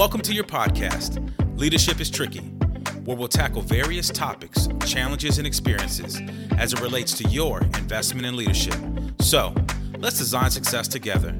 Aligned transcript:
Welcome 0.00 0.22
to 0.22 0.32
your 0.32 0.44
podcast, 0.44 1.20
Leadership 1.58 2.00
is 2.00 2.10
Tricky, 2.10 2.40
where 3.04 3.14
we'll 3.14 3.28
tackle 3.28 3.60
various 3.60 4.08
topics, 4.08 4.66
challenges, 4.86 5.36
and 5.36 5.46
experiences 5.46 6.22
as 6.56 6.72
it 6.72 6.80
relates 6.80 7.12
to 7.18 7.28
your 7.28 7.60
investment 7.60 8.24
in 8.24 8.34
leadership. 8.34 8.76
So, 9.20 9.54
let's 9.98 10.16
design 10.16 10.50
success 10.52 10.88
together. 10.88 11.36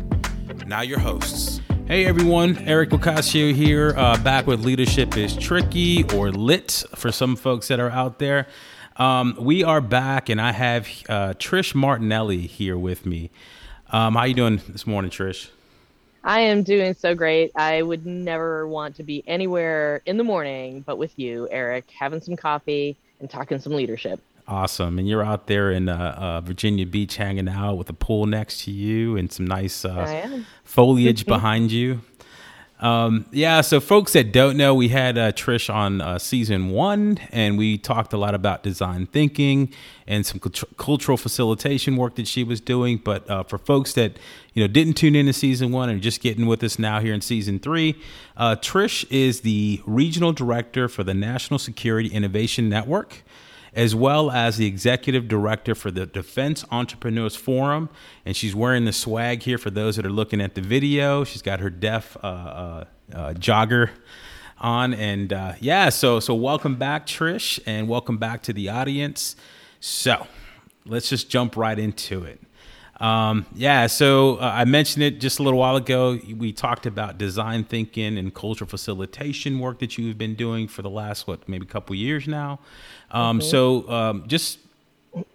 Now, 0.67 0.83
your 0.83 0.99
hosts. 0.99 1.63
Hey 1.87 2.05
everyone, 2.05 2.59
Eric 2.59 2.91
Ocasio 2.91 3.55
here, 3.55 3.95
uh, 3.97 4.23
back 4.23 4.47
with 4.47 4.63
Leadership 4.63 5.17
is 5.17 5.35
Tricky 5.35 6.05
or 6.15 6.31
Lit 6.31 6.85
for 6.95 7.11
some 7.11 7.37
folks 7.37 7.69
that 7.69 7.81
are 7.81 7.91
out 7.91 8.19
there. 8.19 8.47
Um, 8.97 9.37
we 9.41 9.65
are 9.65 9.81
back, 9.81 10.29
and 10.29 10.39
I 10.39 10.53
have 10.53 10.87
uh, 11.09 11.33
Trish 11.39 11.75
Martinelli 11.75 12.47
here 12.47 12.77
with 12.77 13.07
me. 13.07 13.31
Um, 13.89 14.17
how 14.17 14.21
are 14.21 14.27
you 14.27 14.35
doing 14.35 14.61
this 14.69 14.87
morning, 14.87 15.11
Trish? 15.11 15.49
I 16.23 16.41
am 16.41 16.63
doing 16.63 16.95
so 16.95 17.15
great. 17.15 17.53
I 17.57 17.83
would 17.83 18.05
never 18.05 18.67
want 18.69 18.97
to 18.97 19.03
be 19.03 19.25
anywhere 19.27 20.03
in 20.05 20.17
the 20.17 20.25
morning 20.25 20.83
but 20.83 20.99
with 20.99 21.19
you, 21.19 21.49
Eric, 21.51 21.91
having 21.91 22.21
some 22.21 22.37
coffee 22.37 22.97
and 23.21 23.31
talking 23.31 23.59
some 23.61 23.73
leadership. 23.73 24.21
Awesome. 24.47 24.99
And 24.99 25.09
you're 25.09 25.25
out 25.25 25.47
there 25.47 25.71
in 25.71 25.89
uh, 25.89 26.15
uh, 26.19 26.41
Virginia 26.41 26.85
Beach 26.85 27.17
hanging 27.17 27.49
out 27.49 27.75
with 27.75 27.89
a 27.89 27.93
pool 27.93 28.27
next 28.27 28.65
to 28.65 28.73
you 28.73 29.17
and 29.17 29.31
some 29.31 29.47
nice 29.47 29.85
uh, 29.85 30.43
foliage 30.65 31.25
behind 31.25 31.71
you. 31.71 32.01
Um, 32.81 33.27
yeah, 33.31 33.61
so 33.61 33.79
folks 33.79 34.15
that 34.15 34.33
don't 34.33 34.57
know, 34.57 34.75
we 34.75 34.89
had 34.89 35.19
uh, 35.19 35.33
Trish 35.33 35.73
on 35.73 36.01
uh, 36.01 36.19
season 36.19 36.71
one, 36.71 37.19
and 37.31 37.59
we 37.59 37.77
talked 37.77 38.15
a 38.15 38.17
lot 38.17 38.35
about 38.35 38.63
design 38.63 39.07
thinking 39.07 39.71
and 40.07 40.25
some 40.25 40.41
cultural 40.41 41.19
facilitation 41.19 41.97
work 41.97 42.15
that 42.15 42.27
she 42.27 42.43
was 42.43 42.59
doing. 42.59 42.97
But 42.97 43.29
uh, 43.29 43.43
for 43.45 43.59
folks 43.59 43.93
that 43.95 44.19
you 44.55 44.63
know 44.63 44.67
didn't 44.67 44.95
tune 44.95 45.15
in 45.15 45.27
to 45.27 45.35
season 45.35 45.73
one 45.73 45.91
and 45.91 46.01
just 46.01 46.23
getting 46.23 46.47
with 46.47 46.65
us 46.65 46.79
now 46.79 47.01
here 47.01 47.13
in 47.13 47.21
season 47.21 47.59
three, 47.59 48.01
uh, 48.39 48.57
Trish 48.57 49.05
is 49.11 49.43
the 49.43 49.83
regional 49.85 50.33
director 50.33 50.89
for 50.89 51.05
the 51.05 51.15
National 51.15 51.59
Security 51.59 52.09
Innovation 52.09 52.71
Network 52.71 53.23
as 53.75 53.95
well 53.95 54.31
as 54.31 54.57
the 54.57 54.67
executive 54.67 55.29
director 55.29 55.75
for 55.75 55.91
the 55.91 56.07
Defense 56.07 56.65
Entrepreneurs 56.71 57.37
Forum. 57.37 57.89
And 58.25 58.37
she's 58.37 58.55
wearing 58.55 58.85
the 58.85 58.93
swag 58.93 59.43
here 59.43 59.59
for 59.59 59.71
those 59.71 59.97
that 59.97 60.07
are 60.07 60.11
looking 60.11 60.41
at 60.41 60.55
the 60.55 60.61
video. 60.61 61.25
She's 61.25 61.43
got 61.43 61.61
her 61.61 61.71
DEF 61.71 62.17
uh, 62.23 62.27
uh, 62.27 62.85
uh, 63.15 63.33
jogger 63.35 63.91
on, 64.59 64.95
and 64.95 65.33
uh, 65.33 65.55
yeah. 65.61 65.89
So 65.89 66.21
so 66.21 66.35
welcome 66.35 66.77
back, 66.77 67.07
Trish, 67.07 67.59
and 67.67 67.89
welcome 67.89 68.19
back 68.19 68.43
to 68.43 68.53
the 68.53 68.69
audience. 68.69 69.37
So 69.81 70.27
let's 70.85 71.09
just 71.09 71.31
jump 71.31 71.57
right 71.57 71.79
into 71.79 72.25
it. 72.25 72.41
Um, 73.01 73.47
yeah, 73.55 73.87
so 73.87 74.37
uh, 74.37 74.53
I 74.55 74.67
mentioned 74.67 75.03
it 75.03 75.21
just 75.21 75.39
a 75.39 75.43
little 75.43 75.59
while 75.59 75.77
ago. 75.77 76.19
We 76.37 76.53
talked 76.53 76.85
about 76.85 77.17
design 77.17 77.65
thinking 77.65 78.19
and 78.19 78.35
cultural 78.35 78.69
facilitation 78.69 79.59
work 79.59 79.79
that 79.79 79.97
you've 79.97 80.19
been 80.19 80.35
doing 80.35 80.69
for 80.69 80.83
the 80.83 80.91
last 80.91 81.27
what 81.27 81.49
maybe 81.49 81.65
a 81.65 81.69
couple 81.69 81.97
years 81.97 82.29
now. 82.29 82.61
Um, 83.11 83.39
okay. 83.39 83.47
So 83.47 83.91
um, 83.91 84.25
just 84.27 84.59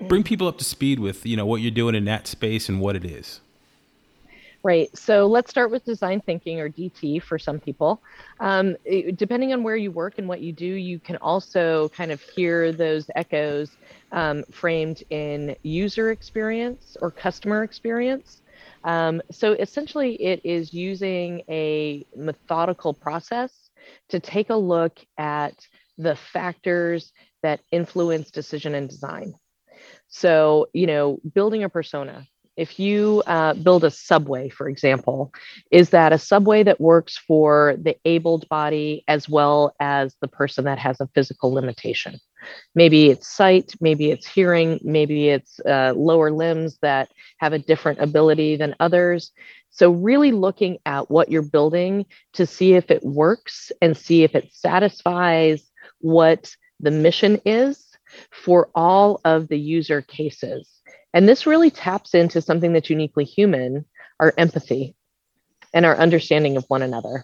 bring 0.02 0.23
people 0.23 0.47
up 0.47 0.59
to 0.59 0.63
speed 0.63 0.99
with 0.99 1.25
you 1.25 1.35
know 1.35 1.45
what 1.45 1.61
you're 1.61 1.72
doing 1.72 1.95
in 1.95 2.05
that 2.05 2.27
space 2.27 2.69
and 2.69 2.80
what 2.80 2.95
it 2.95 3.03
is. 3.03 3.41
Right. 4.61 4.95
So 4.97 5.27
let's 5.27 5.52
start 5.52 5.69
with 5.69 5.85
design 5.85 6.22
thinking 6.22 6.59
or 6.59 6.69
DT 6.69 7.22
for 7.22 7.38
some 7.38 7.59
people. 7.59 8.02
Um, 8.39 8.75
depending 9.16 9.53
on 9.53 9.61
where 9.61 9.75
you 9.75 9.91
work 9.91 10.16
and 10.17 10.27
what 10.27 10.41
you 10.41 10.52
do, 10.52 10.66
you 10.66 10.97
can 10.97 11.17
also 11.17 11.89
kind 11.89 12.11
of 12.11 12.19
hear 12.19 12.72
those 12.72 13.07
echoes 13.16 13.77
um, 14.11 14.44
framed 14.52 15.03
in 15.09 15.56
user 15.64 16.11
experience 16.11 16.95
or 17.02 17.11
customer 17.11 17.64
experience. 17.64 18.42
Um, 18.84 19.22
so 19.31 19.53
essentially, 19.53 20.14
it 20.22 20.42
is 20.44 20.73
using 20.73 21.42
a 21.50 22.06
methodical 22.16 22.94
process 22.94 23.69
to 24.09 24.19
take 24.19 24.50
a 24.50 24.56
look 24.56 25.00
at 25.18 25.56
the 25.97 26.16
factors 26.16 27.12
that 27.41 27.62
influence 27.72 28.31
decision 28.31 28.75
and 28.75 28.90
design. 28.90 29.34
So, 30.08 30.68
you 30.74 30.88
know, 30.88 31.19
building 31.34 31.63
a 31.63 31.69
persona. 31.69 32.28
If 32.56 32.79
you 32.79 33.22
uh, 33.28 33.53
build 33.53 33.84
a 33.84 33.91
subway, 33.91 34.47
for 34.47 34.69
example, 34.69 35.34
is 35.72 35.90
that 35.90 36.13
a 36.13 36.18
subway 36.18 36.63
that 36.63 36.79
works 36.79 37.18
for 37.18 37.75
the 37.81 37.97
abled 38.06 38.47
body 38.47 39.03
as 39.09 39.28
well 39.28 39.75
as 39.79 40.16
the 40.22 40.29
person 40.29 40.63
that 40.66 40.79
has 40.79 41.02
a 41.02 41.08
physical 41.13 41.52
limitation? 41.52 42.18
Maybe 42.73 43.09
it's 43.09 43.28
sight, 43.28 43.73
maybe 43.79 44.11
it's 44.11 44.28
hearing, 44.28 44.79
maybe 44.83 45.29
it's 45.29 45.59
uh, 45.61 45.94
lower 45.95 46.31
limbs 46.31 46.78
that 46.81 47.09
have 47.38 47.53
a 47.53 47.59
different 47.59 48.00
ability 48.00 48.56
than 48.56 48.75
others. 48.79 49.31
So, 49.69 49.91
really 49.91 50.31
looking 50.31 50.78
at 50.85 51.11
what 51.11 51.29
you're 51.29 51.41
building 51.41 52.05
to 52.34 52.45
see 52.45 52.73
if 52.73 52.91
it 52.91 53.03
works 53.03 53.72
and 53.81 53.97
see 53.97 54.23
if 54.23 54.35
it 54.35 54.53
satisfies 54.53 55.69
what 56.00 56.55
the 56.79 56.91
mission 56.91 57.41
is 57.45 57.85
for 58.31 58.69
all 58.73 59.19
of 59.25 59.47
the 59.47 59.59
user 59.59 60.01
cases. 60.01 60.69
And 61.13 61.28
this 61.28 61.45
really 61.45 61.72
taps 61.72 62.13
into 62.13 62.41
something 62.41 62.73
that's 62.73 62.89
uniquely 62.89 63.25
human 63.25 63.85
our 64.19 64.34
empathy 64.38 64.95
and 65.73 65.85
our 65.85 65.97
understanding 65.97 66.57
of 66.57 66.66
one 66.67 66.81
another. 66.81 67.23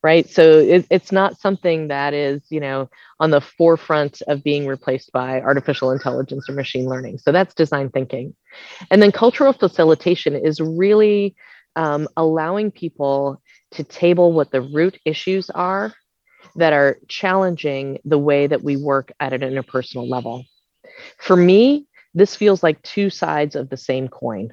Right. 0.00 0.30
So 0.30 0.60
it, 0.60 0.86
it's 0.90 1.10
not 1.10 1.40
something 1.40 1.88
that 1.88 2.14
is, 2.14 2.42
you 2.50 2.60
know, 2.60 2.88
on 3.18 3.30
the 3.30 3.40
forefront 3.40 4.22
of 4.28 4.44
being 4.44 4.64
replaced 4.66 5.10
by 5.10 5.40
artificial 5.40 5.90
intelligence 5.90 6.48
or 6.48 6.52
machine 6.52 6.86
learning. 6.86 7.18
So 7.18 7.32
that's 7.32 7.52
design 7.52 7.90
thinking. 7.90 8.34
And 8.92 9.02
then 9.02 9.10
cultural 9.10 9.52
facilitation 9.52 10.36
is 10.36 10.60
really 10.60 11.34
um, 11.74 12.08
allowing 12.16 12.70
people 12.70 13.42
to 13.72 13.82
table 13.82 14.32
what 14.32 14.52
the 14.52 14.60
root 14.60 14.98
issues 15.04 15.50
are 15.50 15.92
that 16.54 16.72
are 16.72 16.98
challenging 17.08 17.98
the 18.04 18.18
way 18.18 18.46
that 18.46 18.62
we 18.62 18.76
work 18.76 19.10
at 19.18 19.32
an 19.32 19.40
interpersonal 19.40 20.08
level. 20.08 20.44
For 21.18 21.36
me, 21.36 21.86
this 22.14 22.36
feels 22.36 22.62
like 22.62 22.80
two 22.82 23.10
sides 23.10 23.56
of 23.56 23.68
the 23.68 23.76
same 23.76 24.08
coin. 24.08 24.52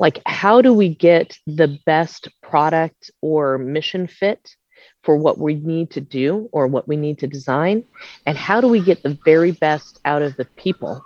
Like, 0.00 0.20
how 0.26 0.62
do 0.62 0.72
we 0.72 0.94
get 0.94 1.36
the 1.46 1.78
best 1.86 2.28
product 2.42 3.10
or 3.20 3.58
mission 3.58 4.06
fit 4.06 4.54
for 5.02 5.16
what 5.16 5.38
we 5.38 5.54
need 5.54 5.90
to 5.90 6.00
do 6.00 6.48
or 6.52 6.66
what 6.66 6.88
we 6.88 6.96
need 6.96 7.18
to 7.18 7.26
design? 7.26 7.84
And 8.26 8.36
how 8.36 8.60
do 8.60 8.68
we 8.68 8.80
get 8.80 9.02
the 9.02 9.18
very 9.24 9.52
best 9.52 10.00
out 10.04 10.22
of 10.22 10.36
the 10.36 10.44
people 10.44 11.04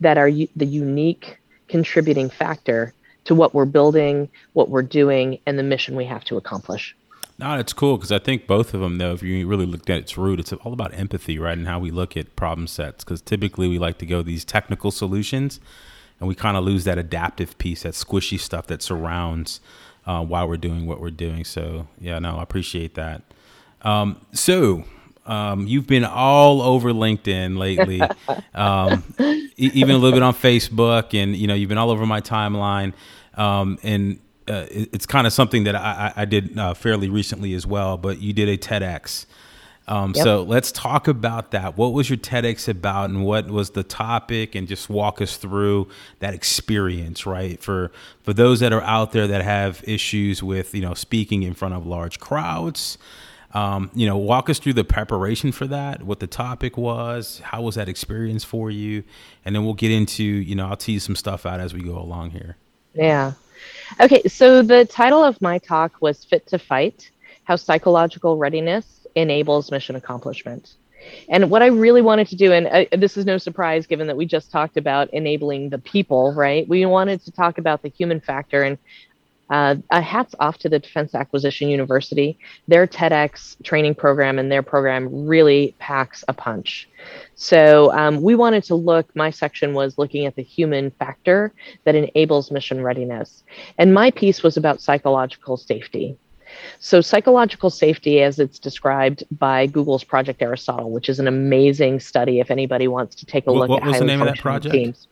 that 0.00 0.18
are 0.18 0.28
u- 0.28 0.48
the 0.56 0.66
unique 0.66 1.38
contributing 1.68 2.30
factor 2.30 2.92
to 3.24 3.34
what 3.34 3.54
we're 3.54 3.64
building, 3.64 4.28
what 4.52 4.70
we're 4.70 4.82
doing, 4.82 5.38
and 5.46 5.58
the 5.58 5.62
mission 5.62 5.96
we 5.96 6.04
have 6.04 6.24
to 6.24 6.36
accomplish? 6.36 6.96
No, 7.38 7.58
it's 7.58 7.74
cool 7.74 7.98
because 7.98 8.12
I 8.12 8.18
think 8.18 8.46
both 8.46 8.72
of 8.72 8.80
them, 8.80 8.96
though, 8.96 9.12
if 9.12 9.22
you 9.22 9.46
really 9.46 9.66
looked 9.66 9.90
at 9.90 9.98
its 9.98 10.16
root, 10.16 10.40
it's 10.40 10.52
all 10.54 10.72
about 10.72 10.94
empathy, 10.94 11.38
right? 11.38 11.58
And 11.58 11.66
how 11.66 11.78
we 11.78 11.90
look 11.90 12.16
at 12.16 12.34
problem 12.34 12.66
sets. 12.66 13.04
Because 13.04 13.20
typically 13.20 13.68
we 13.68 13.78
like 13.78 13.98
to 13.98 14.06
go 14.06 14.22
these 14.22 14.44
technical 14.44 14.90
solutions 14.90 15.60
and 16.18 16.28
we 16.28 16.34
kind 16.34 16.56
of 16.56 16.64
lose 16.64 16.84
that 16.84 16.96
adaptive 16.96 17.58
piece, 17.58 17.82
that 17.82 17.92
squishy 17.92 18.40
stuff 18.40 18.66
that 18.68 18.82
surrounds 18.82 19.60
uh, 20.06 20.24
while 20.24 20.48
we're 20.48 20.56
doing 20.56 20.86
what 20.86 21.00
we're 21.00 21.10
doing. 21.10 21.44
So, 21.44 21.88
yeah, 22.00 22.18
no, 22.18 22.36
I 22.36 22.42
appreciate 22.42 22.94
that. 22.94 23.22
Um, 23.82 24.20
so, 24.32 24.84
um, 25.26 25.66
you've 25.66 25.86
been 25.86 26.04
all 26.04 26.62
over 26.62 26.92
LinkedIn 26.92 27.58
lately, 27.58 28.00
um, 28.54 29.02
e- 29.18 29.50
even 29.56 29.94
a 29.94 29.98
little 29.98 30.12
bit 30.16 30.22
on 30.22 30.34
Facebook, 30.34 31.20
and 31.20 31.36
you 31.36 31.46
know 31.46 31.54
you've 31.54 31.68
been 31.68 31.78
all 31.78 31.90
over 31.90 32.06
my 32.06 32.20
timeline. 32.20 32.92
Um, 33.34 33.78
and 33.82 34.18
uh, 34.48 34.66
it's 34.70 35.06
kind 35.06 35.26
of 35.26 35.32
something 35.32 35.64
that 35.64 35.74
I, 35.74 36.12
I 36.16 36.24
did 36.24 36.56
uh, 36.58 36.74
fairly 36.74 37.08
recently 37.08 37.54
as 37.54 37.66
well. 37.66 37.96
But 37.96 38.20
you 38.20 38.32
did 38.32 38.48
a 38.48 38.56
TEDx. 38.56 39.26
Um, 39.88 40.12
yep. 40.14 40.24
So 40.24 40.42
let's 40.42 40.72
talk 40.72 41.06
about 41.06 41.52
that. 41.52 41.76
What 41.76 41.92
was 41.92 42.10
your 42.10 42.16
TEDx 42.16 42.68
about, 42.68 43.10
and 43.10 43.24
what 43.24 43.48
was 43.48 43.70
the 43.70 43.84
topic? 43.84 44.54
And 44.54 44.66
just 44.66 44.90
walk 44.90 45.20
us 45.20 45.36
through 45.36 45.88
that 46.18 46.34
experience, 46.34 47.24
right? 47.24 47.62
For 47.62 47.92
for 48.22 48.32
those 48.32 48.60
that 48.60 48.72
are 48.72 48.82
out 48.82 49.12
there 49.12 49.28
that 49.28 49.42
have 49.42 49.84
issues 49.86 50.42
with 50.42 50.74
you 50.74 50.82
know 50.82 50.94
speaking 50.94 51.42
in 51.44 51.54
front 51.54 51.74
of 51.74 51.86
large 51.86 52.18
crowds. 52.18 52.98
Um, 53.54 53.90
you 53.94 54.06
know, 54.06 54.18
walk 54.18 54.50
us 54.50 54.58
through 54.58 54.74
the 54.74 54.84
preparation 54.84 55.50
for 55.50 55.66
that, 55.68 56.02
what 56.02 56.20
the 56.20 56.26
topic 56.26 56.76
was, 56.76 57.38
how 57.38 57.62
was 57.62 57.76
that 57.76 57.88
experience 57.88 58.44
for 58.44 58.70
you, 58.70 59.02
and 59.46 59.54
then 59.54 59.64
we'll 59.64 59.72
get 59.72 59.90
into, 59.90 60.24
you 60.24 60.54
know, 60.54 60.68
I'll 60.68 60.76
tease 60.76 61.04
some 61.04 61.16
stuff 61.16 61.46
out 61.46 61.58
as 61.58 61.72
we 61.72 61.80
go 61.80 61.96
along 61.96 62.32
here. 62.32 62.56
Yeah. 62.92 63.32
Okay, 63.98 64.22
so 64.28 64.60
the 64.60 64.84
title 64.84 65.24
of 65.24 65.40
my 65.40 65.56
talk 65.58 66.02
was 66.02 66.22
Fit 66.22 66.46
to 66.48 66.58
Fight 66.58 67.10
How 67.44 67.56
Psychological 67.56 68.36
Readiness 68.36 69.05
Enables 69.16 69.72
Mission 69.72 69.96
Accomplishment. 69.96 70.74
And 71.28 71.50
what 71.50 71.62
I 71.62 71.66
really 71.66 72.02
wanted 72.02 72.28
to 72.28 72.36
do, 72.36 72.52
and 72.52 72.66
uh, 72.66 72.96
this 72.96 73.16
is 73.16 73.26
no 73.26 73.38
surprise 73.38 73.86
given 73.86 74.06
that 74.06 74.16
we 74.16 74.26
just 74.26 74.50
talked 74.50 74.76
about 74.76 75.12
enabling 75.12 75.70
the 75.70 75.78
people, 75.78 76.32
right? 76.32 76.68
We 76.68 76.84
wanted 76.86 77.24
to 77.24 77.32
talk 77.32 77.58
about 77.58 77.82
the 77.82 77.88
human 77.88 78.20
factor. 78.20 78.62
And 78.62 78.78
uh, 79.48 79.76
hats 79.90 80.34
off 80.40 80.58
to 80.58 80.68
the 80.68 80.78
Defense 80.78 81.14
Acquisition 81.14 81.68
University. 81.68 82.38
Their 82.66 82.86
TEDx 82.86 83.62
training 83.62 83.94
program 83.94 84.38
and 84.38 84.50
their 84.50 84.62
program 84.62 85.26
really 85.26 85.74
packs 85.78 86.24
a 86.28 86.32
punch. 86.32 86.88
So 87.36 87.92
um, 87.92 88.22
we 88.22 88.34
wanted 88.34 88.64
to 88.64 88.74
look, 88.74 89.14
my 89.14 89.30
section 89.30 89.74
was 89.74 89.98
looking 89.98 90.26
at 90.26 90.34
the 90.34 90.42
human 90.42 90.90
factor 90.90 91.52
that 91.84 91.94
enables 91.94 92.50
mission 92.50 92.82
readiness. 92.82 93.44
And 93.78 93.94
my 93.94 94.10
piece 94.10 94.42
was 94.42 94.56
about 94.56 94.80
psychological 94.80 95.56
safety. 95.56 96.16
So, 96.78 97.00
psychological 97.00 97.70
safety, 97.70 98.22
as 98.22 98.38
it's 98.38 98.58
described 98.58 99.24
by 99.30 99.66
Google's 99.66 100.04
Project 100.04 100.42
Aristotle, 100.42 100.90
which 100.90 101.08
is 101.08 101.18
an 101.18 101.26
amazing 101.26 102.00
study 102.00 102.40
if 102.40 102.50
anybody 102.50 102.88
wants 102.88 103.14
to 103.16 103.26
take 103.26 103.46
a 103.46 103.52
look 103.52 103.68
what, 103.68 103.82
at 103.82 103.86
what 103.86 103.90
was 103.92 103.98
the 103.98 104.04
name 104.04 104.22
of 104.22 104.28
that 104.28 104.38
project? 104.38 104.74
Teams. 104.74 105.08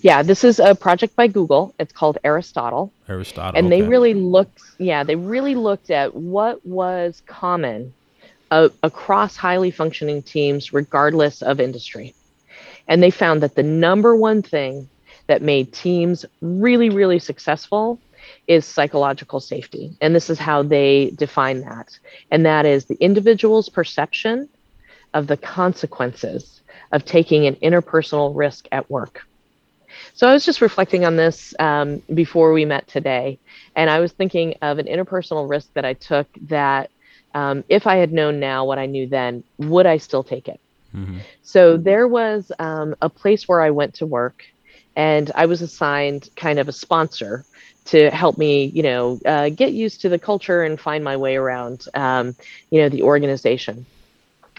Yeah, 0.00 0.22
this 0.22 0.44
is 0.44 0.60
a 0.60 0.74
project 0.74 1.16
by 1.16 1.26
Google. 1.26 1.74
It's 1.78 1.92
called 1.92 2.18
Aristotle. 2.24 2.92
Aristotle. 3.08 3.58
And 3.58 3.66
okay. 3.66 3.80
they 3.80 3.88
really 3.88 4.14
looked, 4.14 4.60
yeah, 4.78 5.02
they 5.02 5.16
really 5.16 5.54
looked 5.54 5.90
at 5.90 6.14
what 6.14 6.64
was 6.64 7.22
common 7.26 7.92
uh, 8.50 8.68
across 8.82 9.36
highly 9.36 9.70
functioning 9.70 10.22
teams, 10.22 10.72
regardless 10.72 11.42
of 11.42 11.60
industry. 11.60 12.14
And 12.86 13.02
they 13.02 13.10
found 13.10 13.42
that 13.42 13.54
the 13.54 13.62
number 13.62 14.14
one 14.14 14.42
thing 14.42 14.88
that 15.26 15.42
made 15.42 15.72
teams 15.72 16.24
really, 16.40 16.90
really 16.90 17.18
successful 17.18 17.98
is 18.46 18.64
psychological 18.64 19.40
safety. 19.40 19.96
And 20.00 20.14
this 20.14 20.30
is 20.30 20.38
how 20.38 20.62
they 20.62 21.10
define 21.16 21.60
that. 21.62 21.98
And 22.30 22.44
that 22.46 22.66
is 22.66 22.86
the 22.86 22.96
individual's 22.96 23.68
perception 23.68 24.48
of 25.14 25.26
the 25.26 25.36
consequences 25.36 26.60
of 26.92 27.04
taking 27.04 27.46
an 27.46 27.56
interpersonal 27.56 28.32
risk 28.34 28.66
at 28.72 28.90
work. 28.90 29.26
So 30.14 30.28
I 30.28 30.32
was 30.32 30.44
just 30.44 30.60
reflecting 30.60 31.04
on 31.04 31.16
this 31.16 31.54
um, 31.58 32.02
before 32.12 32.52
we 32.52 32.64
met 32.64 32.86
today, 32.88 33.38
and 33.74 33.88
I 33.88 34.00
was 34.00 34.12
thinking 34.12 34.54
of 34.60 34.78
an 34.78 34.86
interpersonal 34.86 35.48
risk 35.48 35.72
that 35.74 35.84
I 35.84 35.94
took 35.94 36.26
that 36.48 36.90
um, 37.34 37.64
if 37.68 37.86
I 37.86 37.96
had 37.96 38.12
known 38.12 38.40
now 38.40 38.66
what 38.66 38.78
I 38.78 38.86
knew 38.86 39.06
then, 39.06 39.42
would 39.58 39.86
I 39.86 39.96
still 39.96 40.22
take 40.22 40.48
it? 40.48 40.60
Mm-hmm. 40.94 41.18
So 41.42 41.76
there 41.78 42.06
was 42.06 42.52
um, 42.58 42.94
a 43.00 43.08
place 43.08 43.48
where 43.48 43.62
I 43.62 43.70
went 43.70 43.94
to 43.94 44.06
work, 44.06 44.44
and 44.96 45.30
I 45.34 45.46
was 45.46 45.62
assigned 45.62 46.28
kind 46.36 46.58
of 46.58 46.68
a 46.68 46.72
sponsor 46.72 47.44
to 47.86 48.10
help 48.10 48.38
me, 48.38 48.66
you 48.66 48.82
know, 48.82 49.20
uh, 49.26 49.48
get 49.48 49.72
used 49.72 50.00
to 50.02 50.08
the 50.08 50.18
culture 50.18 50.62
and 50.62 50.80
find 50.80 51.02
my 51.02 51.16
way 51.16 51.36
around, 51.36 51.86
um, 51.94 52.36
you 52.70 52.80
know, 52.80 52.88
the 52.88 53.02
organization. 53.02 53.86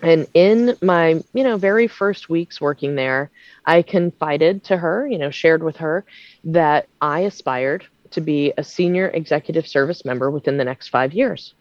And 0.01 0.27
in 0.33 0.75
my, 0.81 1.23
you 1.33 1.43
know, 1.43 1.55
very 1.57 1.87
first 1.87 2.29
weeks 2.29 2.59
working 2.59 2.95
there, 2.95 3.29
I 3.65 3.81
confided 3.81 4.65
to 4.65 4.77
her, 4.77 5.07
you 5.07 5.17
know, 5.17 5.31
shared 5.31 5.63
with 5.63 5.77
her 5.77 6.03
that 6.43 6.87
I 7.01 7.21
aspired 7.21 7.85
to 8.11 8.21
be 8.21 8.53
a 8.57 8.63
senior 8.63 9.07
executive 9.07 9.67
service 9.67 10.03
member 10.03 10.29
within 10.29 10.57
the 10.57 10.65
next 10.65 10.89
five 10.89 11.13
years. 11.13 11.53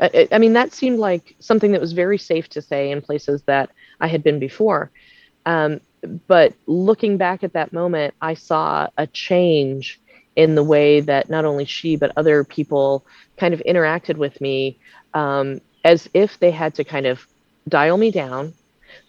I, 0.00 0.28
I 0.32 0.38
mean, 0.38 0.54
that 0.54 0.72
seemed 0.72 0.98
like 0.98 1.36
something 1.40 1.72
that 1.72 1.80
was 1.80 1.92
very 1.92 2.18
safe 2.18 2.48
to 2.50 2.62
say 2.62 2.90
in 2.90 3.02
places 3.02 3.42
that 3.42 3.70
I 4.00 4.08
had 4.08 4.22
been 4.22 4.38
before. 4.38 4.90
Um, 5.44 5.80
but 6.26 6.54
looking 6.66 7.16
back 7.16 7.44
at 7.44 7.52
that 7.54 7.72
moment, 7.72 8.14
I 8.20 8.34
saw 8.34 8.88
a 8.96 9.06
change 9.06 10.00
in 10.36 10.54
the 10.54 10.62
way 10.62 11.00
that 11.00 11.30
not 11.30 11.44
only 11.44 11.64
she, 11.64 11.96
but 11.96 12.12
other 12.16 12.44
people 12.44 13.04
kind 13.36 13.54
of 13.54 13.62
interacted 13.66 14.16
with 14.16 14.40
me 14.40 14.78
um, 15.14 15.60
as 15.84 16.08
if 16.12 16.38
they 16.38 16.50
had 16.50 16.74
to 16.74 16.84
kind 16.84 17.06
of 17.06 17.26
dial 17.68 17.96
me 17.96 18.10
down, 18.10 18.52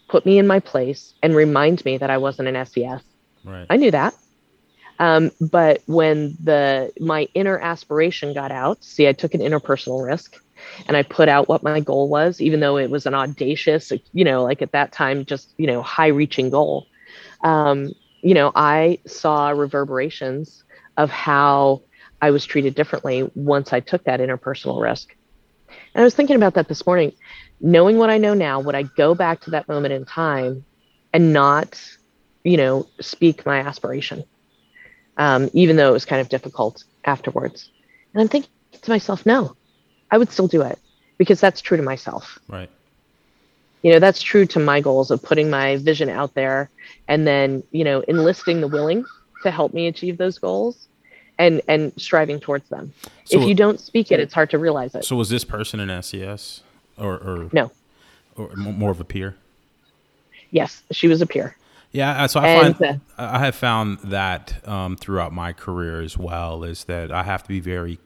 put 0.08 0.24
me 0.24 0.38
in 0.38 0.46
my 0.46 0.58
place, 0.58 1.14
and 1.22 1.36
remind 1.36 1.84
me 1.84 1.98
that 1.98 2.10
I 2.10 2.18
wasn't 2.18 2.48
an 2.48 2.66
SES. 2.66 3.02
Right. 3.44 3.66
I 3.68 3.76
knew 3.76 3.90
that. 3.90 4.14
Um, 4.98 5.30
but 5.40 5.82
when 5.86 6.36
the 6.42 6.92
my 7.00 7.28
inner 7.34 7.58
aspiration 7.58 8.34
got 8.34 8.50
out, 8.50 8.82
see, 8.82 9.08
I 9.08 9.12
took 9.12 9.34
an 9.34 9.40
interpersonal 9.40 10.04
risk 10.04 10.36
and 10.86 10.96
I 10.96 11.02
put 11.02 11.28
out 11.28 11.48
what 11.48 11.62
my 11.62 11.80
goal 11.80 12.08
was, 12.08 12.40
even 12.40 12.60
though 12.60 12.76
it 12.78 12.90
was 12.90 13.06
an 13.06 13.14
audacious, 13.14 13.92
you 14.12 14.24
know, 14.24 14.42
like 14.42 14.60
at 14.60 14.72
that 14.72 14.92
time, 14.92 15.24
just, 15.24 15.54
you 15.56 15.66
know, 15.66 15.82
high 15.82 16.08
reaching 16.08 16.50
goal. 16.50 16.86
Um, 17.42 17.92
you 18.22 18.34
know, 18.34 18.50
I 18.54 18.98
saw 19.06 19.50
reverberations 19.50 20.64
of 20.96 21.10
how 21.10 21.82
I 22.20 22.32
was 22.32 22.44
treated 22.44 22.74
differently 22.74 23.30
once 23.34 23.72
I 23.72 23.78
took 23.80 24.04
that 24.04 24.18
interpersonal 24.18 24.82
risk. 24.82 25.14
And 25.94 26.02
I 26.02 26.04
was 26.04 26.14
thinking 26.14 26.36
about 26.36 26.54
that 26.54 26.66
this 26.66 26.84
morning 26.84 27.12
knowing 27.60 27.98
what 27.98 28.10
I 28.10 28.18
know 28.18 28.34
now, 28.34 28.60
would 28.60 28.74
I 28.74 28.82
go 28.84 29.14
back 29.14 29.40
to 29.42 29.50
that 29.50 29.68
moment 29.68 29.92
in 29.92 30.04
time 30.04 30.64
and 31.12 31.32
not, 31.32 31.80
you 32.44 32.56
know, 32.56 32.86
speak 33.00 33.44
my 33.46 33.58
aspiration, 33.58 34.24
um, 35.18 35.50
even 35.52 35.76
though 35.76 35.88
it 35.90 35.92
was 35.92 36.04
kind 36.04 36.20
of 36.20 36.28
difficult 36.28 36.84
afterwards? 37.04 37.70
And 38.14 38.22
I'm 38.22 38.28
thinking 38.28 38.50
to 38.80 38.90
myself, 38.90 39.26
no, 39.26 39.56
I 40.10 40.18
would 40.18 40.30
still 40.30 40.48
do 40.48 40.62
it 40.62 40.78
because 41.18 41.40
that's 41.40 41.60
true 41.60 41.76
to 41.76 41.82
myself. 41.82 42.38
Right. 42.48 42.70
You 43.82 43.92
know, 43.92 43.98
that's 43.98 44.22
true 44.22 44.46
to 44.46 44.58
my 44.58 44.80
goals 44.80 45.10
of 45.10 45.22
putting 45.22 45.50
my 45.50 45.76
vision 45.76 46.08
out 46.08 46.34
there 46.34 46.70
and 47.06 47.26
then, 47.26 47.62
you 47.70 47.84
know, 47.84 48.00
enlisting 48.08 48.60
the 48.60 48.68
willing 48.68 49.04
to 49.42 49.50
help 49.50 49.72
me 49.72 49.86
achieve 49.86 50.18
those 50.18 50.38
goals 50.38 50.88
and 51.38 51.62
and 51.68 51.92
striving 51.96 52.40
towards 52.40 52.68
them. 52.70 52.92
So, 53.24 53.40
if 53.40 53.46
you 53.46 53.54
don't 53.54 53.78
speak 53.78 54.10
it, 54.10 54.18
it's 54.18 54.34
hard 54.34 54.50
to 54.50 54.58
realize 54.58 54.96
it. 54.96 55.04
So 55.04 55.14
was 55.14 55.28
this 55.28 55.44
person 55.44 55.78
an 55.78 56.02
SES? 56.02 56.62
or, 56.98 57.14
or 57.14 57.48
no, 57.52 57.70
or 58.36 58.54
more 58.56 58.90
of 58.90 59.00
a 59.00 59.04
peer. 59.04 59.36
Yes, 60.50 60.82
she 60.90 61.08
was 61.08 61.20
a 61.20 61.26
peer. 61.26 61.56
Yeah, 61.92 62.24
uh, 62.24 62.28
so 62.28 62.40
I 62.40 62.48
and, 62.48 62.76
find 62.76 63.00
uh, 63.16 63.30
I 63.32 63.38
have 63.38 63.54
found 63.54 63.98
that 64.00 64.66
um, 64.68 64.96
throughout 64.96 65.32
my 65.32 65.52
career 65.52 66.00
as 66.02 66.18
well 66.18 66.64
is 66.64 66.84
that 66.84 67.10
I 67.10 67.22
have 67.22 67.42
to 67.44 67.48
be 67.48 67.60
very, 67.60 67.98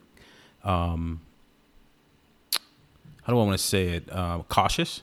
um, 0.63 1.21
how 3.23 3.33
do 3.33 3.41
I 3.41 3.45
want 3.45 3.53
to 3.53 3.59
say 3.59 3.89
it, 3.89 4.09
uh, 4.13 4.43
cautious 4.49 5.03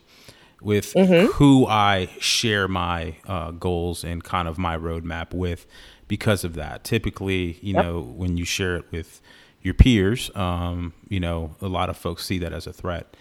with 0.61 0.93
mm-hmm. 0.93 1.31
who 1.33 1.67
I 1.67 2.09
share 2.19 2.67
my 2.67 3.15
uh, 3.27 3.51
goals 3.51 4.03
and 4.03 4.23
kind 4.23 4.47
of 4.47 4.57
my 4.57 4.77
roadmap 4.77 5.33
with 5.33 5.65
because 6.07 6.43
of 6.43 6.55
that. 6.55 6.83
Typically, 6.83 7.59
you 7.61 7.73
yep. 7.73 7.85
know, 7.85 8.01
when 8.01 8.37
you 8.37 8.45
share 8.45 8.77
it 8.77 8.85
with 8.91 9.21
your 9.61 9.73
peers, 9.73 10.31
um, 10.35 10.93
you 11.09 11.19
know, 11.19 11.55
a 11.61 11.67
lot 11.67 11.89
of 11.89 11.97
folks 11.97 12.25
see 12.25 12.39
that 12.39 12.53
as 12.53 12.65
a 12.65 12.73
threat 12.73 13.15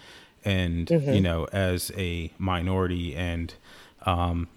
and 0.45 0.87
mm-hmm. 0.87 1.13
you 1.13 1.21
know 1.21 1.47
as 1.51 1.91
a 1.97 2.31
minority 2.37 3.15
and 3.15 3.53
um, 4.05 4.47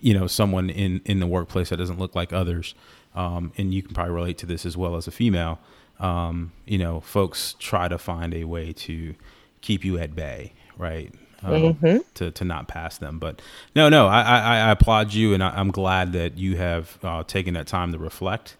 you 0.00 0.14
know 0.14 0.26
someone 0.26 0.70
in 0.70 1.00
in 1.04 1.20
the 1.20 1.26
workplace 1.26 1.70
that 1.70 1.76
doesn't 1.76 1.98
look 1.98 2.14
like 2.14 2.32
others 2.32 2.74
um, 3.14 3.52
and 3.56 3.72
you 3.72 3.82
can 3.82 3.94
probably 3.94 4.12
relate 4.12 4.38
to 4.38 4.46
this 4.46 4.66
as 4.66 4.76
well 4.76 4.96
as 4.96 5.06
a 5.06 5.10
female 5.10 5.58
um, 6.00 6.52
you 6.64 6.78
know 6.78 7.00
folks 7.00 7.54
try 7.58 7.88
to 7.88 7.98
find 7.98 8.34
a 8.34 8.44
way 8.44 8.72
to 8.72 9.14
keep 9.60 9.84
you 9.84 9.98
at 9.98 10.14
bay 10.14 10.52
right 10.76 11.12
um, 11.42 11.74
mm-hmm. 11.74 11.98
to, 12.14 12.30
to 12.30 12.44
not 12.44 12.68
pass 12.68 12.98
them 12.98 13.18
but 13.18 13.40
no 13.74 13.88
no 13.88 14.06
I, 14.06 14.22
I, 14.22 14.38
I 14.56 14.70
applaud 14.70 15.12
you 15.12 15.34
and 15.34 15.42
I, 15.42 15.58
am 15.58 15.70
glad 15.70 16.12
that 16.12 16.38
you 16.38 16.56
have 16.56 16.98
uh, 17.02 17.24
taken 17.24 17.54
that 17.54 17.66
time 17.66 17.92
to 17.92 17.98
reflect 17.98 18.56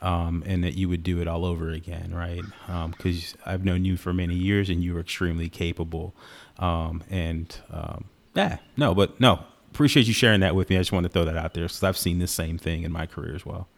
um, 0.00 0.42
and 0.46 0.62
that 0.64 0.74
you 0.74 0.88
would 0.88 1.02
do 1.02 1.20
it 1.20 1.28
all 1.28 1.44
over 1.44 1.70
again, 1.70 2.12
right? 2.14 2.42
Because 2.96 3.34
um, 3.34 3.52
I've 3.52 3.64
known 3.64 3.84
you 3.84 3.96
for 3.96 4.12
many 4.12 4.34
years, 4.34 4.70
and 4.70 4.82
you 4.82 4.96
are 4.96 5.00
extremely 5.00 5.48
capable. 5.48 6.14
Um, 6.58 7.02
and 7.10 7.54
um, 7.70 8.04
yeah, 8.34 8.58
no, 8.76 8.94
but 8.94 9.18
no, 9.20 9.44
appreciate 9.72 10.06
you 10.06 10.12
sharing 10.12 10.40
that 10.40 10.54
with 10.54 10.70
me. 10.70 10.76
I 10.76 10.80
just 10.80 10.92
want 10.92 11.04
to 11.04 11.10
throw 11.10 11.24
that 11.24 11.36
out 11.36 11.54
there 11.54 11.64
because 11.64 11.82
I've 11.82 11.98
seen 11.98 12.18
the 12.18 12.26
same 12.26 12.58
thing 12.58 12.82
in 12.82 12.92
my 12.92 13.06
career 13.06 13.34
as 13.34 13.46
well. 13.46 13.68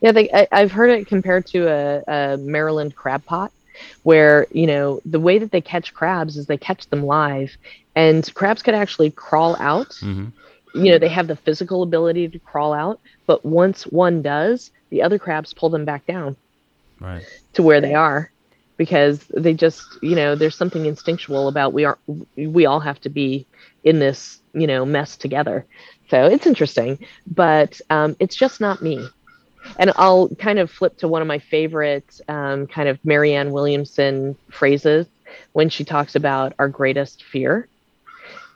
Yeah, 0.00 0.12
they, 0.12 0.30
I, 0.30 0.60
have 0.60 0.72
heard 0.72 0.90
it 0.90 1.06
compared 1.06 1.46
to 1.48 1.68
a, 1.68 2.32
a 2.32 2.36
Maryland 2.38 2.96
crab 2.96 3.24
pot 3.24 3.52
where 4.02 4.46
you 4.50 4.66
know 4.66 5.00
the 5.04 5.20
way 5.20 5.38
that 5.38 5.50
they 5.50 5.60
catch 5.60 5.94
crabs 5.94 6.36
is 6.36 6.46
they 6.46 6.56
catch 6.56 6.86
them 6.88 7.04
live 7.04 7.56
and 7.94 8.32
crabs 8.34 8.62
could 8.62 8.74
actually 8.74 9.10
crawl 9.10 9.56
out 9.58 9.88
mm-hmm. 10.02 10.26
you 10.74 10.90
know 10.90 10.98
they 10.98 11.08
have 11.08 11.26
the 11.26 11.36
physical 11.36 11.82
ability 11.82 12.28
to 12.28 12.38
crawl 12.40 12.72
out 12.72 13.00
but 13.26 13.44
once 13.44 13.84
one 13.84 14.22
does 14.22 14.70
the 14.90 15.02
other 15.02 15.18
crabs 15.18 15.54
pull 15.54 15.70
them 15.70 15.84
back 15.84 16.04
down 16.06 16.36
right. 17.00 17.24
to 17.52 17.62
where 17.62 17.80
they 17.80 17.94
are 17.94 18.30
because 18.76 19.24
they 19.34 19.54
just 19.54 19.82
you 20.02 20.14
know 20.14 20.34
there's 20.34 20.56
something 20.56 20.86
instinctual 20.86 21.48
about 21.48 21.72
we 21.72 21.84
are 21.84 21.98
we 22.36 22.66
all 22.66 22.80
have 22.80 23.00
to 23.00 23.08
be 23.08 23.46
in 23.84 23.98
this 23.98 24.39
you 24.52 24.66
know 24.66 24.84
mess 24.84 25.16
together 25.16 25.64
so 26.08 26.26
it's 26.26 26.46
interesting 26.46 26.98
but 27.26 27.80
um, 27.90 28.16
it's 28.18 28.36
just 28.36 28.60
not 28.60 28.82
me 28.82 29.06
and 29.78 29.92
i'll 29.96 30.28
kind 30.36 30.58
of 30.58 30.70
flip 30.70 30.96
to 30.98 31.08
one 31.08 31.22
of 31.22 31.28
my 31.28 31.38
favorite 31.38 32.20
um, 32.28 32.66
kind 32.66 32.88
of 32.88 33.02
marianne 33.04 33.52
williamson 33.52 34.36
phrases 34.50 35.06
when 35.52 35.68
she 35.68 35.84
talks 35.84 36.14
about 36.14 36.52
our 36.58 36.68
greatest 36.68 37.22
fear 37.24 37.68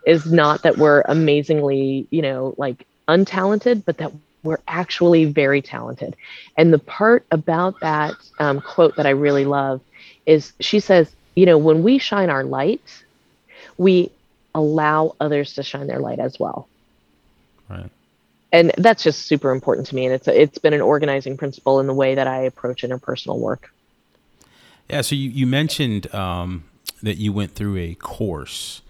is 0.06 0.30
not 0.30 0.62
that 0.62 0.76
we're 0.76 1.02
amazingly 1.02 2.06
you 2.10 2.22
know 2.22 2.54
like 2.58 2.86
untalented 3.08 3.84
but 3.84 3.98
that 3.98 4.12
we're 4.44 4.60
actually 4.68 5.24
very 5.24 5.62
talented. 5.62 6.14
And 6.56 6.72
the 6.72 6.78
part 6.78 7.26
about 7.32 7.80
that 7.80 8.14
um, 8.38 8.60
quote 8.60 8.96
that 8.96 9.06
I 9.06 9.10
really 9.10 9.46
love 9.46 9.80
is 10.26 10.52
she 10.60 10.78
says, 10.78 11.10
you 11.34 11.46
know, 11.46 11.58
when 11.58 11.82
we 11.82 11.98
shine 11.98 12.30
our 12.30 12.44
light, 12.44 13.02
we 13.76 14.12
allow 14.54 15.16
others 15.20 15.54
to 15.54 15.62
shine 15.62 15.87
their 15.87 15.99
light 15.99 16.18
as 16.18 16.38
well. 16.38 16.68
Right. 17.68 17.90
And 18.52 18.73
that's 18.78 19.02
just 19.02 19.26
super 19.26 19.50
important 19.50 19.87
to 19.88 19.94
me. 19.94 20.06
And 20.06 20.14
it's 20.14 20.28
a, 20.28 20.40
it's 20.40 20.58
been 20.58 20.75
an 20.75 20.80
organizing 20.80 21.37
principle 21.37 21.80
in 21.80 21.87
the 21.87 21.94
way 21.94 22.14
that 22.14 22.28
I 22.28 22.42
approach 22.42 22.82
interpersonal 22.82 23.38
work. 23.38 23.73
Yeah. 24.88 25.00
So 25.00 25.16
you, 25.16 25.30
you 25.30 25.46
mentioned 25.46 26.14
um, 26.14 26.64
that 27.02 27.16
you 27.16 27.32
went 27.32 27.54
through 27.54 27.78
a 27.78 27.94
course. 27.94 28.82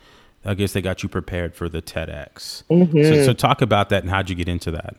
I 0.44 0.52
guess 0.52 0.74
they 0.74 0.82
got 0.82 1.02
you 1.02 1.08
prepared 1.08 1.54
for 1.54 1.70
the 1.70 1.80
TEDx. 1.80 2.64
Mm-hmm. 2.64 3.02
So, 3.02 3.24
so 3.24 3.32
talk 3.32 3.62
about 3.62 3.88
that 3.88 4.02
and 4.02 4.10
how'd 4.10 4.28
you 4.28 4.36
get 4.36 4.48
into 4.48 4.70
that? 4.72 4.96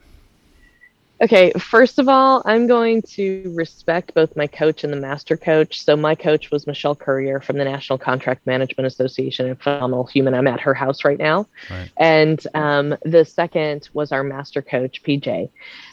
Okay, 1.21 1.51
first 1.53 1.97
of 1.97 2.09
all, 2.09 2.41
I'm 2.43 2.67
going 2.67 3.01
to 3.13 3.53
respect 3.55 4.13
both 4.13 4.35
my 4.35 4.47
coach 4.47 4.83
and 4.83 4.91
the 4.91 4.99
master 4.99 5.37
coach. 5.37 5.79
So 5.81 5.95
my 5.95 6.13
coach 6.13 6.51
was 6.51 6.67
Michelle 6.67 6.95
Courier 6.95 7.39
from 7.39 7.57
the 7.57 7.63
National 7.63 7.97
Contract 7.97 8.45
Management 8.45 8.85
Association, 8.85 9.49
a 9.49 9.55
phenomenal 9.55 10.05
human. 10.05 10.33
I'm 10.33 10.47
at 10.47 10.59
her 10.59 10.73
house 10.73 11.05
right 11.05 11.17
now. 11.17 11.47
Right. 11.69 11.89
And 11.95 12.45
um, 12.53 12.97
the 13.03 13.23
second 13.23 13.87
was 13.93 14.11
our 14.11 14.23
master 14.23 14.61
coach, 14.61 15.03
PJ. 15.03 15.49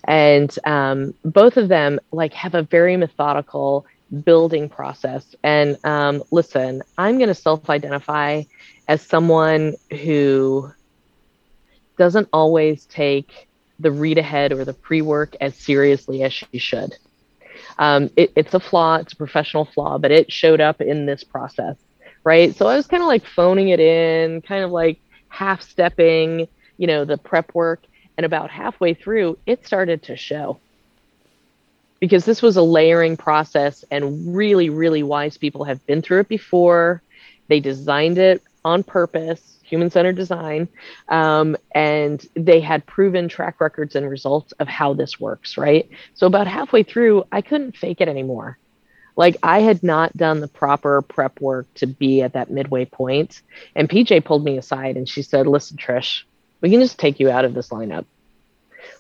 And 0.09 0.59
um, 0.65 1.15
both 1.25 1.57
of 1.57 1.69
them 1.69 2.01
like 2.11 2.33
have 2.33 2.57
a 2.57 2.63
very 2.63 2.97
methodical 2.97 3.87
building 4.25 4.69
process. 4.69 5.37
And 5.45 5.79
um, 5.85 6.25
listen, 6.33 6.83
I'm 6.99 7.19
going 7.19 7.29
to 7.29 7.35
self-identify 7.35 8.43
as 8.89 9.03
someone 9.03 9.75
who 9.91 10.73
doesn't 11.97 12.29
always 12.33 12.87
take 12.87 13.49
the 13.83 13.91
read 13.91 14.19
ahead 14.19 14.53
or 14.53 14.65
the 14.65 14.73
pre 14.73 15.03
work 15.03 15.37
as 15.41 15.55
seriously 15.55 16.23
as 16.23 16.33
she 16.33 16.59
should. 16.59 16.95
Um, 17.79 18.11
it, 18.17 18.33
it's 18.37 18.55
a 18.55 18.61
flaw, 18.61 18.97
it's 18.97 19.13
a 19.13 19.17
professional 19.17 19.65
flaw, 19.65 19.99
but 19.99 20.11
it 20.11 20.33
showed 20.33 20.61
up 20.61 20.81
in 20.81 21.07
this 21.07 21.25
process, 21.25 21.77
right? 22.25 22.55
So 22.55 22.67
I 22.67 22.77
was 22.77 22.87
kind 22.87 23.03
of 23.03 23.07
like 23.07 23.27
phoning 23.27 23.69
it 23.69 23.81
in, 23.81 24.43
kind 24.43 24.65
of 24.65 24.71
like 24.71 25.01
half 25.29 25.63
stepping, 25.63 26.49
you 26.77 26.87
know, 26.87 27.05
the 27.05 27.19
prep 27.19 27.55
work. 27.55 27.83
And 28.19 28.27
about 28.27 28.51
halfway 28.51 28.93
through, 28.93 29.39
it 29.47 29.67
started 29.67 30.03
to 30.05 30.17
show 30.17 30.61
because 31.99 32.25
this 32.25 32.43
was 32.43 32.57
a 32.57 32.63
layering 32.63 33.17
process 33.17 33.85
and 33.91 34.35
really, 34.37 34.69
really 34.69 35.03
wise 35.03 35.39
people 35.39 35.65
have 35.65 35.85
been 35.87 36.03
through 36.03 36.21
it 36.21 36.29
before. 36.29 37.01
They 37.49 37.61
designed 37.61 38.19
it 38.19 38.43
on 38.65 38.83
purpose 38.83 39.53
human 39.73 39.91
centered 39.91 40.17
design. 40.17 40.69
Um, 41.09 41.57
and 41.75 42.23
they 42.35 42.61
had 42.61 42.85
proven 42.85 43.27
track 43.27 43.59
records 43.59 43.97
and 43.97 44.09
results 44.09 44.53
of 44.53 44.69
how 44.69 44.93
this 44.93 45.19
works, 45.19 45.57
right? 45.57 45.89
So 46.13 46.27
about 46.27 46.47
halfway 46.47 46.83
through, 46.83 47.25
I 47.33 47.41
couldn't 47.41 47.79
fake 47.79 48.03
it 48.03 48.09
anymore. 48.09 48.59
Like 49.17 49.39
I 49.43 49.61
had 49.61 49.83
not 49.83 50.15
done 50.15 50.41
the 50.41 50.49
proper 50.49 51.01
prep 51.01 51.41
work 51.41 51.73
to 51.77 51.87
be 51.87 52.21
at 52.21 52.35
that 52.35 52.51
midway 52.51 52.85
point. 52.85 53.41
And 53.75 53.89
PJ 53.89 54.27
pulled 54.27 54.45
me 54.45 54.59
aside 54.59 54.99
and 54.99 55.09
she 55.09 55.23
said, 55.23 55.47
Listen, 55.47 55.79
Trish, 55.79 56.25
we 56.61 56.69
can 56.69 56.81
just 56.81 56.99
take 56.99 57.19
you 57.19 57.31
out 57.31 57.47
of 57.47 57.55
this 57.55 57.71
lineup. 57.71 58.05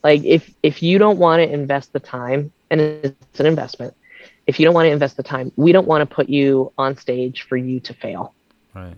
Like 0.02 0.25
if 0.25 0.54
if 0.62 0.83
you 0.83 0.99
don't 0.99 1.19
want 1.19 1.40
to 1.40 1.52
invest 1.52 1.92
the 1.92 2.00
time, 2.00 2.50
and 2.71 2.81
it's 2.81 3.40
an 3.40 3.47
investment, 3.47 3.95
if 4.47 4.59
you 4.59 4.64
don't 4.64 4.75
want 4.75 4.87
to 4.87 4.90
invest 4.90 5.19
the 5.19 5.23
time, 5.23 5.52
we 5.57 5.73
don't 5.73 5.87
want 5.87 6.09
to 6.09 6.14
put 6.14 6.31
you 6.31 6.73
on 6.78 6.97
stage 6.97 7.42
for 7.42 7.59
you 7.59 7.81
to 7.81 7.95
fail. 7.95 8.35
Right 8.75 8.97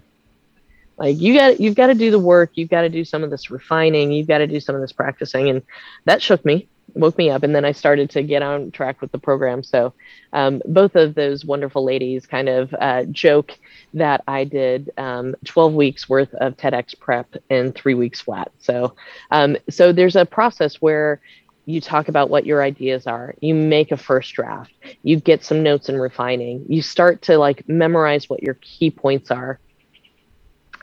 like 0.96 1.20
you 1.20 1.34
got 1.34 1.60
you've 1.60 1.74
got 1.74 1.88
to 1.88 1.94
do 1.94 2.10
the 2.10 2.18
work 2.18 2.50
you've 2.54 2.70
got 2.70 2.82
to 2.82 2.88
do 2.88 3.04
some 3.04 3.24
of 3.24 3.30
this 3.30 3.50
refining 3.50 4.12
you've 4.12 4.28
got 4.28 4.38
to 4.38 4.46
do 4.46 4.60
some 4.60 4.74
of 4.74 4.80
this 4.80 4.92
practicing 4.92 5.48
and 5.48 5.62
that 6.04 6.22
shook 6.22 6.44
me 6.44 6.68
woke 6.94 7.18
me 7.18 7.30
up 7.30 7.42
and 7.42 7.54
then 7.54 7.64
i 7.64 7.72
started 7.72 8.10
to 8.10 8.22
get 8.22 8.42
on 8.42 8.70
track 8.70 9.00
with 9.00 9.10
the 9.12 9.18
program. 9.18 9.62
So 9.62 9.94
um, 10.32 10.62
both 10.66 10.94
of 10.96 11.14
those 11.14 11.44
wonderful 11.44 11.84
ladies 11.84 12.26
kind 12.26 12.48
of 12.48 12.74
uh, 12.78 13.04
joke 13.04 13.52
that 13.94 14.22
i 14.26 14.44
did 14.44 14.90
um, 14.96 15.34
12 15.44 15.74
weeks 15.74 16.08
worth 16.08 16.32
of 16.34 16.56
tedx 16.56 16.98
prep 16.98 17.34
in 17.50 17.72
three 17.72 17.94
weeks 17.94 18.20
flat. 18.20 18.52
So 18.58 18.94
um, 19.30 19.56
so 19.70 19.92
there's 19.92 20.16
a 20.16 20.26
process 20.26 20.76
where 20.76 21.20
you 21.66 21.80
talk 21.80 22.08
about 22.08 22.28
what 22.28 22.44
your 22.44 22.62
ideas 22.62 23.06
are 23.06 23.34
you 23.40 23.54
make 23.54 23.90
a 23.90 23.96
first 23.96 24.34
draft 24.34 24.70
you 25.02 25.18
get 25.18 25.42
some 25.42 25.62
notes 25.62 25.88
and 25.88 25.98
refining 25.98 26.66
you 26.68 26.82
start 26.82 27.22
to 27.22 27.38
like 27.38 27.66
memorize 27.66 28.28
what 28.28 28.42
your 28.42 28.52
key 28.60 28.90
points 28.90 29.30
are 29.30 29.58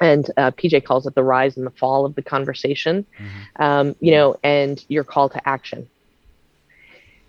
and 0.02 0.30
uh, 0.36 0.52
PJ 0.52 0.84
calls 0.84 1.06
it 1.06 1.16
the 1.16 1.24
rise 1.24 1.56
and 1.56 1.66
the 1.66 1.72
fall 1.72 2.06
of 2.06 2.16
the 2.16 2.22
conversation, 2.22 3.06
mm-hmm. 3.18 3.62
um, 3.62 3.96
you 4.00 4.12
know, 4.12 4.36
and 4.44 4.84
your 4.90 5.04
call 5.04 5.30
to 5.30 5.48
action. 5.48 5.88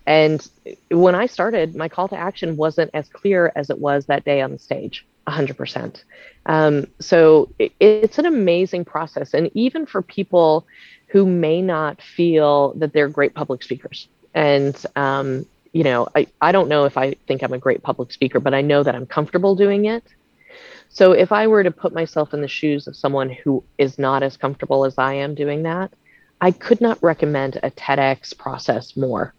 And 0.05 0.45
when 0.89 1.15
I 1.15 1.27
started, 1.27 1.75
my 1.75 1.87
call 1.87 2.09
to 2.09 2.17
action 2.17 2.57
wasn't 2.57 2.91
as 2.93 3.07
clear 3.07 3.53
as 3.55 3.69
it 3.69 3.79
was 3.79 4.07
that 4.07 4.25
day 4.25 4.41
on 4.41 4.51
the 4.51 4.59
stage, 4.59 5.05
100%. 5.27 6.03
Um, 6.45 6.87
so 6.99 7.49
it, 7.57 7.71
it's 7.79 8.19
an 8.19 8.25
amazing 8.25 8.83
process. 8.85 9.33
And 9.33 9.49
even 9.53 9.85
for 9.85 10.01
people 10.01 10.65
who 11.07 11.25
may 11.25 11.61
not 11.61 12.01
feel 12.01 12.73
that 12.73 12.91
they're 12.91 13.07
great 13.07 13.33
public 13.33 13.63
speakers, 13.63 14.07
and, 14.33 14.75
um, 14.95 15.45
you 15.71 15.83
know, 15.83 16.09
I, 16.15 16.27
I 16.41 16.51
don't 16.51 16.67
know 16.67 16.85
if 16.85 16.97
I 16.97 17.13
think 17.27 17.43
I'm 17.43 17.53
a 17.53 17.57
great 17.57 17.81
public 17.83 18.11
speaker, 18.11 18.39
but 18.39 18.53
I 18.53 18.61
know 18.61 18.83
that 18.83 18.95
I'm 18.95 19.05
comfortable 19.05 19.55
doing 19.55 19.85
it. 19.85 20.03
So 20.93 21.11
if 21.11 21.31
I 21.31 21.47
were 21.47 21.63
to 21.63 21.71
put 21.71 21.91
myself 21.91 22.35
in 22.35 22.41
the 22.41 22.47
shoes 22.47 22.85
of 22.87 22.95
someone 22.95 23.31
who 23.31 23.63
is 23.79 23.97
not 23.97 24.21
as 24.21 24.37
comfortable 24.37 24.85
as 24.85 24.99
I 24.99 25.15
am 25.15 25.33
doing 25.33 25.63
that, 25.63 25.91
I 26.39 26.51
could 26.51 26.81
not 26.81 27.01
recommend 27.01 27.59
a 27.63 27.71
TEDx 27.71 28.37
process 28.37 28.95
more 28.95 29.33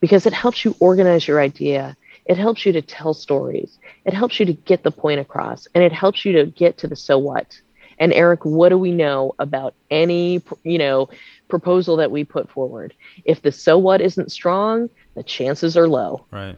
because 0.00 0.24
it 0.24 0.32
helps 0.32 0.64
you 0.64 0.74
organize 0.80 1.28
your 1.28 1.38
idea. 1.38 1.96
It 2.24 2.38
helps 2.38 2.64
you 2.64 2.72
to 2.72 2.80
tell 2.80 3.12
stories. 3.12 3.78
It 4.06 4.14
helps 4.14 4.40
you 4.40 4.46
to 4.46 4.54
get 4.54 4.82
the 4.82 4.90
point 4.90 5.20
across 5.20 5.68
and 5.74 5.84
it 5.84 5.92
helps 5.92 6.24
you 6.24 6.32
to 6.32 6.46
get 6.46 6.78
to 6.78 6.88
the 6.88 6.96
so 6.96 7.18
what. 7.18 7.60
And 7.98 8.12
Eric, 8.14 8.46
what 8.46 8.70
do 8.70 8.78
we 8.78 8.90
know 8.90 9.34
about 9.38 9.74
any, 9.90 10.42
you 10.62 10.78
know, 10.78 11.10
proposal 11.48 11.96
that 11.98 12.10
we 12.10 12.24
put 12.24 12.50
forward? 12.50 12.94
If 13.26 13.42
the 13.42 13.52
so 13.52 13.76
what 13.76 14.00
isn't 14.00 14.32
strong, 14.32 14.88
the 15.14 15.22
chances 15.22 15.76
are 15.76 15.86
low. 15.86 16.24
Right 16.30 16.56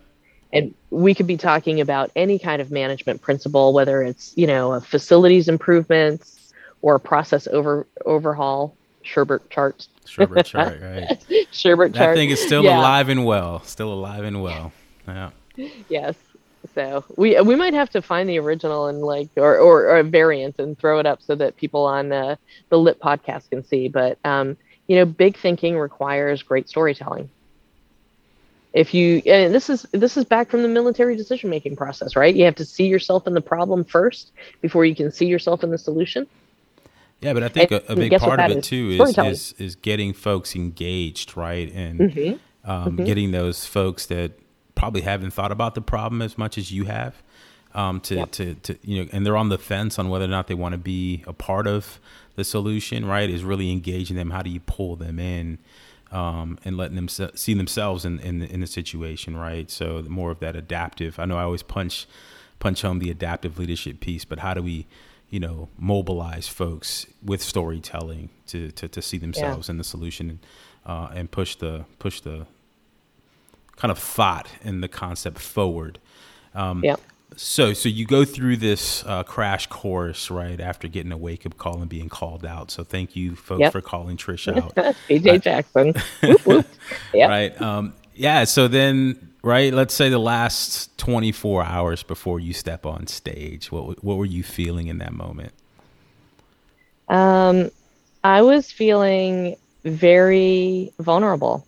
and 0.52 0.74
we 0.90 1.14
could 1.14 1.26
be 1.26 1.36
talking 1.36 1.80
about 1.80 2.10
any 2.16 2.38
kind 2.38 2.62
of 2.62 2.70
management 2.70 3.20
principle 3.20 3.72
whether 3.72 4.02
it's 4.02 4.32
you 4.36 4.46
know 4.46 4.72
a 4.72 4.80
facilities 4.80 5.48
improvements 5.48 6.36
or 6.82 6.94
a 6.94 7.00
process 7.00 7.46
over 7.48 7.86
overhaul. 8.04 8.76
Sherbert 9.04 9.50
charts. 9.50 9.88
Sherbert 10.04 10.44
chart 10.46 10.80
right. 10.80 11.24
Sherbert 11.52 11.94
chart 11.94 11.94
that 11.94 12.14
thing 12.14 12.30
is 12.30 12.40
still 12.40 12.64
yeah. 12.64 12.78
alive 12.78 13.08
and 13.08 13.24
well 13.24 13.62
still 13.64 13.92
alive 13.92 14.24
and 14.24 14.42
well. 14.42 14.72
Yeah. 15.06 15.30
Yes. 15.88 16.14
So 16.74 17.04
we 17.16 17.40
we 17.40 17.54
might 17.54 17.74
have 17.74 17.90
to 17.90 18.02
find 18.02 18.28
the 18.28 18.38
original 18.38 18.86
and 18.86 19.00
like 19.00 19.28
or, 19.36 19.58
or, 19.58 19.88
or 19.88 19.98
a 19.98 20.04
variant 20.04 20.58
and 20.58 20.78
throw 20.78 20.98
it 20.98 21.06
up 21.06 21.22
so 21.22 21.34
that 21.36 21.56
people 21.56 21.84
on 21.84 22.08
the 22.08 22.38
the 22.68 22.78
lit 22.78 23.00
podcast 23.00 23.50
can 23.50 23.64
see. 23.64 23.88
But 23.88 24.18
um 24.24 24.56
you 24.88 24.96
know 24.96 25.04
big 25.04 25.36
thinking 25.36 25.78
requires 25.78 26.42
great 26.42 26.68
storytelling 26.68 27.30
if 28.76 28.92
you 28.92 29.22
and 29.26 29.54
this 29.54 29.68
is 29.70 29.82
this 29.92 30.16
is 30.16 30.24
back 30.24 30.48
from 30.48 30.62
the 30.62 30.68
military 30.68 31.16
decision 31.16 31.50
making 31.50 31.74
process 31.74 32.14
right 32.14 32.34
you 32.36 32.44
have 32.44 32.54
to 32.54 32.64
see 32.64 32.86
yourself 32.86 33.26
in 33.26 33.34
the 33.34 33.40
problem 33.40 33.84
first 33.84 34.32
before 34.60 34.84
you 34.84 34.94
can 34.94 35.10
see 35.10 35.26
yourself 35.26 35.64
in 35.64 35.70
the 35.70 35.78
solution 35.78 36.26
yeah 37.20 37.32
but 37.32 37.42
i 37.42 37.48
think 37.48 37.72
a, 37.72 37.82
a, 37.88 37.96
big 37.96 38.12
part 38.18 38.38
of 38.38 38.50
it 38.50 38.58
is? 38.58 38.66
too 38.66 38.90
is, 39.00 39.18
is, 39.18 39.54
is 39.58 39.76
getting 39.76 40.12
folks 40.12 40.54
engaged 40.54 41.36
right 41.36 41.72
and 41.72 42.00
mm-hmm. 42.00 42.36
Um, 42.68 42.96
mm-hmm. 42.96 43.04
getting 43.04 43.30
those 43.30 43.64
folks 43.64 44.06
that 44.06 44.32
probably 44.74 45.02
haven't 45.02 45.30
thought 45.30 45.52
about 45.52 45.76
the 45.76 45.80
problem 45.80 46.20
as 46.20 46.36
much 46.36 46.58
as 46.58 46.72
you 46.72 46.86
have 46.86 47.22
um, 47.76 48.00
to, 48.00 48.16
yep. 48.16 48.30
to, 48.32 48.54
to, 48.54 48.76
you 48.82 49.04
know, 49.04 49.10
and 49.12 49.24
they're 49.24 49.36
on 49.36 49.50
the 49.50 49.58
fence 49.58 50.00
on 50.00 50.08
whether 50.08 50.24
or 50.24 50.28
not 50.28 50.48
they 50.48 50.54
want 50.54 50.72
to 50.72 50.78
be 50.78 51.22
a 51.28 51.32
part 51.32 51.68
of 51.68 52.00
the 52.34 52.42
solution, 52.42 53.04
right? 53.04 53.30
Is 53.30 53.44
really 53.44 53.70
engaging 53.70 54.16
them. 54.16 54.30
How 54.30 54.42
do 54.42 54.50
you 54.50 54.58
pull 54.58 54.96
them 54.96 55.20
in? 55.20 55.58
Um, 56.12 56.58
and 56.64 56.76
letting 56.76 56.96
them 56.96 57.08
see 57.08 57.54
themselves 57.54 58.04
in, 58.04 58.18
in, 58.20 58.42
in 58.42 58.60
the 58.60 58.66
situation, 58.66 59.36
right? 59.36 59.70
So 59.70 60.02
more 60.08 60.30
of 60.30 60.40
that 60.40 60.56
adaptive. 60.56 61.18
I 61.18 61.24
know 61.24 61.36
I 61.36 61.42
always 61.42 61.62
punch 61.62 62.06
punch 62.58 62.82
home 62.82 63.00
the 63.00 63.10
adaptive 63.10 63.58
leadership 63.58 64.00
piece, 64.00 64.24
but 64.24 64.38
how 64.38 64.54
do 64.54 64.62
we, 64.62 64.86
you 65.28 65.38
know, 65.38 65.68
mobilize 65.78 66.48
folks 66.48 67.06
with 67.22 67.42
storytelling 67.42 68.30
to 68.48 68.70
to, 68.72 68.88
to 68.88 69.02
see 69.02 69.18
themselves 69.18 69.68
yeah. 69.68 69.72
in 69.72 69.78
the 69.78 69.84
solution 69.84 70.40
uh, 70.84 71.08
and 71.14 71.30
push 71.30 71.56
the 71.56 71.84
push 71.98 72.20
the 72.20 72.46
kind 73.76 73.92
of 73.92 73.98
thought 73.98 74.48
and 74.64 74.82
the 74.82 74.88
concept 74.88 75.38
forward. 75.38 75.98
Um, 76.54 76.82
yeah. 76.82 76.96
So, 77.36 77.74
so 77.74 77.90
you 77.90 78.06
go 78.06 78.24
through 78.24 78.56
this 78.56 79.04
uh, 79.04 79.22
crash 79.22 79.66
course 79.66 80.30
right 80.30 80.58
after 80.58 80.88
getting 80.88 81.12
a 81.12 81.18
wake 81.18 81.44
up 81.44 81.58
call 81.58 81.80
and 81.80 81.88
being 81.88 82.08
called 82.08 82.46
out. 82.46 82.70
So, 82.70 82.82
thank 82.82 83.14
you, 83.14 83.36
folks, 83.36 83.60
yep. 83.60 83.72
for 83.72 83.82
calling 83.82 84.16
Trish 84.16 84.48
out. 84.62 84.74
PJ 84.74 85.42
Jackson. 85.42 85.94
Yep. 87.12 87.28
Right. 87.28 87.62
Um, 87.62 87.94
yeah. 88.14 88.44
So 88.44 88.68
then, 88.68 89.32
right. 89.42 89.72
Let's 89.72 89.94
say 89.94 90.08
the 90.08 90.18
last 90.18 90.96
24 90.98 91.64
hours 91.64 92.02
before 92.02 92.40
you 92.40 92.52
step 92.52 92.86
on 92.86 93.06
stage. 93.06 93.70
What 93.70 94.02
what 94.02 94.16
were 94.16 94.24
you 94.24 94.42
feeling 94.42 94.88
in 94.88 94.98
that 94.98 95.12
moment? 95.12 95.52
Um, 97.08 97.70
I 98.24 98.42
was 98.42 98.72
feeling 98.72 99.56
very 99.84 100.92
vulnerable, 100.98 101.66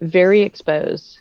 very 0.00 0.42
exposed 0.42 1.20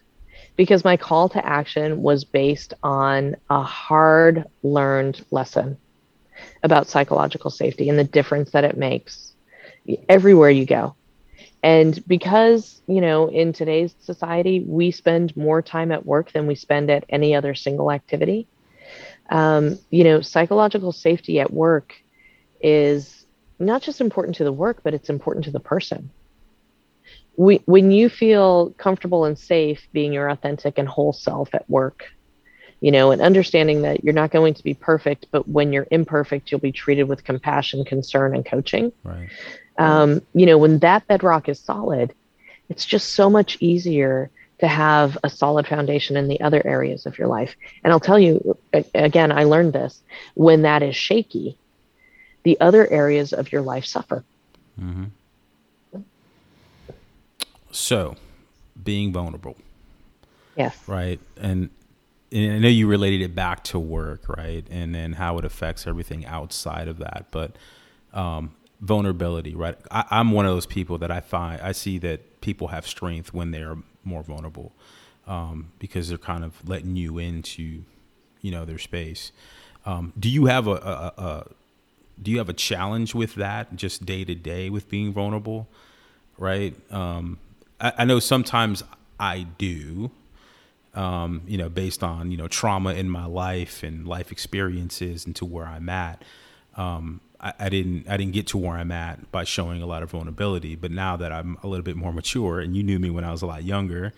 because 0.59 0.83
my 0.83 0.97
call 0.97 1.29
to 1.29 1.45
action 1.45 2.01
was 2.01 2.25
based 2.25 2.73
on 2.83 3.37
a 3.49 3.63
hard 3.63 4.43
learned 4.61 5.25
lesson 5.31 5.77
about 6.63 6.89
psychological 6.89 7.49
safety 7.49 7.87
and 7.87 7.97
the 7.97 8.03
difference 8.03 8.51
that 8.51 8.65
it 8.65 8.75
makes 8.75 9.31
everywhere 10.09 10.49
you 10.49 10.65
go. 10.65 10.95
And 11.63 12.05
because, 12.05 12.81
you 12.87 12.99
know, 12.99 13.29
in 13.29 13.53
today's 13.53 13.95
society, 14.01 14.59
we 14.59 14.91
spend 14.91 15.37
more 15.37 15.61
time 15.61 15.93
at 15.93 16.05
work 16.05 16.33
than 16.33 16.45
we 16.45 16.55
spend 16.55 16.89
at 16.89 17.05
any 17.07 17.33
other 17.33 17.55
single 17.55 17.89
activity, 17.89 18.45
um, 19.29 19.79
you 19.89 20.03
know, 20.03 20.19
psychological 20.19 20.91
safety 20.91 21.39
at 21.39 21.53
work 21.53 21.93
is 22.59 23.25
not 23.59 23.81
just 23.81 24.01
important 24.01 24.35
to 24.35 24.43
the 24.43 24.51
work, 24.51 24.81
but 24.83 24.93
it's 24.93 25.09
important 25.09 25.45
to 25.45 25.51
the 25.51 25.61
person 25.61 26.09
we, 27.39 27.61
when 27.67 27.89
you 27.89 28.09
feel 28.09 28.71
comfortable 28.71 29.23
and 29.23 29.39
safe 29.39 29.87
being 29.93 30.11
your 30.11 30.27
authentic 30.27 30.77
and 30.77 30.89
whole 30.89 31.13
self 31.13 31.55
at 31.55 31.67
work, 31.69 32.03
you 32.81 32.91
know, 32.91 33.11
and 33.11 33.21
understanding 33.21 33.83
that 33.83 34.03
you're 34.03 34.13
not 34.13 34.29
going 34.29 34.53
to 34.55 34.61
be 34.61 34.73
perfect, 34.73 35.27
but 35.31 35.47
when 35.47 35.71
you're 35.71 35.87
imperfect, 35.89 36.51
you'll 36.51 36.59
be 36.59 36.73
treated 36.73 37.03
with 37.03 37.23
compassion, 37.23 37.85
concern, 37.85 38.35
and 38.35 38.45
coaching. 38.45 38.91
Right. 39.05 39.29
Um, 39.77 40.21
you 40.33 40.45
know, 40.47 40.57
when 40.57 40.79
that 40.79 41.07
bedrock 41.07 41.47
is 41.47 41.61
solid, 41.61 42.13
it's 42.67 42.83
just 42.83 43.13
so 43.13 43.29
much 43.29 43.57
easier 43.61 44.29
to 44.59 44.67
have 44.67 45.17
a 45.23 45.29
solid 45.29 45.65
foundation 45.65 46.17
in 46.17 46.27
the 46.27 46.41
other 46.41 46.61
areas 46.67 47.05
of 47.05 47.17
your 47.17 47.29
life. 47.29 47.55
And 47.85 47.93
I'll 47.93 48.01
tell 48.01 48.19
you 48.19 48.57
again, 48.93 49.31
I 49.31 49.45
learned 49.45 49.71
this 49.71 50.01
when 50.33 50.63
that 50.63 50.83
is 50.83 50.93
shaky, 50.93 51.57
the 52.43 52.59
other 52.59 52.85
areas 52.91 53.31
of 53.31 53.49
your 53.53 53.61
life 53.61 53.85
suffer. 53.85 54.25
Mm-hmm. 54.77 55.05
So, 57.71 58.15
being 58.83 59.11
vulnerable. 59.11 59.57
Yes. 60.55 60.77
Right. 60.87 61.19
And, 61.37 61.69
and 62.31 62.53
I 62.53 62.59
know 62.59 62.67
you 62.67 62.87
related 62.87 63.21
it 63.21 63.35
back 63.35 63.63
to 63.65 63.79
work, 63.79 64.27
right? 64.27 64.65
And 64.69 64.93
then 64.93 65.13
how 65.13 65.37
it 65.37 65.45
affects 65.45 65.87
everything 65.87 66.25
outside 66.25 66.87
of 66.87 66.97
that. 66.99 67.27
But 67.31 67.55
um, 68.13 68.55
vulnerability, 68.81 69.55
right? 69.55 69.77
I, 69.91 70.05
I'm 70.09 70.31
one 70.31 70.45
of 70.45 70.53
those 70.53 70.65
people 70.65 70.97
that 70.99 71.11
I 71.11 71.21
find, 71.21 71.61
I 71.61 71.71
see 71.71 71.97
that 71.99 72.41
people 72.41 72.69
have 72.69 72.87
strength 72.87 73.33
when 73.33 73.51
they're 73.51 73.77
more 74.03 74.23
vulnerable 74.23 74.73
um, 75.27 75.71
because 75.79 76.09
they're 76.09 76.17
kind 76.17 76.43
of 76.43 76.67
letting 76.67 76.95
you 76.95 77.17
into, 77.17 77.83
you 78.41 78.51
know, 78.51 78.65
their 78.65 78.77
space. 78.77 79.31
Um, 79.85 80.13
do 80.19 80.29
you 80.29 80.45
have 80.45 80.67
a, 80.67 80.71
a, 80.71 81.13
a, 81.17 81.45
do 82.21 82.31
you 82.31 82.37
have 82.39 82.49
a 82.49 82.53
challenge 82.53 83.15
with 83.15 83.35
that 83.35 83.75
just 83.75 84.05
day 84.05 84.25
to 84.25 84.35
day 84.35 84.69
with 84.69 84.89
being 84.89 85.13
vulnerable? 85.13 85.67
Right. 86.37 86.75
Um, 86.91 87.37
I, 87.79 87.93
I, 87.99 88.05
know 88.05 88.19
sometimes 88.19 88.83
I 89.19 89.47
do, 89.57 90.11
um, 90.93 91.41
you 91.47 91.57
know, 91.57 91.69
based 91.69 92.03
on, 92.03 92.31
you 92.31 92.37
know, 92.37 92.47
trauma 92.47 92.93
in 92.93 93.09
my 93.09 93.25
life 93.25 93.83
and 93.83 94.07
life 94.07 94.31
experiences 94.31 95.25
and 95.25 95.35
to 95.37 95.45
where 95.45 95.65
I'm 95.65 95.89
at. 95.89 96.23
Um, 96.75 97.21
I, 97.39 97.53
I, 97.59 97.69
didn't 97.69 98.09
I 98.09 98.17
didn't 98.17 98.33
get 98.33 98.47
to 98.47 98.57
where 98.57 98.77
I'm 98.77 98.91
at 98.91 99.31
by 99.31 99.43
showing 99.43 99.81
a 99.81 99.85
lot 99.85 100.03
of 100.03 100.11
vulnerability. 100.11 100.75
But 100.75 100.91
now 100.91 101.15
that 101.17 101.31
I'm 101.31 101.57
a 101.63 101.67
little 101.67 101.83
bit 101.83 101.95
more 101.95 102.13
mature, 102.13 102.59
and 102.59 102.75
you 102.75 102.83
knew 102.83 102.99
me 102.99 103.09
when 103.09 103.23
I 103.23 103.31
was 103.31 103.41
a 103.41 103.45
lot 103.45 103.63
younger, 103.63 104.13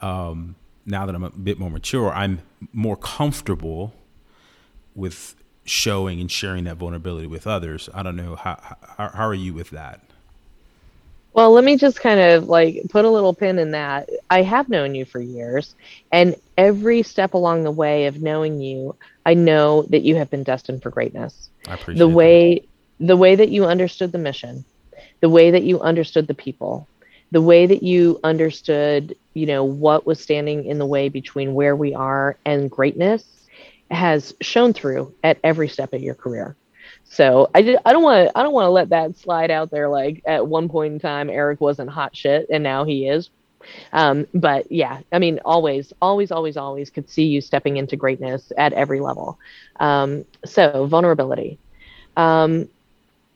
um, 0.00 0.56
now 0.84 1.06
that 1.06 1.14
I'm 1.14 1.24
a 1.24 1.30
bit 1.30 1.58
more 1.58 1.70
mature, 1.70 2.12
I'm 2.12 2.40
more 2.72 2.96
comfortable 2.96 3.94
with 4.94 5.34
showing 5.64 6.20
and 6.20 6.30
sharing 6.30 6.64
that 6.64 6.76
vulnerability 6.76 7.26
with 7.26 7.46
others. 7.46 7.88
I 7.92 8.02
don't 8.02 8.16
know 8.16 8.36
how 8.36 8.58
how, 8.96 9.08
how 9.10 9.26
are 9.26 9.34
you 9.34 9.52
with 9.52 9.70
that? 9.70 10.05
Well, 11.36 11.52
let 11.52 11.64
me 11.64 11.76
just 11.76 12.00
kind 12.00 12.20
of 12.20 12.48
like 12.48 12.82
put 12.90 13.04
a 13.04 13.10
little 13.10 13.34
pin 13.34 13.58
in 13.60 13.72
that. 13.72 14.08
I 14.30 14.42
have 14.42 14.70
known 14.70 14.94
you 14.94 15.04
for 15.04 15.20
years, 15.20 15.76
and 16.12 16.36
every 16.56 17.02
step 17.02 17.34
along 17.34 17.64
the 17.64 17.70
way 17.70 18.06
of 18.06 18.22
knowing 18.22 18.60
you, 18.60 18.96
I 19.26 19.34
know 19.34 19.82
that 19.90 20.02
you 20.02 20.16
have 20.16 20.30
been 20.30 20.44
destined 20.44 20.82
for 20.82 20.90
greatness. 20.90 21.50
I 21.68 21.74
appreciate 21.74 21.98
the 21.98 22.08
way 22.08 22.60
that. 22.60 23.06
the 23.06 23.16
way 23.16 23.36
that 23.36 23.50
you 23.50 23.66
understood 23.66 24.12
the 24.12 24.18
mission, 24.18 24.64
the 25.20 25.28
way 25.30 25.50
that 25.52 25.64
you 25.64 25.80
understood 25.80 26.26
the 26.26 26.34
people, 26.34 26.88
the 27.32 27.42
way 27.42 27.66
that 27.66 27.82
you 27.82 28.20
understood, 28.24 29.16
you 29.34 29.46
know, 29.46 29.64
what 29.64 30.06
was 30.06 30.20
standing 30.20 30.64
in 30.64 30.78
the 30.78 30.86
way 30.86 31.08
between 31.10 31.54
where 31.54 31.76
we 31.76 31.94
are 31.94 32.38
and 32.46 32.70
greatness 32.70 33.24
has 33.90 34.34
shown 34.40 34.72
through 34.72 35.14
at 35.22 35.38
every 35.44 35.68
step 35.68 35.92
of 35.92 36.02
your 36.02 36.14
career. 36.14 36.56
So 37.08 37.50
I 37.54 37.78
I 37.84 37.92
don't 37.92 38.02
want 38.02 38.28
to 38.28 38.38
I 38.38 38.42
don't 38.42 38.52
want 38.52 38.66
to 38.66 38.70
let 38.70 38.90
that 38.90 39.16
slide 39.16 39.50
out 39.50 39.70
there 39.70 39.88
like 39.88 40.22
at 40.26 40.46
one 40.46 40.68
point 40.68 40.94
in 40.94 41.00
time 41.00 41.30
Eric 41.30 41.60
wasn't 41.60 41.90
hot 41.90 42.16
shit 42.16 42.46
and 42.50 42.62
now 42.62 42.84
he 42.84 43.08
is. 43.08 43.30
Um, 43.92 44.26
but 44.34 44.70
yeah, 44.70 45.00
I 45.12 45.18
mean 45.18 45.40
always 45.44 45.92
always 46.02 46.30
always 46.30 46.56
always 46.56 46.90
could 46.90 47.08
see 47.08 47.24
you 47.24 47.40
stepping 47.40 47.76
into 47.76 47.96
greatness 47.96 48.52
at 48.56 48.72
every 48.72 49.00
level. 49.00 49.38
Um, 49.80 50.24
so 50.44 50.86
vulnerability. 50.86 51.58
Um, 52.16 52.68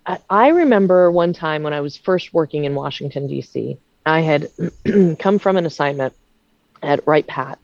I, 0.06 0.18
I 0.28 0.48
remember 0.48 1.10
one 1.10 1.32
time 1.32 1.62
when 1.62 1.72
I 1.72 1.80
was 1.80 1.96
first 1.96 2.32
working 2.32 2.64
in 2.64 2.74
Washington 2.74 3.26
D.C. 3.26 3.78
I 4.06 4.20
had 4.20 4.50
come 5.18 5.38
from 5.38 5.56
an 5.56 5.66
assignment 5.66 6.14
at 6.82 7.06
Wright 7.06 7.26
Pat 7.26 7.58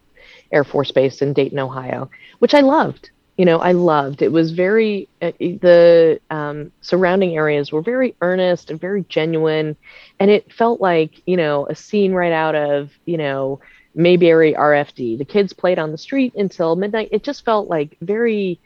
Air 0.52 0.64
Force 0.64 0.92
Base 0.92 1.22
in 1.22 1.32
Dayton, 1.32 1.58
Ohio, 1.58 2.10
which 2.38 2.54
I 2.54 2.60
loved 2.60 3.10
you 3.36 3.44
know, 3.44 3.58
I 3.58 3.72
loved. 3.72 4.22
It 4.22 4.32
was 4.32 4.52
very 4.52 5.08
uh, 5.20 5.32
the 5.38 6.20
um, 6.30 6.72
surrounding 6.80 7.36
areas 7.36 7.70
were 7.70 7.82
very 7.82 8.14
earnest 8.22 8.70
and 8.70 8.80
very 8.80 9.04
genuine, 9.08 9.76
and 10.18 10.30
it 10.30 10.52
felt 10.52 10.80
like 10.80 11.22
you 11.26 11.36
know 11.36 11.66
a 11.66 11.74
scene 11.74 12.12
right 12.12 12.32
out 12.32 12.54
of 12.54 12.90
you 13.04 13.18
know 13.18 13.60
Mayberry 13.94 14.54
RFD. 14.54 15.18
The 15.18 15.24
kids 15.24 15.52
played 15.52 15.78
on 15.78 15.92
the 15.92 15.98
street 15.98 16.34
until 16.34 16.76
midnight. 16.76 17.10
It 17.12 17.24
just 17.24 17.44
felt 17.44 17.68
like 17.68 17.98
very 18.00 18.58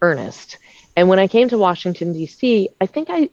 earnest. 0.00 0.58
And 0.96 1.08
when 1.08 1.18
I 1.18 1.26
came 1.26 1.48
to 1.48 1.58
Washington 1.58 2.12
D.C., 2.12 2.68
I 2.80 2.86
think 2.86 3.08
I, 3.10 3.30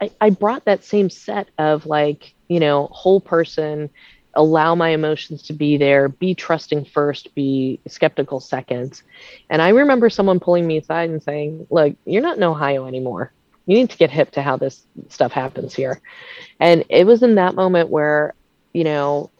I 0.00 0.10
I 0.18 0.30
brought 0.30 0.64
that 0.64 0.82
same 0.82 1.10
set 1.10 1.48
of 1.58 1.84
like 1.84 2.32
you 2.48 2.58
know 2.58 2.88
whole 2.90 3.20
person 3.20 3.90
allow 4.34 4.74
my 4.74 4.90
emotions 4.90 5.42
to 5.42 5.52
be 5.52 5.76
there, 5.76 6.08
be 6.08 6.34
trusting 6.34 6.84
first, 6.86 7.34
be 7.34 7.80
skeptical 7.86 8.40
second. 8.40 9.02
And 9.50 9.60
I 9.60 9.70
remember 9.70 10.08
someone 10.08 10.40
pulling 10.40 10.66
me 10.66 10.78
aside 10.78 11.10
and 11.10 11.22
saying, 11.22 11.66
Look, 11.70 11.96
you're 12.04 12.22
not 12.22 12.36
in 12.36 12.42
Ohio 12.42 12.86
anymore. 12.86 13.32
You 13.66 13.76
need 13.76 13.90
to 13.90 13.96
get 13.96 14.10
hip 14.10 14.32
to 14.32 14.42
how 14.42 14.56
this 14.56 14.84
stuff 15.08 15.32
happens 15.32 15.74
here. 15.74 16.00
And 16.58 16.84
it 16.88 17.06
was 17.06 17.22
in 17.22 17.36
that 17.36 17.54
moment 17.54 17.90
where, 17.90 18.34
you 18.72 18.84
know, 18.84 19.30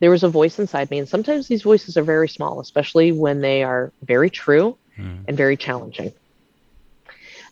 there 0.00 0.10
was 0.10 0.22
a 0.22 0.28
voice 0.28 0.58
inside 0.58 0.90
me. 0.90 0.98
And 0.98 1.08
sometimes 1.08 1.48
these 1.48 1.62
voices 1.62 1.96
are 1.96 2.04
very 2.04 2.28
small, 2.28 2.60
especially 2.60 3.10
when 3.12 3.40
they 3.40 3.62
are 3.62 3.92
very 4.02 4.30
true 4.30 4.76
mm. 4.98 5.24
and 5.26 5.36
very 5.36 5.56
challenging. 5.56 6.12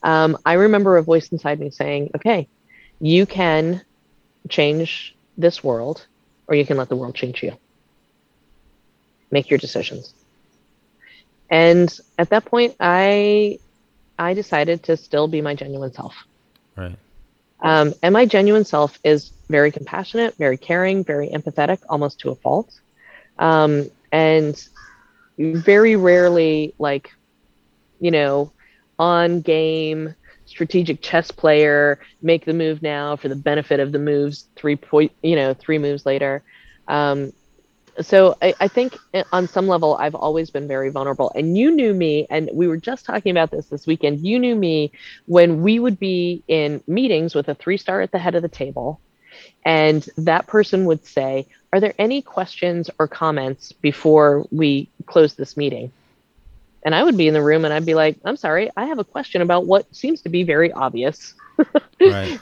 Um, 0.02 0.36
I 0.44 0.54
remember 0.54 0.96
a 0.96 1.02
voice 1.02 1.28
inside 1.28 1.58
me 1.58 1.70
saying, 1.70 2.10
Okay, 2.16 2.48
you 3.00 3.26
can 3.26 3.82
change 4.48 5.14
this 5.38 5.64
world 5.64 6.06
or 6.52 6.54
you 6.54 6.66
can 6.66 6.76
let 6.76 6.90
the 6.90 6.96
world 6.96 7.14
change 7.14 7.42
you. 7.42 7.56
Make 9.30 9.48
your 9.48 9.58
decisions. 9.58 10.12
And 11.48 11.90
at 12.18 12.28
that 12.28 12.44
point, 12.44 12.76
I 12.78 13.58
I 14.18 14.34
decided 14.34 14.82
to 14.84 14.98
still 14.98 15.28
be 15.28 15.40
my 15.40 15.54
genuine 15.54 15.94
self. 15.94 16.14
Right. 16.76 16.98
Um, 17.60 17.94
and 18.02 18.12
my 18.12 18.26
genuine 18.26 18.66
self 18.66 18.98
is 19.02 19.32
very 19.48 19.70
compassionate, 19.72 20.36
very 20.36 20.58
caring, 20.58 21.04
very 21.04 21.30
empathetic, 21.30 21.78
almost 21.88 22.20
to 22.20 22.30
a 22.30 22.34
fault. 22.34 22.68
Um, 23.38 23.90
and 24.12 24.62
very 25.38 25.96
rarely, 25.96 26.74
like, 26.78 27.12
you 27.98 28.10
know, 28.10 28.52
on 28.98 29.40
game, 29.40 30.14
strategic 30.52 31.00
chess 31.00 31.30
player, 31.30 31.98
make 32.20 32.44
the 32.44 32.52
move 32.52 32.82
now 32.82 33.16
for 33.16 33.28
the 33.28 33.34
benefit 33.34 33.80
of 33.80 33.90
the 33.90 33.98
moves 33.98 34.46
three 34.54 34.76
point, 34.76 35.10
you 35.22 35.34
know, 35.34 35.54
three 35.54 35.78
moves 35.78 36.04
later. 36.04 36.42
Um, 36.86 37.32
so 38.02 38.36
I, 38.42 38.54
I, 38.60 38.68
think 38.68 38.96
on 39.32 39.48
some 39.48 39.66
level 39.66 39.96
I've 39.96 40.14
always 40.14 40.50
been 40.50 40.68
very 40.68 40.90
vulnerable. 40.90 41.32
And 41.34 41.56
you 41.56 41.70
knew 41.70 41.94
me, 41.94 42.26
and 42.28 42.50
we 42.52 42.66
were 42.66 42.76
just 42.76 43.06
talking 43.06 43.30
about 43.30 43.50
this 43.50 43.66
this 43.66 43.86
weekend. 43.86 44.26
You 44.26 44.38
knew 44.38 44.54
me 44.54 44.92
when 45.26 45.62
we 45.62 45.78
would 45.78 45.98
be 45.98 46.42
in 46.48 46.82
meetings 46.86 47.34
with 47.34 47.48
a 47.48 47.54
three 47.54 47.78
star 47.78 48.02
at 48.02 48.12
the 48.12 48.18
head 48.18 48.34
of 48.34 48.42
the 48.42 48.48
table, 48.48 49.00
and 49.64 50.06
that 50.18 50.46
person 50.46 50.84
would 50.84 51.06
say, 51.06 51.46
"Are 51.72 51.80
there 51.80 51.94
any 51.98 52.20
questions 52.20 52.90
or 52.98 53.08
comments 53.08 53.72
before 53.72 54.46
we 54.50 54.88
close 55.06 55.34
this 55.34 55.56
meeting?" 55.56 55.92
And 56.84 56.94
I 56.94 57.02
would 57.04 57.16
be 57.16 57.28
in 57.28 57.34
the 57.34 57.42
room 57.42 57.64
and 57.64 57.72
I'd 57.72 57.86
be 57.86 57.94
like, 57.94 58.16
I'm 58.24 58.36
sorry, 58.36 58.70
I 58.76 58.86
have 58.86 58.98
a 58.98 59.04
question 59.04 59.40
about 59.40 59.66
what 59.66 59.94
seems 59.94 60.22
to 60.22 60.28
be 60.28 60.42
very 60.42 60.72
obvious. 60.72 61.34
right. 62.00 62.38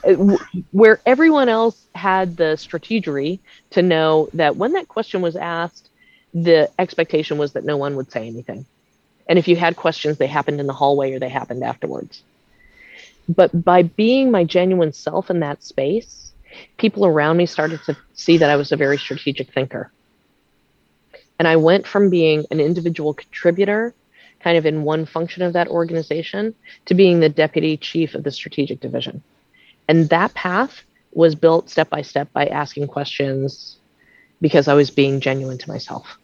Where 0.71 0.99
everyone 1.05 1.47
else 1.47 1.85
had 1.93 2.37
the 2.37 2.55
strategery 2.55 3.39
to 3.71 3.81
know 3.81 4.29
that 4.33 4.55
when 4.55 4.73
that 4.73 4.87
question 4.87 5.21
was 5.21 5.35
asked, 5.35 5.89
the 6.33 6.71
expectation 6.79 7.37
was 7.37 7.53
that 7.53 7.65
no 7.65 7.77
one 7.77 7.95
would 7.97 8.11
say 8.11 8.27
anything. 8.27 8.65
And 9.27 9.37
if 9.37 9.47
you 9.47 9.55
had 9.55 9.75
questions, 9.75 10.17
they 10.17 10.27
happened 10.27 10.59
in 10.59 10.67
the 10.67 10.73
hallway 10.73 11.13
or 11.13 11.19
they 11.19 11.29
happened 11.29 11.63
afterwards. 11.63 12.23
But 13.29 13.63
by 13.63 13.83
being 13.83 14.31
my 14.31 14.43
genuine 14.43 14.93
self 14.93 15.29
in 15.29 15.41
that 15.41 15.63
space, 15.63 16.33
people 16.77 17.05
around 17.05 17.37
me 17.37 17.45
started 17.45 17.81
to 17.85 17.95
see 18.13 18.37
that 18.37 18.49
I 18.49 18.55
was 18.55 18.71
a 18.71 18.77
very 18.77 18.97
strategic 18.97 19.53
thinker. 19.53 19.91
And 21.37 21.47
I 21.47 21.55
went 21.55 21.87
from 21.87 22.09
being 22.09 22.45
an 22.51 22.59
individual 22.59 23.13
contributor 23.13 23.93
kind 24.43 24.57
of 24.57 24.65
in 24.65 24.83
one 24.83 25.05
function 25.05 25.43
of 25.43 25.53
that 25.53 25.67
organization 25.67 26.53
to 26.85 26.93
being 26.93 27.19
the 27.19 27.29
deputy 27.29 27.77
chief 27.77 28.15
of 28.15 28.23
the 28.23 28.31
strategic 28.31 28.79
division. 28.79 29.21
And 29.87 30.09
that 30.09 30.33
path 30.33 30.83
was 31.13 31.35
built 31.35 31.69
step 31.69 31.89
by 31.89 32.01
step 32.01 32.31
by 32.33 32.45
asking 32.47 32.87
questions 32.87 33.77
because 34.39 34.67
I 34.67 34.73
was 34.73 34.89
being 34.89 35.19
genuine 35.19 35.57
to 35.57 35.69
myself. 35.69 36.17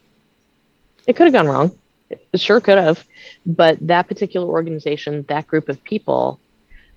It 1.05 1.15
could 1.15 1.25
have 1.25 1.33
gone 1.33 1.47
wrong. 1.47 1.77
It 2.09 2.39
sure 2.39 2.59
could 2.61 2.77
have. 2.77 3.05
But 3.45 3.77
that 3.85 4.07
particular 4.07 4.47
organization, 4.47 5.25
that 5.29 5.47
group 5.47 5.69
of 5.69 5.83
people, 5.83 6.39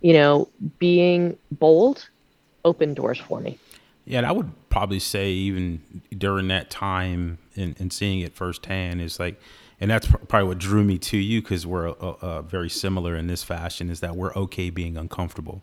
you 0.00 0.12
know, 0.12 0.48
being 0.78 1.36
bold 1.50 2.08
opened 2.64 2.96
doors 2.96 3.18
for 3.18 3.40
me. 3.40 3.58
Yeah, 4.04 4.18
and 4.18 4.26
I 4.26 4.32
would 4.32 4.50
probably 4.70 4.98
say 4.98 5.30
even 5.30 5.82
during 6.16 6.48
that 6.48 6.70
time 6.70 7.38
and, 7.56 7.78
and 7.78 7.92
seeing 7.92 8.20
it 8.20 8.34
firsthand 8.34 9.00
is 9.00 9.20
like, 9.20 9.40
and 9.80 9.90
that's 9.90 10.06
probably 10.06 10.48
what 10.48 10.58
drew 10.58 10.84
me 10.84 10.98
to 10.98 11.16
you 11.16 11.40
because 11.40 11.66
we're 11.66 11.88
uh, 11.88 11.94
uh, 12.20 12.42
very 12.42 12.68
similar 12.68 13.16
in 13.16 13.26
this 13.26 13.42
fashion 13.42 13.90
is 13.90 14.00
that 14.00 14.16
we're 14.16 14.34
okay 14.34 14.70
being 14.70 14.96
uncomfortable 14.96 15.62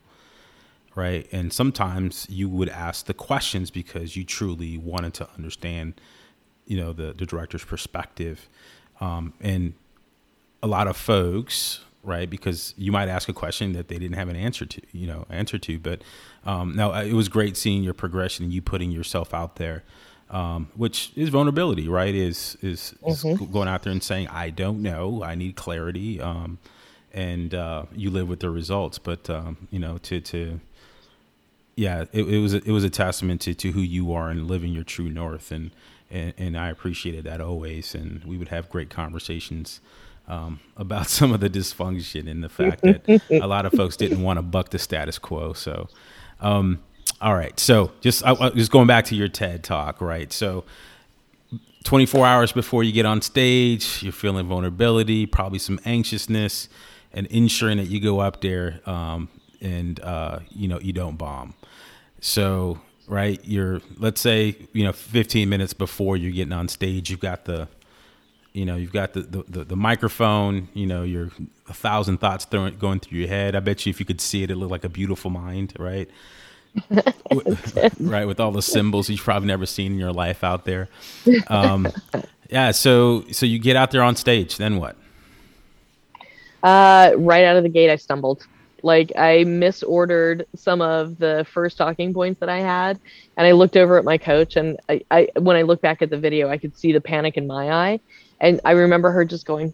right? 0.95 1.27
And 1.31 1.53
sometimes 1.53 2.25
you 2.27 2.49
would 2.49 2.69
ask 2.69 3.05
the 3.05 3.13
questions 3.13 3.69
because 3.69 4.15
you 4.15 4.23
truly 4.23 4.79
wanted 4.79 5.13
to 5.15 5.29
understand 5.37 6.01
you 6.65 6.77
know 6.77 6.91
the, 6.93 7.13
the 7.13 7.25
director's 7.25 7.63
perspective. 7.63 8.49
Um, 8.99 9.33
and 9.39 9.73
a 10.61 10.67
lot 10.67 10.87
of 10.87 10.97
folks 10.97 11.81
right 12.03 12.29
because 12.29 12.73
you 12.77 12.91
might 12.91 13.09
ask 13.09 13.29
a 13.29 13.33
question 13.33 13.73
that 13.73 13.89
they 13.89 13.97
didn't 13.99 14.15
have 14.15 14.29
an 14.29 14.35
answer 14.35 14.65
to 14.65 14.81
you 14.91 15.05
know 15.05 15.25
answer 15.29 15.57
to 15.59 15.77
but 15.77 16.01
um, 16.45 16.75
now 16.75 16.91
it 16.93 17.13
was 17.13 17.29
great 17.29 17.55
seeing 17.55 17.83
your 17.83 17.93
progression 17.93 18.45
and 18.45 18.53
you 18.53 18.61
putting 18.61 18.91
yourself 18.91 19.33
out 19.33 19.57
there 19.57 19.83
um, 20.29 20.69
which 20.75 21.11
is 21.15 21.29
vulnerability, 21.29 21.87
right? 21.87 22.13
Is 22.13 22.57
is, 22.61 22.93
mm-hmm. 23.01 23.43
is, 23.43 23.49
going 23.49 23.67
out 23.67 23.83
there 23.83 23.91
and 23.91 24.03
saying, 24.03 24.27
"I 24.27 24.49
don't 24.49 24.81
know, 24.81 25.23
I 25.23 25.35
need 25.35 25.55
clarity," 25.55 26.19
um, 26.19 26.57
and 27.13 27.53
uh, 27.53 27.85
you 27.95 28.09
live 28.09 28.27
with 28.27 28.41
the 28.41 28.49
results. 28.49 28.99
But 28.99 29.29
um, 29.29 29.67
you 29.71 29.79
know, 29.79 29.97
to 29.99 30.19
to 30.21 30.59
yeah, 31.75 32.05
it, 32.11 32.23
it, 32.23 32.39
was 32.39 32.53
it 32.53 32.67
was 32.67 32.83
a 32.83 32.89
testament 32.89 33.41
to, 33.41 33.53
to 33.53 33.71
who 33.71 33.81
you 33.81 34.11
are 34.11 34.29
and 34.29 34.47
living 34.47 34.73
your 34.73 34.83
true 34.83 35.09
north, 35.09 35.51
and, 35.51 35.71
and 36.11 36.33
and 36.37 36.57
I 36.57 36.69
appreciated 36.69 37.23
that 37.25 37.39
always. 37.39 37.95
And 37.95 38.25
we 38.25 38.37
would 38.37 38.49
have 38.49 38.69
great 38.69 38.89
conversations. 38.89 39.79
Um, 40.29 40.59
about 40.75 41.07
some 41.07 41.31
of 41.31 41.39
the 41.39 41.49
dysfunction 41.49 42.29
and 42.29 42.43
the 42.43 42.49
fact 42.49 42.81
that 42.81 43.21
a 43.31 43.47
lot 43.47 43.65
of 43.65 43.71
folks 43.71 43.95
didn't 43.95 44.21
want 44.21 44.37
to 44.37 44.41
buck 44.41 44.71
the 44.71 44.77
status 44.77 45.17
quo. 45.17 45.53
So, 45.53 45.87
um, 46.41 46.79
all 47.21 47.35
right. 47.35 47.59
So 47.59 47.91
just 48.01 48.25
I, 48.25 48.49
just 48.51 48.71
going 48.71 48.87
back 48.87 49.05
to 49.05 49.15
your 49.15 49.27
TED 49.27 49.63
talk, 49.63 50.01
right? 50.01 50.31
So 50.31 50.65
24 51.83 52.25
hours 52.25 52.51
before 52.51 52.83
you 52.83 52.91
get 52.91 53.05
on 53.05 53.21
stage, 53.21 54.03
you're 54.03 54.11
feeling 54.11 54.47
vulnerability, 54.47 55.25
probably 55.25 55.59
some 55.59 55.79
anxiousness, 55.85 56.69
and 57.13 57.25
ensuring 57.27 57.77
that 57.77 57.87
you 57.87 57.99
go 57.99 58.19
up 58.19 58.41
there 58.41 58.81
um, 58.85 59.29
and 59.61 59.99
uh, 60.01 60.39
you 60.49 60.67
know 60.67 60.79
you 60.79 60.93
don't 60.93 61.17
bomb. 61.17 61.53
So 62.19 62.79
right, 63.07 63.39
you're 63.43 63.81
let's 63.97 64.21
say 64.21 64.55
you 64.73 64.83
know 64.83 64.93
15 64.93 65.49
minutes 65.49 65.73
before 65.73 66.17
you're 66.17 66.31
getting 66.31 66.53
on 66.53 66.67
stage, 66.67 67.09
you've 67.09 67.19
got 67.19 67.45
the 67.45 67.67
you 68.53 68.65
know 68.65 68.75
you've 68.75 68.93
got 68.93 69.13
the, 69.13 69.21
the, 69.21 69.43
the, 69.47 69.63
the 69.65 69.75
microphone 69.75 70.67
you 70.73 70.87
know 70.87 71.03
you're 71.03 71.29
a 71.69 71.73
thousand 71.73 72.17
thoughts 72.17 72.43
throwing, 72.45 72.75
going 72.77 72.99
through 72.99 73.19
your 73.19 73.27
head 73.27 73.55
i 73.55 73.59
bet 73.59 73.85
you 73.85 73.91
if 73.91 73.99
you 73.99 74.05
could 74.05 74.19
see 74.19 74.41
it 74.41 74.49
it 74.49 74.55
looked 74.55 74.71
like 74.71 74.83
a 74.83 74.89
beautiful 74.89 75.29
mind 75.29 75.73
right 75.77 76.09
right 77.99 78.25
with 78.25 78.39
all 78.39 78.51
the 78.51 78.61
symbols 78.61 79.09
you've 79.09 79.19
probably 79.19 79.47
never 79.47 79.65
seen 79.65 79.93
in 79.93 79.99
your 79.99 80.13
life 80.13 80.43
out 80.43 80.65
there. 80.65 80.89
Um, 81.47 81.87
yeah 82.49 82.71
so 82.71 83.25
so 83.31 83.45
you 83.45 83.59
get 83.59 83.75
out 83.75 83.91
there 83.91 84.01
on 84.01 84.15
stage 84.15 84.57
then 84.57 84.77
what? 84.77 84.95
Uh, 86.63 87.11
right 87.17 87.43
out 87.43 87.57
of 87.57 87.63
the 87.63 87.69
gate 87.69 87.89
i 87.89 87.95
stumbled. 87.95 88.45
Like 88.83 89.11
i 89.17 89.43
misordered 89.43 90.45
some 90.55 90.81
of 90.81 91.17
the 91.17 91.45
first 91.51 91.77
talking 91.77 92.13
points 92.13 92.39
that 92.39 92.49
i 92.49 92.59
had 92.59 92.99
and 93.35 93.47
i 93.47 93.51
looked 93.51 93.75
over 93.75 93.97
at 93.97 94.05
my 94.05 94.17
coach 94.17 94.55
and 94.55 94.77
I, 94.87 95.01
I 95.11 95.27
when 95.39 95.57
i 95.57 95.63
look 95.63 95.81
back 95.81 96.01
at 96.01 96.09
the 96.09 96.17
video 96.17 96.49
i 96.49 96.57
could 96.57 96.77
see 96.77 96.91
the 96.91 97.01
panic 97.01 97.37
in 97.37 97.47
my 97.47 97.71
eye 97.71 97.99
and 98.39 98.61
i 98.63 98.71
remember 98.71 99.11
her 99.11 99.25
just 99.25 99.45
going 99.45 99.73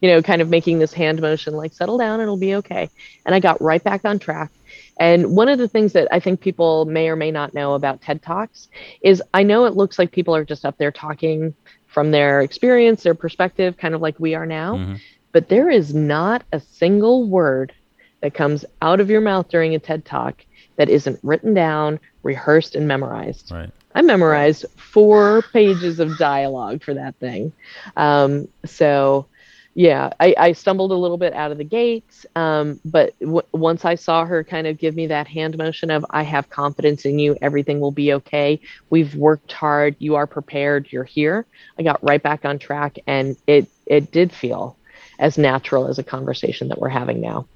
you 0.00 0.10
know 0.10 0.22
kind 0.22 0.42
of 0.42 0.48
making 0.48 0.78
this 0.78 0.92
hand 0.92 1.20
motion 1.20 1.54
like 1.54 1.72
settle 1.72 1.98
down 1.98 2.20
it'll 2.20 2.36
be 2.36 2.54
okay 2.54 2.90
and 3.24 3.34
i 3.34 3.40
got 3.40 3.60
right 3.60 3.82
back 3.82 4.04
on 4.04 4.18
track 4.18 4.50
and 4.98 5.36
one 5.36 5.48
of 5.48 5.58
the 5.58 5.68
things 5.68 5.92
that 5.92 6.08
I 6.10 6.20
think 6.20 6.40
people 6.40 6.86
may 6.86 7.08
or 7.08 7.16
may 7.16 7.30
not 7.30 7.52
know 7.52 7.74
about 7.74 8.00
TED 8.00 8.22
Talks 8.22 8.68
is 9.02 9.22
I 9.34 9.42
know 9.42 9.66
it 9.66 9.76
looks 9.76 9.98
like 9.98 10.10
people 10.10 10.34
are 10.34 10.44
just 10.44 10.64
up 10.64 10.78
there 10.78 10.90
talking 10.92 11.54
from 11.86 12.10
their 12.10 12.40
experience, 12.40 13.02
their 13.02 13.14
perspective, 13.14 13.76
kind 13.76 13.94
of 13.94 14.00
like 14.00 14.18
we 14.18 14.34
are 14.34 14.46
now. 14.46 14.76
Mm-hmm. 14.76 14.94
But 15.32 15.48
there 15.48 15.68
is 15.68 15.94
not 15.94 16.44
a 16.52 16.60
single 16.60 17.28
word 17.28 17.74
that 18.22 18.32
comes 18.32 18.64
out 18.80 19.00
of 19.00 19.10
your 19.10 19.20
mouth 19.20 19.48
during 19.48 19.74
a 19.74 19.78
TED 19.78 20.04
Talk 20.04 20.44
that 20.76 20.88
isn't 20.88 21.20
written 21.22 21.52
down, 21.52 22.00
rehearsed, 22.22 22.74
and 22.74 22.88
memorized. 22.88 23.50
Right. 23.50 23.70
I 23.94 24.02
memorized 24.02 24.64
four 24.76 25.42
pages 25.52 26.00
of 26.00 26.18
dialogue 26.18 26.82
for 26.82 26.94
that 26.94 27.16
thing. 27.16 27.52
Um, 27.96 28.48
so 28.64 29.26
yeah, 29.76 30.08
I, 30.18 30.34
I, 30.38 30.52
stumbled 30.52 30.90
a 30.90 30.94
little 30.94 31.18
bit 31.18 31.34
out 31.34 31.52
of 31.52 31.58
the 31.58 31.64
gates, 31.64 32.24
um, 32.34 32.80
but 32.86 33.14
w- 33.20 33.42
once 33.52 33.84
I 33.84 33.94
saw 33.94 34.24
her 34.24 34.42
kind 34.42 34.66
of 34.66 34.78
give 34.78 34.96
me 34.96 35.06
that 35.08 35.26
hand 35.26 35.58
motion 35.58 35.90
of 35.90 36.04
"I 36.08 36.22
have 36.22 36.48
confidence 36.48 37.04
in 37.04 37.18
you, 37.18 37.36
everything 37.42 37.78
will 37.78 37.90
be 37.90 38.14
okay. 38.14 38.58
We've 38.88 39.14
worked 39.14 39.52
hard, 39.52 39.94
you 39.98 40.14
are 40.14 40.26
prepared, 40.26 40.90
you're 40.90 41.04
here." 41.04 41.44
I 41.78 41.82
got 41.82 42.02
right 42.02 42.22
back 42.22 42.46
on 42.46 42.58
track, 42.58 42.98
and 43.06 43.36
it 43.46 43.68
it 43.84 44.12
did 44.12 44.32
feel 44.32 44.78
as 45.18 45.36
natural 45.36 45.88
as 45.88 45.98
a 45.98 46.02
conversation 46.02 46.68
that 46.68 46.78
we're 46.78 46.88
having 46.88 47.20
now. 47.20 47.46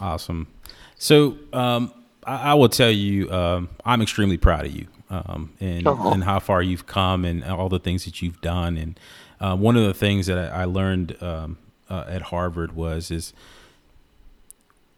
Awesome. 0.00 0.46
So 0.96 1.38
um, 1.52 1.92
I, 2.22 2.52
I, 2.52 2.54
will 2.54 2.68
tell 2.68 2.90
you, 2.90 3.32
um, 3.32 3.68
I'm 3.84 4.00
extremely 4.00 4.36
proud 4.36 4.64
of 4.64 4.70
you 4.70 4.86
um, 5.10 5.52
and 5.58 5.88
uh-huh. 5.88 6.10
and 6.10 6.22
how 6.22 6.38
far 6.38 6.62
you've 6.62 6.86
come 6.86 7.24
and 7.24 7.42
all 7.44 7.68
the 7.68 7.80
things 7.80 8.04
that 8.04 8.22
you've 8.22 8.40
done 8.40 8.76
and 8.76 8.98
uh, 9.40 9.56
one 9.56 9.76
of 9.76 9.84
the 9.84 9.94
things 9.94 10.26
that 10.26 10.38
I, 10.38 10.62
I 10.62 10.64
learned 10.64 11.20
um, 11.22 11.58
uh, 11.88 12.04
at 12.08 12.22
Harvard 12.22 12.74
was 12.74 13.10
is 13.10 13.32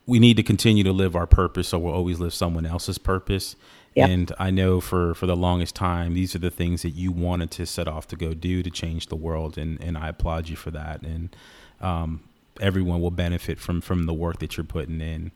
we 0.07 0.19
need 0.19 0.37
to 0.37 0.43
continue 0.43 0.83
to 0.85 0.93
live 0.93 1.15
our 1.15 1.27
purpose, 1.27 1.73
or 1.73 1.81
we'll 1.81 1.95
always 1.95 2.19
live 2.19 2.35
someone 2.35 2.67
else's 2.67 2.99
purpose. 2.99 3.55
Yep. 3.95 4.09
And 4.09 4.33
I 4.39 4.51
know 4.51 4.81
for 4.81 5.15
for 5.15 5.27
the 5.27 5.37
longest 5.37 5.75
time, 5.75 6.15
these 6.15 6.35
are 6.35 6.39
the 6.39 6.51
things 6.51 6.83
that 6.83 6.91
you 6.91 7.13
wanted 7.13 7.51
to 7.53 7.67
set 7.67 7.89
off 7.89 8.07
to 8.09 8.17
go 8.17 8.35
do 8.35 8.63
to 8.63 8.71
change 8.71 9.07
the 9.07 9.17
world, 9.17 9.59
and 9.59 9.83
and 9.83 9.99
I 9.99 10.09
applaud 10.09 10.49
you 10.49 10.57
for 10.57 10.71
that. 10.71 11.03
And 11.03 11.35
um, 11.81 12.23
everyone 12.61 13.01
will 13.01 13.11
benefit 13.11 13.59
from 13.59 13.81
from 13.81 14.07
the 14.07 14.15
work 14.15 14.39
that 14.39 14.57
you're 14.57 14.65
putting 14.65 15.01
in. 15.01 15.33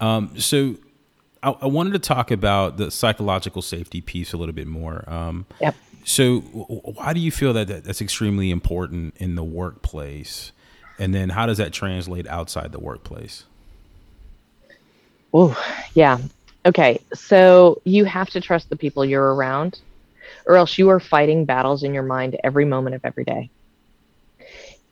Um, 0.00 0.38
so 0.38 0.76
I, 1.42 1.50
I, 1.50 1.66
wanted 1.66 1.92
to 1.92 1.98
talk 1.98 2.30
about 2.30 2.78
the 2.78 2.90
psychological 2.90 3.60
safety 3.60 4.00
piece 4.00 4.32
a 4.32 4.36
little 4.36 4.54
bit 4.54 4.66
more. 4.66 5.04
Um, 5.06 5.46
yep. 5.60 5.74
So, 6.10 6.40
why 6.40 7.12
do 7.12 7.20
you 7.20 7.30
feel 7.30 7.52
that 7.52 7.84
that's 7.84 8.00
extremely 8.00 8.50
important 8.50 9.14
in 9.18 9.36
the 9.36 9.44
workplace? 9.44 10.50
And 10.98 11.14
then, 11.14 11.28
how 11.28 11.46
does 11.46 11.58
that 11.58 11.72
translate 11.72 12.26
outside 12.26 12.72
the 12.72 12.80
workplace? 12.80 13.44
Oh, 15.32 15.56
yeah. 15.94 16.18
Okay. 16.66 17.00
So, 17.14 17.80
you 17.84 18.06
have 18.06 18.28
to 18.30 18.40
trust 18.40 18.70
the 18.70 18.76
people 18.76 19.04
you're 19.04 19.36
around, 19.36 19.78
or 20.46 20.56
else 20.56 20.78
you 20.78 20.88
are 20.88 20.98
fighting 20.98 21.44
battles 21.44 21.84
in 21.84 21.94
your 21.94 22.02
mind 22.02 22.36
every 22.42 22.64
moment 22.64 22.96
of 22.96 23.04
every 23.04 23.22
day. 23.22 23.48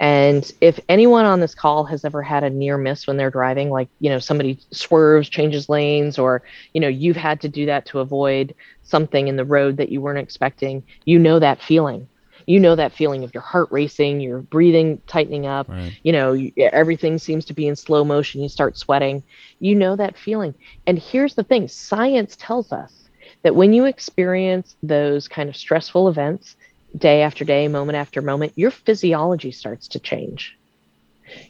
And 0.01 0.51
if 0.61 0.79
anyone 0.89 1.25
on 1.25 1.41
this 1.41 1.55
call 1.55 1.85
has 1.85 2.05
ever 2.05 2.23
had 2.23 2.45
a 2.45 2.51
near 2.51 2.79
miss 2.79 3.07
when 3.07 3.17
they're 3.17 3.31
driving, 3.31 3.71
like, 3.71 3.89
you 3.99 4.09
know, 4.11 4.21
somebody 4.21 4.59
swerves, 4.71 5.29
changes 5.29 5.69
lanes, 5.69 6.19
or, 6.19 6.43
you 6.73 6.81
know, 6.81 6.89
you've 6.89 7.17
had 7.17 7.41
to 7.41 7.49
do 7.49 7.67
that 7.67 7.87
to 7.87 7.99
avoid 7.99 8.55
something 8.85 9.27
in 9.27 9.37
the 9.37 9.45
road 9.45 9.77
that 9.77 9.89
you 9.89 10.01
weren't 10.01 10.21
expecting, 10.21 10.85
you 11.05 11.19
know 11.19 11.39
that 11.39 11.61
feeling. 11.61 12.09
You 12.47 12.61
know 12.61 12.77
that 12.77 12.93
feeling 12.93 13.25
of 13.25 13.35
your 13.35 13.43
heart 13.43 13.69
racing, 13.71 14.21
your 14.21 14.39
breathing 14.39 15.03
tightening 15.07 15.47
up, 15.47 15.69
right. 15.69 15.93
you 16.03 16.13
know, 16.13 16.33
you, 16.33 16.51
everything 16.57 17.19
seems 17.19 17.45
to 17.47 17.53
be 17.53 17.69
in 17.69 17.77
slow 17.77 18.05
motion, 18.05 18.41
you 18.41 18.49
start 18.49 18.79
sweating. 18.79 19.23
You 19.59 19.75
know 19.75 19.97
that 19.97 20.17
feeling. 20.17 20.55
And 20.87 20.99
here's 20.99 21.35
the 21.35 21.43
thing 21.43 21.69
science 21.69 22.37
tells 22.37 22.73
us 22.73 23.11
that 23.43 23.55
when 23.55 23.73
you 23.73 23.85
experience 23.85 24.77
those 24.83 25.29
kind 25.29 25.49
of 25.49 25.57
stressful 25.57 26.09
events, 26.09 26.57
day 26.97 27.23
after 27.23 27.45
day, 27.45 27.69
moment 27.69 27.97
after 27.97 28.23
moment, 28.23 28.53
your 28.57 28.71
physiology 28.71 29.51
starts 29.51 29.89
to 29.89 29.99
change. 29.99 30.57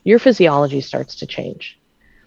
Your 0.05 0.19
physiology 0.19 0.81
starts 0.81 1.17
to 1.17 1.27
change. 1.27 1.79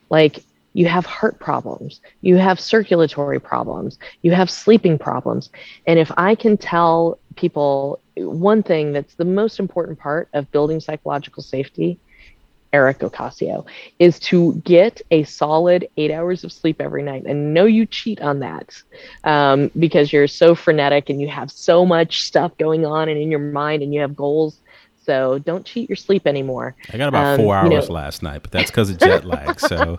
Like 0.10 0.44
you 0.74 0.86
have 0.88 1.06
heart 1.06 1.40
problems, 1.40 2.00
you 2.22 2.38
have 2.38 2.60
circulatory 2.60 3.40
problems, 3.40 3.98
you 4.22 4.32
have 4.32 4.50
sleeping 4.50 4.98
problems. 4.98 5.50
And 5.86 6.00
if 6.00 6.12
I 6.18 6.36
can 6.36 6.58
tell 6.58 7.20
people 7.36 8.00
one 8.16 8.64
thing 8.64 8.94
that's 8.94 9.16
the 9.16 9.26
most 9.26 9.60
important 9.60 10.00
part 10.00 10.30
of 10.34 10.52
building 10.52 10.80
psychological 10.80 11.44
safety 11.44 12.00
Eric 12.74 13.00
Ocasio, 13.00 13.66
is 14.00 14.20
to 14.20 14.54
get 14.64 15.02
a 15.12 15.24
solid 15.24 15.88
eight 15.98 16.12
hours 16.12 16.44
of 16.44 16.52
sleep 16.52 16.80
every 16.80 17.04
night. 17.04 17.24
And 17.26 17.54
know 17.54 17.66
you 17.66 17.86
cheat 17.86 18.22
on 18.22 18.40
that 18.40 18.82
um, 19.24 19.72
because 19.78 20.14
you're 20.14 20.28
so 20.28 20.56
frenetic 20.56 21.10
and 21.10 21.20
you 21.20 21.28
have 21.28 21.52
so 21.52 21.86
much 21.86 22.24
stuff 22.24 22.58
going 22.58 22.86
on 22.86 23.10
and 23.10 23.20
in 23.20 23.30
your 23.30 23.40
mind 23.40 23.84
and 23.84 23.94
you 23.94 24.00
have 24.02 24.16
goals. 24.16 24.58
So 25.04 25.40
don't 25.40 25.66
cheat 25.66 25.90
your 25.90 25.96
sleep 25.96 26.28
anymore. 26.28 26.76
I 26.94 26.98
got 26.98 27.10
about 27.10 27.26
um, 27.26 27.40
four 27.40 27.56
hours 27.56 27.72
you 27.72 27.80
know, 27.80 27.86
last 27.86 28.22
night, 28.22 28.44
but 28.44 28.52
that's 28.52 28.70
because 28.70 28.90
of 28.90 29.00
jet 29.00 29.26
lag. 29.26 29.60
So 29.60 29.98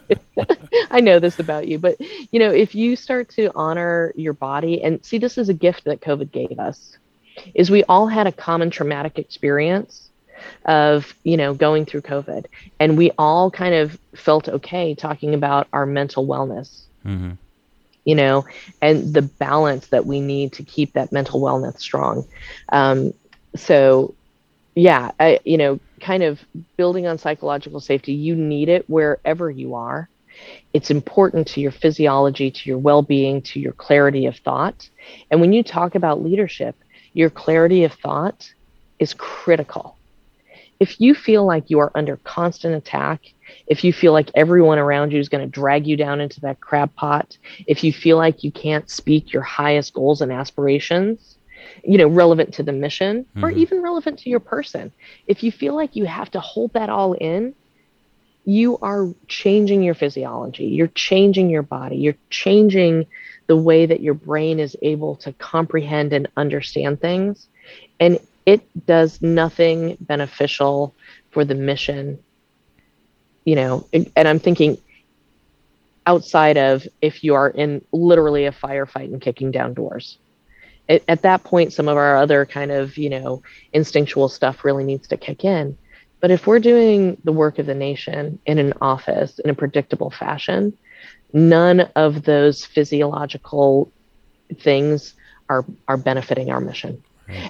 I 0.90 1.00
know 1.00 1.18
this 1.18 1.38
about 1.38 1.66
you, 1.66 1.78
but 1.78 2.00
you 2.30 2.38
know, 2.38 2.50
if 2.50 2.74
you 2.74 2.94
start 2.96 3.28
to 3.30 3.50
honor 3.54 4.12
your 4.16 4.32
body 4.32 4.82
and 4.82 5.04
see, 5.04 5.18
this 5.18 5.36
is 5.36 5.48
a 5.48 5.54
gift 5.54 5.84
that 5.84 6.00
COVID 6.00 6.30
gave 6.30 6.58
us, 6.58 6.96
is 7.54 7.70
we 7.70 7.82
all 7.84 8.06
had 8.06 8.26
a 8.26 8.32
common 8.32 8.70
traumatic 8.70 9.18
experience 9.18 10.11
of 10.64 11.14
you 11.24 11.36
know 11.36 11.54
going 11.54 11.84
through 11.84 12.00
covid 12.00 12.46
and 12.80 12.96
we 12.96 13.10
all 13.18 13.50
kind 13.50 13.74
of 13.74 13.98
felt 14.14 14.48
okay 14.48 14.94
talking 14.94 15.34
about 15.34 15.66
our 15.72 15.86
mental 15.86 16.26
wellness 16.26 16.82
mm-hmm. 17.04 17.32
you 18.04 18.14
know, 18.14 18.44
and 18.80 19.14
the 19.14 19.22
balance 19.22 19.88
that 19.88 20.06
we 20.06 20.20
need 20.20 20.52
to 20.54 20.62
keep 20.62 20.92
that 20.92 21.12
mental 21.12 21.40
wellness 21.40 21.78
strong. 21.78 22.26
Um, 22.70 23.12
so, 23.54 24.14
yeah, 24.74 25.10
I, 25.20 25.40
you 25.44 25.58
know, 25.58 25.80
kind 26.00 26.22
of 26.22 26.40
building 26.76 27.06
on 27.06 27.18
psychological 27.18 27.80
safety, 27.80 28.12
you 28.12 28.34
need 28.34 28.68
it 28.68 28.88
wherever 28.88 29.50
you 29.50 29.74
are. 29.74 30.08
It's 30.72 30.90
important 30.90 31.46
to 31.48 31.60
your 31.60 31.70
physiology, 31.70 32.50
to 32.50 32.68
your 32.68 32.78
well 32.78 33.02
being, 33.02 33.42
to 33.42 33.60
your 33.60 33.72
clarity 33.72 34.26
of 34.26 34.36
thought. 34.38 34.88
And 35.30 35.40
when 35.40 35.52
you 35.52 35.62
talk 35.62 35.94
about 35.94 36.22
leadership, 36.22 36.74
your 37.12 37.30
clarity 37.30 37.84
of 37.84 37.92
thought 37.92 38.52
is 38.98 39.12
critical. 39.14 39.96
If 40.82 41.00
you 41.00 41.14
feel 41.14 41.46
like 41.46 41.70
you 41.70 41.78
are 41.78 41.92
under 41.94 42.16
constant 42.16 42.74
attack, 42.74 43.20
if 43.68 43.84
you 43.84 43.92
feel 43.92 44.12
like 44.12 44.32
everyone 44.34 44.80
around 44.80 45.12
you 45.12 45.20
is 45.20 45.28
going 45.28 45.44
to 45.44 45.60
drag 45.60 45.86
you 45.86 45.96
down 45.96 46.20
into 46.20 46.40
that 46.40 46.60
crab 46.60 46.92
pot, 46.96 47.38
if 47.68 47.84
you 47.84 47.92
feel 47.92 48.16
like 48.16 48.42
you 48.42 48.50
can't 48.50 48.90
speak 48.90 49.32
your 49.32 49.42
highest 49.42 49.94
goals 49.94 50.20
and 50.20 50.32
aspirations, 50.32 51.36
you 51.84 51.98
know, 51.98 52.08
relevant 52.08 52.54
to 52.54 52.64
the 52.64 52.72
mission 52.72 53.22
mm-hmm. 53.22 53.44
or 53.44 53.52
even 53.52 53.80
relevant 53.80 54.18
to 54.18 54.28
your 54.28 54.40
person, 54.40 54.90
if 55.28 55.44
you 55.44 55.52
feel 55.52 55.76
like 55.76 55.94
you 55.94 56.04
have 56.04 56.32
to 56.32 56.40
hold 56.40 56.72
that 56.72 56.90
all 56.90 57.12
in, 57.12 57.54
you 58.44 58.76
are 58.78 59.06
changing 59.28 59.84
your 59.84 59.94
physiology, 59.94 60.64
you're 60.64 60.88
changing 60.88 61.48
your 61.48 61.62
body, 61.62 61.94
you're 61.94 62.18
changing 62.28 63.06
the 63.46 63.56
way 63.56 63.86
that 63.86 64.00
your 64.00 64.14
brain 64.14 64.58
is 64.58 64.76
able 64.82 65.14
to 65.14 65.32
comprehend 65.34 66.12
and 66.12 66.26
understand 66.36 67.00
things. 67.00 67.46
And 68.00 68.18
it 68.46 68.86
does 68.86 69.22
nothing 69.22 69.96
beneficial 70.00 70.94
for 71.30 71.44
the 71.44 71.54
mission 71.54 72.18
you 73.44 73.56
know, 73.56 73.86
and 73.92 74.28
I'm 74.28 74.38
thinking 74.38 74.78
outside 76.06 76.56
of 76.56 76.86
if 77.00 77.24
you 77.24 77.34
are 77.34 77.48
in 77.48 77.84
literally 77.92 78.46
a 78.46 78.52
firefight 78.52 79.12
and 79.12 79.20
kicking 79.20 79.50
down 79.50 79.74
doors. 79.74 80.18
It, 80.88 81.04
at 81.08 81.22
that 81.22 81.44
point, 81.44 81.72
some 81.72 81.88
of 81.88 81.96
our 81.96 82.16
other 82.16 82.44
kind 82.44 82.70
of, 82.70 82.96
you 82.96 83.10
know, 83.10 83.42
instinctual 83.72 84.28
stuff 84.28 84.64
really 84.64 84.84
needs 84.84 85.08
to 85.08 85.16
kick 85.16 85.44
in. 85.44 85.76
But 86.20 86.30
if 86.30 86.46
we're 86.46 86.60
doing 86.60 87.20
the 87.24 87.32
work 87.32 87.58
of 87.58 87.66
the 87.66 87.74
nation 87.74 88.38
in 88.46 88.58
an 88.58 88.74
office 88.80 89.38
in 89.40 89.50
a 89.50 89.54
predictable 89.54 90.10
fashion, 90.10 90.76
none 91.32 91.80
of 91.96 92.22
those 92.22 92.64
physiological 92.64 93.90
things 94.60 95.14
are 95.48 95.64
are 95.88 95.96
benefiting 95.96 96.50
our 96.50 96.60
mission. 96.60 97.02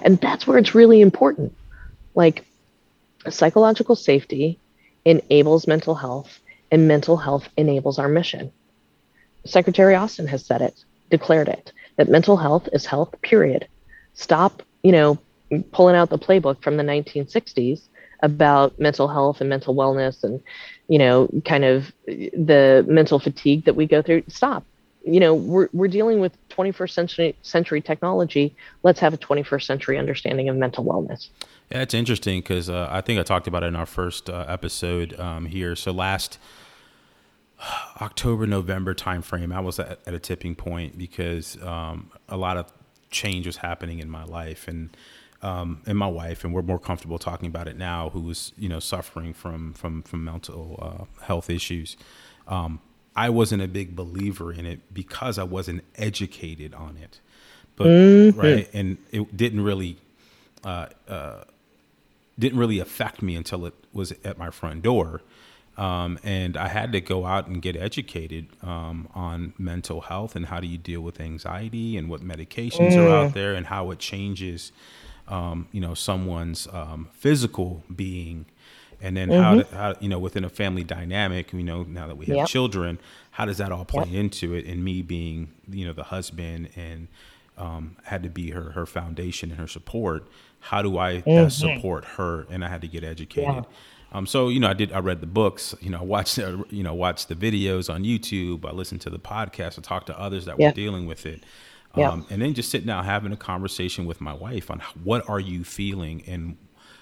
And 0.03 0.19
that's 0.19 0.47
where 0.47 0.57
it's 0.57 0.75
really 0.75 1.01
important. 1.01 1.55
Like 2.15 2.45
psychological 3.29 3.95
safety 3.95 4.59
enables 5.05 5.67
mental 5.67 5.95
health, 5.95 6.39
and 6.71 6.87
mental 6.87 7.17
health 7.17 7.47
enables 7.57 7.99
our 7.99 8.07
mission. 8.07 8.51
Secretary 9.45 9.95
Austin 9.95 10.27
has 10.27 10.45
said 10.45 10.61
it, 10.61 10.83
declared 11.09 11.47
it, 11.49 11.71
that 11.97 12.09
mental 12.09 12.37
health 12.37 12.69
is 12.71 12.85
health, 12.85 13.13
period. 13.21 13.67
Stop, 14.13 14.63
you 14.83 14.91
know, 14.91 15.17
pulling 15.71 15.95
out 15.95 16.09
the 16.09 16.17
playbook 16.17 16.63
from 16.63 16.77
the 16.77 16.83
1960s 16.83 17.81
about 18.21 18.79
mental 18.79 19.07
health 19.07 19.41
and 19.41 19.49
mental 19.49 19.75
wellness 19.75 20.23
and, 20.23 20.41
you 20.87 20.97
know, 20.97 21.27
kind 21.45 21.65
of 21.65 21.91
the 22.07 22.85
mental 22.87 23.19
fatigue 23.19 23.65
that 23.65 23.75
we 23.75 23.85
go 23.85 24.01
through. 24.01 24.23
Stop. 24.27 24.63
You 25.03 25.19
know, 25.19 25.33
we're, 25.33 25.69
we're 25.73 25.89
dealing 25.89 26.19
with 26.19 26.37
21st 26.49 26.91
century, 26.91 27.35
century 27.41 27.81
technology. 27.81 28.55
Let's 28.83 28.99
have 28.99 29.13
a 29.13 29.17
21st 29.17 29.65
century 29.65 29.97
understanding 29.97 30.47
of 30.49 30.55
mental 30.55 30.85
wellness. 30.85 31.29
Yeah, 31.69 31.81
it's 31.81 31.93
interesting 31.93 32.39
because 32.39 32.69
uh, 32.69 32.87
I 32.89 33.01
think 33.01 33.19
I 33.19 33.23
talked 33.23 33.47
about 33.47 33.63
it 33.63 33.67
in 33.67 33.75
our 33.75 33.85
first 33.85 34.29
uh, 34.29 34.45
episode 34.47 35.19
um, 35.19 35.45
here. 35.45 35.75
So 35.75 35.91
last 35.91 36.37
October, 38.01 38.45
November 38.45 38.93
timeframe, 38.93 39.53
I 39.53 39.59
was 39.59 39.79
at, 39.79 39.99
at, 40.05 40.13
a 40.13 40.19
tipping 40.19 40.55
point 40.55 40.97
because 40.97 41.61
um, 41.63 42.11
a 42.29 42.37
lot 42.37 42.57
of 42.57 42.71
change 43.09 43.45
was 43.45 43.57
happening 43.57 43.99
in 43.99 44.09
my 44.09 44.23
life 44.23 44.67
and 44.67 44.95
um, 45.41 45.81
and 45.85 45.97
my 45.97 46.07
wife, 46.07 46.45
and 46.45 46.53
we're 46.53 46.61
more 46.61 46.79
comfortable 46.79 47.19
talking 47.19 47.47
about 47.47 47.67
it 47.67 47.77
now. 47.77 48.09
Who 48.11 48.21
was 48.21 48.53
you 48.57 48.69
know 48.69 48.79
suffering 48.79 49.33
from 49.33 49.73
from 49.73 50.01
from 50.01 50.23
mental 50.23 50.79
uh, 50.81 51.23
health 51.25 51.49
issues. 51.49 51.97
Um, 52.47 52.79
I 53.15 53.29
wasn't 53.29 53.61
a 53.61 53.67
big 53.67 53.95
believer 53.95 54.51
in 54.51 54.65
it 54.65 54.93
because 54.93 55.37
I 55.37 55.43
wasn't 55.43 55.83
educated 55.95 56.73
on 56.73 56.97
it, 56.97 57.19
but 57.75 57.87
mm-hmm. 57.87 58.39
right, 58.39 58.69
and 58.73 58.97
it 59.11 59.35
didn't 59.35 59.61
really 59.61 59.97
uh, 60.63 60.87
uh, 61.07 61.43
didn't 62.37 62.57
really 62.57 62.79
affect 62.79 63.21
me 63.21 63.35
until 63.35 63.65
it 63.65 63.73
was 63.93 64.13
at 64.23 64.37
my 64.37 64.49
front 64.49 64.81
door. 64.81 65.21
Um, 65.77 66.19
and 66.23 66.55
I 66.55 66.67
had 66.67 66.91
to 66.91 67.01
go 67.01 67.25
out 67.25 67.47
and 67.47 67.61
get 67.61 67.75
educated 67.75 68.47
um, 68.61 69.07
on 69.15 69.53
mental 69.57 70.01
health 70.01 70.35
and 70.35 70.45
how 70.45 70.59
do 70.59 70.67
you 70.67 70.77
deal 70.77 71.01
with 71.01 71.19
anxiety 71.19 71.97
and 71.97 72.09
what 72.09 72.21
medications 72.21 72.91
mm. 72.91 72.97
are 72.97 73.09
out 73.09 73.31
mm. 73.31 73.33
there 73.33 73.55
and 73.55 73.65
how 73.65 73.89
it 73.89 73.97
changes, 73.97 74.71
um, 75.27 75.67
you 75.71 75.81
know, 75.81 75.95
someone's 75.95 76.67
um, 76.71 77.09
physical 77.13 77.83
being, 77.93 78.45
and 79.03 79.15
then 79.15 79.29
mm-hmm. 79.29 79.43
how, 79.43 79.55
to, 79.55 79.75
how, 79.75 79.95
you 79.99 80.09
know 80.09 80.17
within 80.17 80.43
a 80.43 80.49
family 80.49 80.83
dynamic, 80.83 81.53
you 81.53 81.61
know, 81.61 81.83
now 81.83 82.07
that 82.07 82.15
we 82.15 82.25
have 82.25 82.35
yep. 82.35 82.47
children, 82.47 82.97
how 83.31 83.45
does 83.45 83.59
that 83.59 83.71
all 83.71 83.85
play 83.85 84.05
yep. 84.05 84.15
into 84.15 84.55
it? 84.55 84.65
And 84.65 84.83
me 84.83 85.03
being, 85.03 85.51
you 85.69 85.85
know, 85.85 85.93
the 85.93 86.03
husband 86.03 86.69
and 86.75 87.07
um, 87.55 87.97
had 88.05 88.23
to 88.23 88.29
be 88.29 88.49
her 88.49 88.71
her 88.71 88.87
foundation 88.87 89.51
and 89.51 89.59
her 89.59 89.67
support 89.67 90.27
how 90.63 90.81
do 90.81 90.97
I 90.97 91.21
mm-hmm. 91.21 91.49
support 91.49 92.05
her? 92.05 92.47
And 92.49 92.63
I 92.63 92.69
had 92.69 92.81
to 92.81 92.87
get 92.87 93.03
educated. 93.03 93.53
Yeah. 93.53 93.63
Um, 94.13 94.25
so 94.25 94.47
you 94.47 94.59
know, 94.59 94.69
I 94.69 94.73
did. 94.73 94.93
I 94.93 94.99
read 94.99 95.19
the 95.21 95.27
books. 95.27 95.75
You 95.81 95.89
know, 95.89 95.99
I 95.99 96.03
watched. 96.03 96.39
Uh, 96.39 96.63
you 96.69 96.83
know, 96.83 96.93
watched 96.93 97.27
the 97.27 97.35
videos 97.35 97.93
on 97.93 98.03
YouTube. 98.03 98.65
I 98.65 98.71
listened 98.71 99.01
to 99.01 99.09
the 99.09 99.19
podcast. 99.19 99.77
I 99.77 99.81
talked 99.81 100.07
to 100.07 100.19
others 100.19 100.45
that 100.45 100.59
yeah. 100.59 100.67
were 100.67 100.73
dealing 100.73 101.05
with 101.05 101.25
it. 101.25 101.43
Um. 101.95 102.25
And 102.29 102.41
then 102.41 102.53
just 102.53 102.71
sitting 102.71 102.87
down 102.87 103.03
having 103.03 103.31
a 103.31 103.37
conversation 103.37 104.05
with 104.05 104.21
my 104.21 104.33
wife 104.33 104.71
on 104.71 104.81
what 105.03 105.27
are 105.29 105.39
you 105.39 105.63
feeling 105.63 106.23
and 106.25 106.57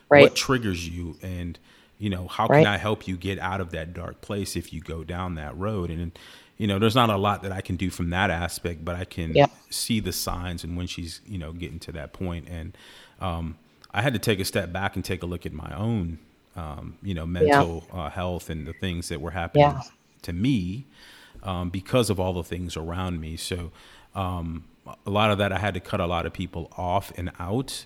right. 0.10 0.24
what 0.24 0.36
triggers 0.36 0.88
you 0.88 1.18
and 1.22 1.58
you 2.02 2.10
know 2.10 2.28
how 2.28 2.48
can. 2.48 2.66
I 2.66 2.78
help 2.78 3.08
you 3.08 3.16
get 3.16 3.40
out 3.40 3.62
of 3.62 3.72
that 3.72 3.94
dark 3.94 4.22
place 4.22 4.56
if 4.56 4.74
you 4.74 4.82
go 4.82 5.04
down 5.04 5.36
that 5.36 5.58
road 5.58 5.90
and 5.90 6.18
you 6.58 6.68
know 6.68 6.80
there's 6.80 6.96
not 6.96 7.10
a 7.10 7.18
lot 7.18 7.44
that 7.44 7.52
I 7.52 7.62
can 7.62 7.76
do 7.76 7.90
from 7.90 8.10
that 8.10 8.30
aspect 8.30 8.84
but 8.84 8.96
I 8.96 9.06
can 9.06 9.34
see 9.70 10.00
the 10.00 10.12
signs 10.12 10.64
and 10.64 10.76
when 10.76 10.88
she's 10.88 11.22
you 11.26 11.38
know 11.38 11.54
getting 11.54 11.80
to 11.80 11.92
that 11.94 12.12
point 12.12 12.48
and 12.50 12.76
um, 13.22 13.56
I 13.94 14.02
had 14.02 14.14
to 14.14 14.20
take 14.20 14.40
a 14.40 14.46
step 14.46 14.72
back 14.72 14.96
and 14.96 15.04
take 15.04 15.24
a 15.24 15.26
look 15.26 15.46
at 15.46 15.54
my 15.54 15.74
own, 15.76 16.20
um, 16.56 16.98
you 17.04 17.14
know, 17.14 17.26
mental 17.26 17.84
yeah. 17.94 18.02
uh, 18.02 18.10
health 18.10 18.50
and 18.50 18.66
the 18.66 18.74
things 18.74 19.10
that 19.10 19.22
were 19.22 19.32
happening 19.32 19.64
yeah. 19.64 19.82
to 20.24 20.34
me 20.34 20.86
um, 21.44 21.70
because 21.70 22.10
of 22.10 22.20
all 22.20 22.34
the 22.34 22.44
things 22.44 22.78
around 22.78 23.20
me. 23.20 23.36
So 23.36 23.72
um, 24.16 24.66
a 25.06 25.10
lot 25.10 25.32
of 25.32 25.38
that, 25.40 25.52
I 25.52 25.60
had 25.60 25.74
to 25.74 25.80
cut 25.80 26.00
a 26.00 26.06
lot 26.06 26.26
of 26.26 26.34
people 26.34 26.72
off 26.78 27.12
and 27.18 27.32
out 27.40 27.86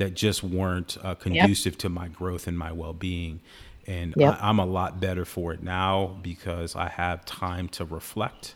that 0.00 0.14
just 0.14 0.42
weren't 0.42 0.96
uh, 1.02 1.14
conducive 1.14 1.74
yep. 1.74 1.80
to 1.80 1.88
my 1.88 2.08
growth 2.08 2.46
and 2.46 2.58
my 2.58 2.72
well-being. 2.72 3.40
And 3.86 4.14
yep. 4.16 4.38
I, 4.40 4.48
I'm 4.48 4.58
a 4.58 4.66
lot 4.66 5.00
better 5.00 5.24
for 5.24 5.52
it 5.52 5.62
now 5.62 6.18
because 6.22 6.74
I 6.74 6.88
have 6.88 7.24
time 7.24 7.68
to 7.68 7.84
reflect. 7.84 8.54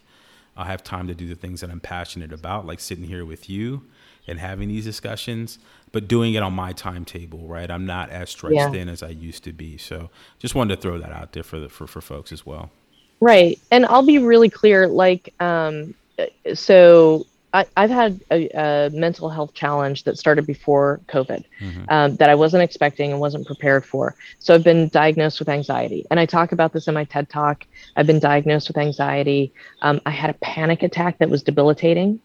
I 0.56 0.66
have 0.66 0.82
time 0.82 1.06
to 1.08 1.14
do 1.14 1.28
the 1.28 1.34
things 1.34 1.60
that 1.60 1.70
I'm 1.70 1.80
passionate 1.80 2.32
about, 2.32 2.66
like 2.66 2.80
sitting 2.80 3.04
here 3.04 3.24
with 3.24 3.48
you 3.48 3.82
and 4.26 4.38
having 4.38 4.68
these 4.68 4.84
discussions 4.84 5.58
but 5.94 6.08
doing 6.08 6.34
it 6.34 6.42
on 6.42 6.52
my 6.52 6.72
timetable, 6.72 7.46
right? 7.46 7.70
I'm 7.70 7.86
not 7.86 8.10
as 8.10 8.28
stretched 8.28 8.56
yeah. 8.56 8.68
thin 8.68 8.88
as 8.88 9.04
I 9.04 9.10
used 9.10 9.44
to 9.44 9.52
be. 9.52 9.78
So 9.78 10.10
just 10.40 10.56
wanted 10.56 10.74
to 10.74 10.82
throw 10.82 10.98
that 10.98 11.12
out 11.12 11.32
there 11.34 11.44
for 11.44 11.60
the 11.60 11.68
for, 11.68 11.86
for 11.86 12.00
folks 12.00 12.32
as 12.32 12.44
well. 12.44 12.72
Right. 13.20 13.60
And 13.70 13.86
I'll 13.86 14.04
be 14.04 14.18
really 14.18 14.50
clear, 14.50 14.88
like 14.88 15.32
um 15.40 15.94
so 16.52 17.26
I, 17.54 17.66
have 17.76 17.90
had 17.90 18.20
a, 18.32 18.48
a, 18.48 18.90
mental 18.90 19.30
health 19.30 19.54
challenge 19.54 20.02
that 20.04 20.18
started 20.18 20.44
before 20.44 21.00
COVID 21.08 21.44
mm-hmm. 21.60 21.84
um, 21.88 22.16
that 22.16 22.28
I 22.28 22.34
wasn't 22.34 22.64
expecting 22.64 23.12
and 23.12 23.20
wasn't 23.20 23.46
prepared 23.46 23.84
for. 23.84 24.16
So 24.40 24.54
I've 24.54 24.64
been 24.64 24.88
diagnosed 24.88 25.38
with 25.38 25.48
anxiety. 25.48 26.04
And 26.10 26.18
I 26.18 26.26
talk 26.26 26.50
about 26.50 26.72
this 26.72 26.88
in 26.88 26.94
my 26.94 27.04
TED 27.04 27.30
talk. 27.30 27.64
I've 27.96 28.08
been 28.08 28.18
diagnosed 28.18 28.68
with 28.68 28.76
anxiety. 28.76 29.52
Um, 29.82 30.00
I 30.04 30.10
had 30.10 30.30
a 30.30 30.34
panic 30.34 30.82
attack 30.82 31.18
that 31.18 31.30
was 31.30 31.44
debilitating. 31.44 32.20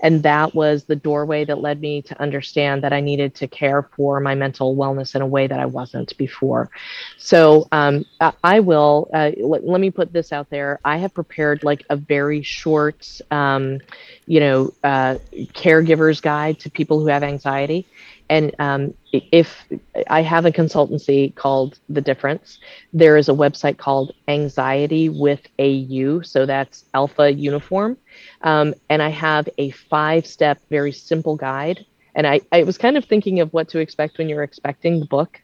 And 0.00 0.22
that 0.22 0.54
was 0.54 0.84
the 0.84 0.96
doorway 0.96 1.44
that 1.44 1.60
led 1.60 1.80
me 1.80 2.02
to 2.02 2.20
understand 2.20 2.82
that 2.82 2.92
I 2.92 3.00
needed 3.00 3.34
to 3.36 3.48
care 3.48 3.82
for 3.96 4.20
my 4.20 4.34
mental 4.34 4.76
wellness 4.76 5.14
in 5.14 5.22
a 5.22 5.26
way 5.26 5.46
that 5.46 5.58
I 5.58 5.66
wasn't 5.66 6.16
before. 6.16 6.70
So 7.16 7.68
um, 7.72 8.04
I 8.42 8.60
will, 8.60 9.10
uh, 9.12 9.32
let, 9.38 9.64
let, 9.64 9.80
me 9.80 9.90
put 9.90 10.12
this 10.12 10.32
out 10.32 10.50
there. 10.50 10.80
I 10.84 10.98
have 10.98 11.14
prepared 11.14 11.64
like 11.64 11.84
a 11.90 11.96
very 11.96 12.42
short, 12.42 13.20
um, 13.30 13.80
you 14.26 14.40
know, 14.40 14.72
uh, 14.82 15.16
caregiver's 15.54 16.20
guide 16.20 16.58
to 16.60 16.70
people 16.70 17.00
who 17.00 17.06
have 17.06 17.22
anxiety. 17.22 17.86
And 18.30 18.54
um, 18.58 18.94
if 19.12 19.64
I 20.08 20.22
have 20.22 20.44
a 20.44 20.50
consultancy 20.50 21.34
called 21.34 21.78
The 21.88 22.00
Difference, 22.00 22.58
there 22.92 23.16
is 23.16 23.28
a 23.28 23.32
website 23.32 23.78
called 23.78 24.12
Anxiety 24.28 25.08
with 25.08 25.46
AU. 25.58 26.22
So 26.22 26.44
that's 26.44 26.84
Alpha 26.92 27.32
Uniform. 27.32 27.96
Um, 28.42 28.74
and 28.90 29.02
I 29.02 29.08
have 29.08 29.48
a 29.56 29.70
five 29.70 30.26
step, 30.26 30.60
very 30.68 30.92
simple 30.92 31.36
guide. 31.36 31.86
And 32.14 32.26
I, 32.26 32.40
I 32.52 32.64
was 32.64 32.76
kind 32.76 32.96
of 32.96 33.04
thinking 33.04 33.40
of 33.40 33.52
what 33.52 33.68
to 33.70 33.78
expect 33.78 34.18
when 34.18 34.28
you're 34.28 34.42
expecting 34.42 35.00
the 35.00 35.06
book 35.06 35.40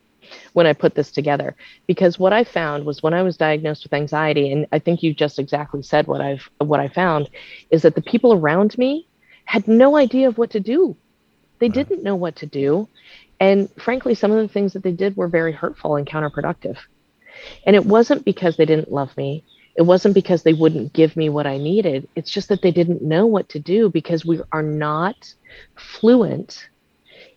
when 0.53 0.67
I 0.67 0.73
put 0.73 0.95
this 0.95 1.11
together. 1.11 1.55
Because 1.87 2.19
what 2.19 2.33
I 2.33 2.45
found 2.45 2.85
was 2.85 3.03
when 3.03 3.15
I 3.15 3.23
was 3.23 3.37
diagnosed 3.37 3.85
with 3.85 3.93
anxiety, 3.93 4.51
and 4.51 4.67
I 4.73 4.79
think 4.79 5.03
you 5.03 5.15
just 5.15 5.39
exactly 5.39 5.83
said 5.83 6.07
what 6.07 6.21
I've 6.21 6.49
what 6.59 6.81
I 6.81 6.89
found, 6.89 7.29
is 7.71 7.83
that 7.83 7.95
the 7.95 8.03
people 8.03 8.33
around 8.33 8.77
me 8.79 9.07
had 9.45 9.69
no 9.69 9.97
idea 9.97 10.29
of 10.29 10.39
what 10.39 10.51
to 10.51 10.61
do. 10.61 10.97
They 11.59 11.69
didn't 11.69 12.03
know 12.03 12.17
what 12.17 12.37
to 12.37 12.47
do. 12.47 12.89
And 13.41 13.69
frankly, 13.81 14.15
some 14.15 14.31
of 14.31 14.39
the 14.39 14.53
things 14.53 14.73
that 14.73 14.83
they 14.83 14.93
did 14.93 15.17
were 15.17 15.29
very 15.29 15.53
hurtful 15.53 15.97
and 15.97 16.07
counterproductive. 16.07 16.77
And 17.67 17.75
it 17.77 17.85
wasn't 17.85 18.25
because 18.25 18.57
they 18.57 18.65
didn't 18.65 18.93
love 18.93 19.17
me. 19.17 19.45
It 19.77 19.83
wasn't 19.83 20.15
because 20.15 20.45
they 20.45 20.53
wouldn't 20.53 20.93
give 20.93 21.17
me 21.17 21.29
what 21.29 21.47
I 21.47 21.59
needed. 21.59 22.09
It's 22.15 22.31
just 22.31 22.49
that 22.49 22.63
they 22.63 22.71
didn't 22.71 23.03
know 23.03 23.27
what 23.27 23.49
to 23.51 23.59
do 23.59 23.91
because 23.91 24.25
we 24.25 24.41
are 24.53 24.63
not 24.63 25.35
fluent 25.75 26.69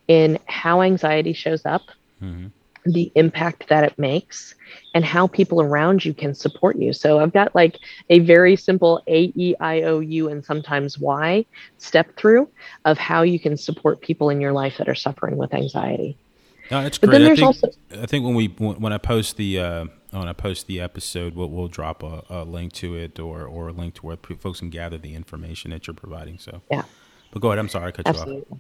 in 0.08 0.40
how 0.46 0.82
anxiety 0.82 1.34
shows 1.34 1.66
up, 1.66 1.82
mm-hmm. 2.22 2.48
The 2.94 3.12
impact 3.16 3.70
that 3.70 3.84
it 3.84 3.98
makes, 3.98 4.56
and 4.94 5.04
how 5.06 5.28
people 5.28 5.62
around 5.62 6.04
you 6.06 6.14
can 6.14 6.34
support 6.34 6.78
you. 6.78 6.94
So 6.94 7.20
I've 7.20 7.34
got 7.34 7.54
like 7.56 7.80
a 8.10 8.20
very 8.20 8.56
simple 8.56 9.02
A, 9.08 9.32
E, 9.36 9.56
I, 9.60 9.84
O, 9.84 10.00
U, 10.00 10.30
and 10.30 10.44
sometimes 10.44 10.98
Y 11.00 11.46
step 11.78 12.16
through 12.16 12.50
of 12.86 12.98
how 12.98 13.22
you 13.24 13.40
can 13.40 13.58
support 13.58 14.02
people 14.02 14.30
in 14.30 14.42
your 14.42 14.54
life 14.54 14.78
that 14.78 14.90
are 14.90 14.96
suffering 14.96 15.38
with 15.38 15.54
anxiety. 15.54 16.18
No, 16.70 16.84
that's 16.84 16.98
great. 16.98 17.22
I 17.22 17.36
think, 17.36 17.42
also, 17.42 17.70
I 17.92 18.06
think 18.06 18.26
when 18.26 18.36
we 18.36 18.48
when 18.48 18.92
I 18.92 18.98
post 18.98 19.38
the 19.38 19.60
uh, 19.60 19.86
when 20.12 20.28
I 20.28 20.34
post 20.34 20.68
the 20.68 20.82
episode, 20.82 21.36
we'll, 21.36 21.50
we'll 21.50 21.68
drop 21.68 22.04
a, 22.04 22.24
a, 22.30 22.44
link 22.44 22.74
to 22.74 22.96
it 22.96 23.20
or 23.20 23.46
or 23.46 23.70
a 23.70 23.72
link 23.72 23.94
to 23.96 24.06
where 24.06 24.18
folks 24.18 24.60
can 24.60 24.70
gather 24.70 24.98
the 24.98 25.16
information 25.16 25.72
that 25.72 25.88
you're 25.88 25.94
providing. 25.94 26.40
So 26.40 26.62
yeah. 26.70 26.84
But 27.32 27.42
go 27.42 27.50
ahead. 27.50 27.60
I'm 27.60 27.70
sorry, 27.70 27.88
I 27.88 27.92
cut 27.92 28.08
Absolutely. 28.08 28.36
you 28.36 28.48
off. 28.52 28.60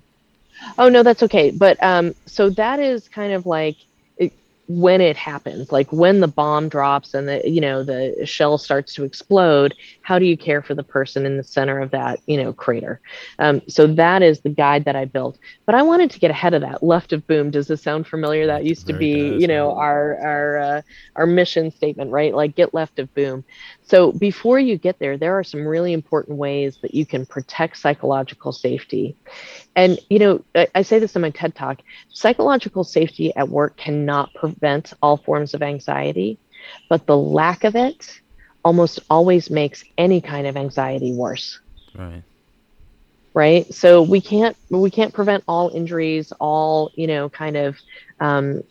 Oh 0.77 0.89
no, 0.89 1.03
that's 1.03 1.23
okay. 1.23 1.51
But 1.51 1.81
um, 1.83 2.15
so 2.25 2.49
that 2.51 2.79
is 2.79 3.07
kind 3.09 3.33
of 3.33 3.45
like 3.45 3.77
when 4.67 4.99
it 4.99 5.15
happens 5.15 5.71
like 5.71 5.91
when 5.93 6.19
the 6.19 6.27
bomb 6.27 6.67
drops 6.67 7.13
and 7.13 7.27
the 7.27 7.41
you 7.49 7.61
know 7.61 7.83
the 7.83 8.25
shell 8.25 8.57
starts 8.57 8.93
to 8.93 9.05
explode 9.05 9.73
how 10.01 10.19
do 10.19 10.25
you 10.25 10.37
care 10.37 10.61
for 10.61 10.75
the 10.75 10.83
person 10.83 11.25
in 11.25 11.37
the 11.37 11.43
center 11.43 11.79
of 11.79 11.91
that 11.91 12.19
you 12.25 12.37
know 12.41 12.51
crater? 12.51 12.99
Um, 13.39 13.61
so 13.69 13.87
that 13.87 14.21
is 14.21 14.41
the 14.41 14.49
guide 14.49 14.85
that 14.85 14.95
i 14.95 15.05
built. 15.05 15.39
But 15.65 15.75
i 15.75 15.81
wanted 15.83 16.11
to 16.11 16.19
get 16.19 16.31
ahead 16.31 16.53
of 16.53 16.61
that. 16.61 16.83
Left 16.83 17.13
of 17.13 17.25
boom 17.27 17.49
does 17.49 17.67
this 17.67 17.81
sound 17.81 18.07
familiar? 18.07 18.45
That 18.47 18.65
used 18.65 18.87
to 18.87 18.93
be 18.93 19.29
you 19.37 19.47
know 19.47 19.71
our 19.75 20.17
our 20.19 20.57
uh, 20.57 20.81
our 21.15 21.25
mission 21.25 21.71
statement 21.71 22.11
right? 22.11 22.33
Like 22.35 22.55
get 22.55 22.73
left 22.73 22.99
of 22.99 23.13
boom 23.13 23.45
so 23.87 24.11
before 24.11 24.59
you 24.59 24.77
get 24.77 24.99
there, 24.99 25.17
there 25.17 25.39
are 25.39 25.45
some 25.45 25.65
really 25.65 25.93
important 25.93 26.37
ways 26.37 26.77
that 26.81 26.93
you 26.93 27.05
can 27.05 27.25
protect 27.25 27.77
psychological 27.77 28.51
safety. 28.51 29.15
And, 29.77 29.97
you 30.09 30.19
know, 30.19 30.43
I, 30.53 30.67
I, 30.75 30.81
say 30.81 30.99
this 30.99 31.15
in 31.15 31.21
my 31.21 31.29
TED 31.29 31.55
talk 31.55 31.79
psychological 32.09 32.83
safety 32.83 33.33
at 33.35 33.47
work 33.47 33.77
cannot 33.77 34.33
prevent 34.33 34.91
all 35.01 35.15
forms 35.15 35.53
of 35.53 35.61
anxiety, 35.61 36.37
but 36.89 37.05
the 37.05 37.15
lack 37.15 37.63
of 37.63 37.77
it 37.77 38.19
almost 38.65 38.99
always 39.09 39.49
makes 39.49 39.85
any 39.97 40.19
kind 40.19 40.47
of 40.47 40.57
anxiety 40.57 41.13
worse. 41.13 41.59
Right. 41.95 42.23
Right. 43.33 43.73
So 43.73 44.01
we 44.01 44.19
can't 44.19 44.57
we 44.69 44.89
can't 44.89 45.13
prevent 45.13 45.43
all 45.47 45.69
injuries, 45.69 46.33
all, 46.39 46.91
you 46.95 47.07
know, 47.07 47.29
kind 47.29 47.55
of 47.55 47.77
um, 48.19 48.63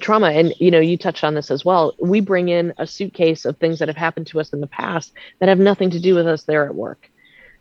trauma 0.00 0.30
and 0.30 0.54
you 0.58 0.70
know 0.70 0.80
you 0.80 0.96
touched 0.96 1.24
on 1.24 1.34
this 1.34 1.50
as 1.50 1.64
well 1.64 1.94
we 1.98 2.20
bring 2.20 2.48
in 2.48 2.72
a 2.78 2.86
suitcase 2.86 3.44
of 3.44 3.56
things 3.58 3.78
that 3.78 3.88
have 3.88 3.96
happened 3.96 4.26
to 4.26 4.40
us 4.40 4.52
in 4.52 4.60
the 4.60 4.66
past 4.66 5.12
that 5.38 5.48
have 5.48 5.58
nothing 5.58 5.90
to 5.90 6.00
do 6.00 6.14
with 6.14 6.26
us 6.26 6.44
there 6.44 6.66
at 6.66 6.74
work. 6.74 7.08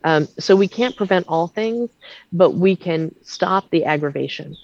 Um, 0.03 0.27
so 0.39 0.55
we 0.55 0.67
can't 0.67 0.95
prevent 0.95 1.27
all 1.27 1.47
things 1.47 1.89
but 2.33 2.51
we 2.51 2.75
can 2.75 3.13
stop 3.23 3.69
the 3.69 3.85
aggravation. 3.85 4.55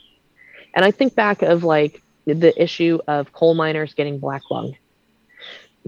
And 0.73 0.85
i 0.85 0.91
think 0.91 1.15
back 1.15 1.41
of 1.41 1.63
like 1.63 2.01
the 2.25 2.61
issue 2.61 2.99
of 3.07 3.31
coal 3.31 3.53
miners 3.53 3.93
getting 3.93 4.19
black 4.19 4.43
lung. 4.51 4.75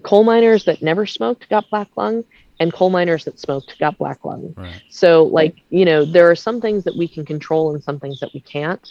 Coal 0.03 0.23
miners 0.23 0.65
that 0.65 0.81
never 0.81 1.05
smoked 1.05 1.49
got 1.49 1.69
black 1.69 1.89
lung 1.97 2.23
and 2.59 2.73
coal 2.73 2.89
miners 2.89 3.25
that 3.25 3.39
smoked 3.39 3.77
got 3.79 3.97
black 3.97 4.23
lung. 4.23 4.53
Right. 4.57 4.81
so 4.89 5.23
like 5.23 5.55
you 5.69 5.85
know 5.85 6.05
there 6.05 6.29
are 6.29 6.35
some 6.35 6.61
things 6.61 6.83
that 6.85 6.95
we 6.95 7.07
can 7.07 7.25
control 7.25 7.73
and 7.73 7.83
some 7.83 7.99
things 7.99 8.19
that 8.19 8.33
we 8.33 8.39
can't 8.39 8.87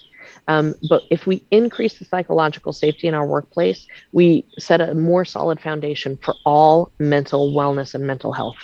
um, 0.49 0.75
but 0.89 1.03
if 1.11 1.27
we 1.27 1.45
increase 1.51 1.99
the 1.99 2.05
psychological 2.05 2.73
safety 2.73 3.07
in 3.07 3.15
our 3.15 3.27
workplace, 3.27 3.87
we 4.13 4.45
set 4.59 4.81
a 4.81 4.95
more 4.95 5.25
solid 5.25 5.61
foundation 5.61 6.17
for 6.23 6.35
all 6.45 6.91
mental 6.99 7.53
wellness 7.53 7.95
and 7.95 8.07
mental 8.07 8.33
health. 8.33 8.57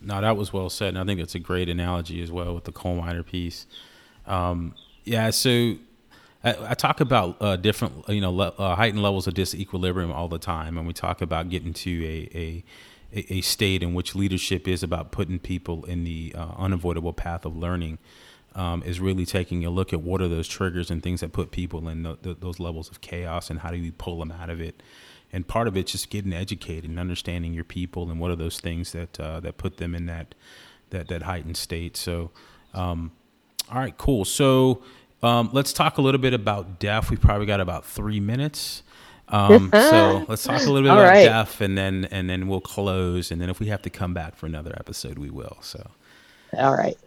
No, 0.00 0.20
that 0.20 0.36
was 0.36 0.52
well 0.52 0.68
said. 0.68 0.88
And 0.88 0.98
I 0.98 1.04
think 1.04 1.20
it's 1.20 1.34
a 1.34 1.38
great 1.38 1.68
analogy 1.68 2.22
as 2.22 2.30
well 2.30 2.54
with 2.54 2.64
the 2.64 2.72
coal 2.72 2.96
miner 2.96 3.22
piece. 3.22 3.66
Um, 4.26 4.74
yeah, 5.04 5.30
so 5.30 5.76
I, 6.44 6.56
I, 6.70 6.74
talk 6.74 7.00
about 7.00 7.36
uh, 7.40 7.56
different, 7.56 8.08
you 8.08 8.20
know, 8.20 8.32
le- 8.32 8.54
uh, 8.58 8.74
heightened 8.74 9.02
levels 9.02 9.26
of 9.26 9.34
disequilibrium 9.34 10.12
all 10.12 10.28
the 10.28 10.38
time. 10.38 10.76
And 10.76 10.86
we 10.86 10.92
talk 10.92 11.22
about 11.22 11.48
getting 11.48 11.72
to 11.72 12.04
a, 12.04 12.36
a 12.36 12.64
a 13.14 13.42
state 13.42 13.82
in 13.82 13.92
which 13.92 14.14
leadership 14.14 14.66
is 14.66 14.82
about 14.82 15.12
putting 15.12 15.38
people 15.38 15.84
in 15.84 16.04
the 16.04 16.34
uh, 16.36 16.52
unavoidable 16.56 17.12
path 17.12 17.44
of 17.44 17.56
learning 17.56 17.98
um, 18.54 18.82
is 18.82 19.00
really 19.00 19.24
taking 19.24 19.64
a 19.64 19.70
look 19.70 19.92
at 19.92 20.00
what 20.00 20.20
are 20.20 20.28
those 20.28 20.48
triggers 20.48 20.90
and 20.90 21.02
things 21.02 21.20
that 21.20 21.32
put 21.32 21.50
people 21.50 21.88
in 21.88 22.02
the, 22.02 22.18
the, 22.22 22.34
those 22.34 22.60
levels 22.60 22.90
of 22.90 23.00
chaos 23.00 23.50
and 23.50 23.60
how 23.60 23.70
do 23.70 23.76
you 23.76 23.92
pull 23.92 24.18
them 24.18 24.30
out 24.30 24.50
of 24.50 24.60
it. 24.60 24.82
And 25.32 25.48
part 25.48 25.66
of 25.66 25.76
it's 25.76 25.92
just 25.92 26.10
getting 26.10 26.32
educated 26.32 26.90
and 26.90 26.98
understanding 26.98 27.54
your 27.54 27.64
people 27.64 28.10
and 28.10 28.20
what 28.20 28.30
are 28.30 28.36
those 28.36 28.60
things 28.60 28.92
that 28.92 29.18
uh, 29.18 29.40
that 29.40 29.56
put 29.56 29.78
them 29.78 29.94
in 29.94 30.06
that 30.06 30.34
that 30.90 31.08
that 31.08 31.22
heightened 31.22 31.56
state. 31.56 31.96
So, 31.96 32.30
um, 32.74 33.12
all 33.70 33.78
right, 33.78 33.96
cool. 33.96 34.26
So 34.26 34.82
um, 35.22 35.48
let's 35.52 35.72
talk 35.72 35.96
a 35.96 36.02
little 36.02 36.20
bit 36.20 36.34
about 36.34 36.78
DEF. 36.78 37.10
We 37.10 37.16
probably 37.16 37.46
got 37.46 37.60
about 37.60 37.86
three 37.86 38.20
minutes. 38.20 38.82
Um, 39.28 39.70
so 39.74 40.26
let's 40.28 40.44
talk 40.44 40.60
a 40.60 40.64
little 40.64 40.82
bit 40.82 40.90
All 40.90 40.98
about 40.98 41.08
right. 41.08 41.24
DEF, 41.24 41.62
and 41.62 41.78
then 41.78 42.04
and 42.10 42.28
then 42.28 42.46
we'll 42.46 42.60
close. 42.60 43.30
And 43.30 43.40
then 43.40 43.48
if 43.48 43.58
we 43.58 43.68
have 43.68 43.80
to 43.82 43.90
come 43.90 44.12
back 44.12 44.36
for 44.36 44.44
another 44.44 44.74
episode, 44.78 45.18
we 45.18 45.30
will. 45.30 45.56
So. 45.62 45.90
All 46.58 46.76
right. 46.76 46.98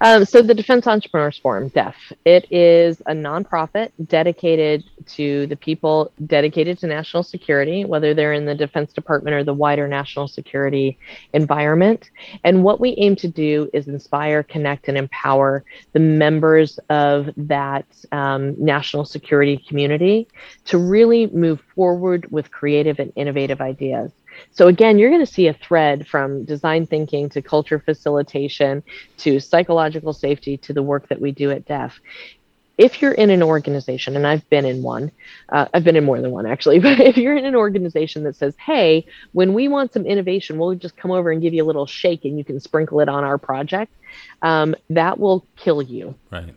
Um, 0.00 0.24
so 0.26 0.42
the 0.42 0.54
Defense 0.54 0.86
Entrepreneurs 0.86 1.38
Forum, 1.38 1.68
DEF, 1.68 1.94
it 2.24 2.50
is 2.52 3.00
a 3.06 3.12
nonprofit 3.12 3.92
dedicated 4.06 4.84
to 5.06 5.46
the 5.46 5.56
people 5.56 6.12
dedicated 6.26 6.78
to 6.80 6.86
national 6.86 7.22
security, 7.22 7.84
whether 7.84 8.12
they're 8.12 8.34
in 8.34 8.44
the 8.44 8.54
Defense 8.54 8.92
Department 8.92 9.34
or 9.34 9.42
the 9.44 9.54
wider 9.54 9.88
national 9.88 10.28
security 10.28 10.98
environment. 11.32 12.10
And 12.44 12.62
what 12.62 12.78
we 12.78 12.94
aim 12.98 13.16
to 13.16 13.28
do 13.28 13.70
is 13.72 13.88
inspire, 13.88 14.42
connect, 14.42 14.88
and 14.88 14.98
empower 14.98 15.64
the 15.92 16.00
members 16.00 16.78
of 16.90 17.30
that 17.36 17.86
um, 18.12 18.54
national 18.62 19.06
security 19.06 19.56
community 19.56 20.28
to 20.66 20.76
really 20.76 21.28
move 21.28 21.60
forward 21.74 22.30
with 22.30 22.50
creative 22.50 22.98
and 22.98 23.12
innovative 23.16 23.62
ideas. 23.62 24.12
So 24.52 24.68
again, 24.68 24.98
you're 24.98 25.10
going 25.10 25.24
to 25.24 25.32
see 25.32 25.48
a 25.48 25.52
thread 25.52 26.06
from 26.06 26.44
design 26.44 26.86
thinking 26.86 27.28
to 27.30 27.42
culture 27.42 27.78
facilitation 27.78 28.82
to 29.18 29.40
psychological 29.40 30.12
safety 30.12 30.56
to 30.58 30.72
the 30.72 30.82
work 30.82 31.08
that 31.08 31.20
we 31.20 31.32
do 31.32 31.50
at 31.50 31.66
DEF. 31.66 32.00
If 32.78 33.00
you're 33.00 33.12
in 33.12 33.30
an 33.30 33.42
organization, 33.42 34.16
and 34.16 34.26
I've 34.26 34.48
been 34.50 34.66
in 34.66 34.82
one, 34.82 35.10
uh, 35.48 35.66
I've 35.72 35.84
been 35.84 35.96
in 35.96 36.04
more 36.04 36.20
than 36.20 36.30
one 36.30 36.46
actually, 36.46 36.78
but 36.86 37.00
if 37.00 37.16
you're 37.16 37.36
in 37.36 37.46
an 37.46 37.54
organization 37.54 38.24
that 38.24 38.36
says, 38.36 38.54
hey, 38.58 39.06
when 39.32 39.54
we 39.54 39.68
want 39.68 39.92
some 39.92 40.04
innovation, 40.04 40.58
we'll 40.58 40.74
just 40.74 40.96
come 40.96 41.10
over 41.10 41.30
and 41.30 41.40
give 41.40 41.54
you 41.54 41.64
a 41.64 41.66
little 41.66 41.86
shake 41.86 42.24
and 42.24 42.36
you 42.36 42.44
can 42.44 42.60
sprinkle 42.60 43.00
it 43.00 43.08
on 43.08 43.24
our 43.24 43.38
project, 43.38 43.92
um, 44.42 44.74
that 44.90 45.18
will 45.18 45.46
kill 45.56 45.80
you. 45.80 46.14
Right. 46.30 46.54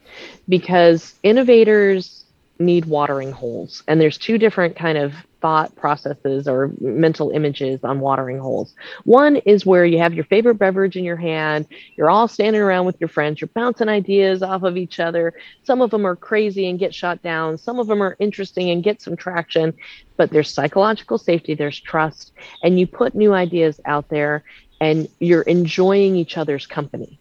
Because 0.48 1.16
innovators 1.24 2.26
need 2.60 2.86
watering 2.86 3.32
holes 3.32 3.84
and 3.88 4.02
there's 4.02 4.18
two 4.18 4.38
different 4.38 4.76
kind 4.76 4.98
of 4.98 5.14
thought 5.42 5.74
processes 5.78 6.46
or 6.46 6.72
mental 6.82 7.30
images 7.32 7.80
on 7.84 8.02
watering 8.02 8.38
holes. 8.38 8.74
One 9.06 9.38
is 9.38 9.66
where 9.66 9.86
you 9.86 9.98
have 10.00 10.14
your 10.14 10.26
favorite 10.26 10.56
beverage 10.56 10.98
in 10.98 11.06
your 11.06 11.16
hand, 11.16 11.68
you're 11.96 12.10
all 12.10 12.28
standing 12.28 12.62
around 12.62 12.86
with 12.86 13.00
your 13.00 13.08
friends, 13.08 13.40
you're 13.40 13.48
bouncing 13.48 13.88
ideas 13.88 14.44
off 14.44 14.64
of 14.64 14.76
each 14.76 15.00
other. 15.00 15.34
Some 15.64 15.82
of 15.82 15.92
them 15.92 16.06
are 16.06 16.18
crazy 16.18 16.70
and 16.70 16.78
get 16.78 16.94
shot 16.94 17.22
down, 17.22 17.58
some 17.58 17.80
of 17.80 17.88
them 17.88 18.04
are 18.04 18.18
interesting 18.20 18.70
and 18.70 18.84
get 18.84 19.02
some 19.02 19.16
traction, 19.16 19.74
but 20.18 20.30
there's 20.30 20.54
psychological 20.54 21.18
safety, 21.18 21.54
there's 21.54 21.80
trust, 21.80 22.34
and 22.62 22.78
you 22.78 22.86
put 22.86 23.16
new 23.16 23.34
ideas 23.34 23.80
out 23.86 24.10
there 24.10 24.44
and 24.82 25.08
you're 25.20 25.44
enjoying 25.44 26.16
each 26.16 26.38
other's 26.38 26.66
company 26.68 27.20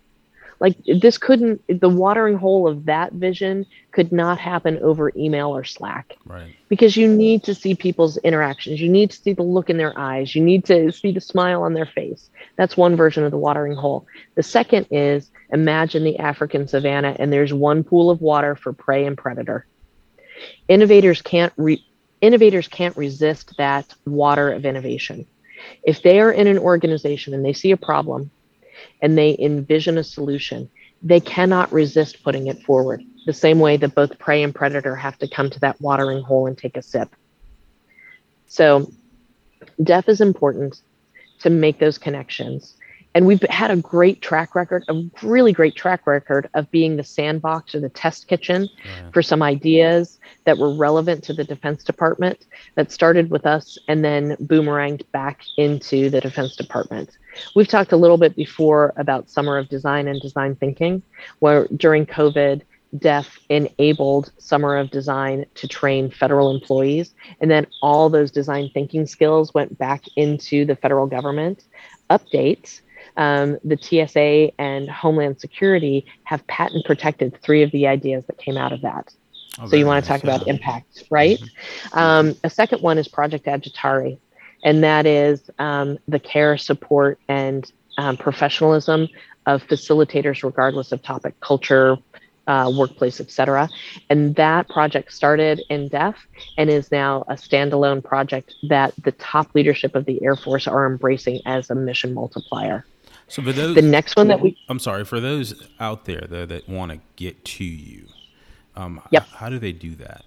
like 0.61 0.77
this 1.01 1.19
couldn't 1.19 1.63
the 1.69 1.89
watering 1.89 2.37
hole 2.37 2.67
of 2.67 2.87
that 2.87 3.13
vision 3.13 3.65
could 3.93 4.11
not 4.11 4.39
happen 4.39 4.79
over 4.79 5.13
email 5.17 5.51
or 5.51 5.65
slack. 5.65 6.17
Right. 6.27 6.55
Because 6.69 6.97
you 6.97 7.09
need 7.09 7.45
to 7.45 7.55
see 7.55 7.75
people's 7.75 8.17
interactions. 8.19 8.81
You 8.81 8.89
need 8.89 9.11
to 9.11 9.17
see 9.17 9.33
the 9.33 9.43
look 9.43 9.71
in 9.71 9.77
their 9.77 9.97
eyes. 9.99 10.35
You 10.35 10.43
need 10.43 10.65
to 10.67 10.91
see 10.91 11.13
the 11.13 11.21
smile 11.21 11.63
on 11.63 11.75
their 11.75 11.87
face. 11.87 12.29
That's 12.57 12.77
one 12.77 12.97
version 12.97 13.25
of 13.25 13.31
the 13.31 13.39
watering 13.39 13.77
hole. 13.77 14.07
The 14.35 14.43
second 14.43 14.87
is 14.91 15.31
imagine 15.51 16.05
the 16.05 16.19
african 16.19 16.69
savannah 16.69 17.17
and 17.19 17.33
there's 17.33 17.55
one 17.55 17.85
pool 17.85 18.11
of 18.11 18.21
water 18.21 18.57
for 18.57 18.73
prey 18.73 19.07
and 19.07 19.17
predator. 19.17 19.67
Innovators 20.69 21.23
can't 21.23 21.53
re- 21.57 21.85
innovators 22.21 22.69
can't 22.69 22.97
resist 22.97 23.57
that 23.59 23.95
water 24.07 24.51
of 24.51 24.67
innovation. 24.67 25.27
If 25.83 26.03
they 26.03 26.21
are 26.21 26.33
in 26.33 26.47
an 26.47 26.59
organization 26.59 27.35
and 27.35 27.45
they 27.45 27.53
see 27.53 27.71
a 27.71 27.77
problem 27.77 28.31
and 29.03 29.17
they 29.17 29.37
envision 29.39 29.99
a 29.99 30.05
solution, 30.05 30.71
they 31.03 31.21
cannot 31.21 31.73
resist 31.73 32.23
putting 32.23 32.47
it 32.47 32.63
forward. 32.63 33.03
the 33.27 33.33
same 33.35 33.59
way 33.59 33.77
that 33.77 33.95
both 33.95 34.19
prey 34.19 34.43
and 34.43 34.55
predator 34.55 34.97
have 34.97 35.19
to 35.19 35.29
come 35.29 35.51
to 35.51 35.61
that 35.61 35.79
watering 35.83 36.23
hole 36.23 36.47
and 36.47 36.57
take 36.57 36.79
a 36.79 36.83
sip. 36.83 37.15
So, 38.47 38.91
DEF 39.83 40.09
is 40.09 40.23
important 40.23 40.81
to 41.41 41.51
make 41.51 41.79
those 41.79 41.99
connections. 41.99 42.78
And 43.15 43.27
we've 43.27 43.43
had 43.49 43.71
a 43.71 43.77
great 43.77 44.21
track 44.21 44.55
record, 44.55 44.85
a 44.89 45.03
really 45.23 45.53
great 45.53 45.75
track 45.75 46.07
record 46.07 46.49
of 46.55 46.71
being 46.71 46.97
the 46.97 47.05
sandbox 47.05 47.75
or 47.75 47.81
the 47.81 47.89
test 47.89 48.29
kitchen 48.29 48.69
yeah. 48.85 49.11
for 49.13 49.23
some 49.23 49.43
ideas 49.43 50.19
that 50.45 50.59
were 50.59 50.75
relevant 50.75 51.25
to 51.25 51.33
the 51.33 51.45
Defense 51.45 51.83
Department 51.83 52.47
that 52.75 52.93
started 52.93 53.31
with 53.31 53.47
us 53.47 53.79
and 53.89 54.05
then 54.05 54.37
boomeranged 54.37 55.11
back 55.11 55.41
into 55.57 56.11
the 56.11 56.21
Defense 56.21 56.55
Department. 56.55 57.17
We've 57.57 57.69
talked 57.69 57.93
a 57.93 57.97
little 57.97 58.19
bit 58.19 58.37
before 58.37 58.93
about 58.97 59.31
Summer 59.31 59.59
of 59.59 59.69
Design 59.69 60.07
and 60.07 60.21
Design 60.21 60.55
Thinking, 60.57 61.03
where 61.39 61.67
during 61.77 62.07
COVID, 62.07 62.63
DEF 62.97 63.39
enabled 63.49 64.33
Summer 64.39 64.77
of 64.77 64.91
Design 64.91 65.45
to 65.57 65.69
train 65.69 66.11
federal 66.11 66.51
employees. 66.51 67.15
And 67.41 67.51
then 67.51 67.67
all 67.83 68.09
those 68.09 68.31
design 68.31 68.71
thinking 68.73 69.07
skills 69.07 69.53
went 69.53 69.77
back 69.79 70.05
into 70.17 70.65
the 70.65 70.77
federal 70.77 71.07
government. 71.07 71.65
Updates 72.11 72.81
um, 73.19 73.59
the 73.65 73.77
TSA 73.77 74.53
and 74.61 74.89
Homeland 74.89 75.41
Security 75.41 76.07
have 76.23 76.47
patent 76.47 76.87
protected 76.87 77.37
three 77.43 77.63
of 77.63 77.71
the 77.73 77.87
ideas 77.87 78.25
that 78.27 78.39
came 78.39 78.57
out 78.57 78.73
of 78.73 78.81
that. 78.83 79.13
Oh, 79.61 79.67
so 79.67 79.77
you 79.77 79.87
want 79.87 80.05
to 80.05 80.09
talk 80.09 80.23
about 80.23 80.47
impact, 80.47 81.05
right? 81.11 81.39
Mm-hmm. 81.39 81.99
Um, 81.99 82.37
a 82.45 82.49
second 82.49 82.81
one 82.81 82.97
is 82.97 83.09
Project 83.09 83.47
Agitari, 83.47 84.19
and 84.63 84.85
that 84.85 85.05
is 85.05 85.51
um, 85.59 85.99
the 86.07 86.21
care, 86.21 86.57
support, 86.57 87.19
and 87.29 87.71
um, 87.99 88.17
professionalism 88.17 89.09
of 89.47 89.67
facilitators, 89.67 90.45
regardless 90.45 90.93
of 90.93 91.03
topic, 91.03 91.39
culture, 91.41 91.97
uh, 92.47 92.73
workplace, 92.75 93.21
etc. 93.21 93.69
And 94.09 94.37
that 94.37 94.69
project 94.69 95.13
started 95.13 95.61
in 95.69 95.89
DEF 95.89 96.15
and 96.57 96.71
is 96.71 96.93
now 96.93 97.25
a 97.27 97.35
standalone 97.35 98.03
project 98.03 98.55
that 98.69 98.95
the 99.03 99.13
top 99.13 99.55
leadership 99.57 99.97
of 99.97 100.05
the 100.05 100.23
Air 100.23 100.37
Force 100.37 100.69
are 100.69 100.87
embracing 100.87 101.41
as 101.47 101.69
a 101.69 101.75
mission 101.75 102.15
multiplier. 102.15 102.87
So 103.29 103.43
for 103.43 103.53
those, 103.53 103.75
the 103.75 103.83
next 103.83 104.17
one 104.17 104.29
that 104.29 104.41
we, 104.41 104.57
I'm 104.69 104.79
sorry, 104.79 105.05
for 105.05 105.21
those 105.21 105.69
out 105.81 106.07
there 106.07 106.25
though 106.29 106.47
that 106.47 106.67
want 106.69 106.93
to 106.93 107.01
get 107.17 107.45
to 107.45 107.65
you, 107.65 108.07
um, 108.75 109.03
yep. 109.11 109.29
how 109.29 109.51
do 109.51 109.59
they 109.59 109.73
do 109.73 109.95
that? 109.97 110.25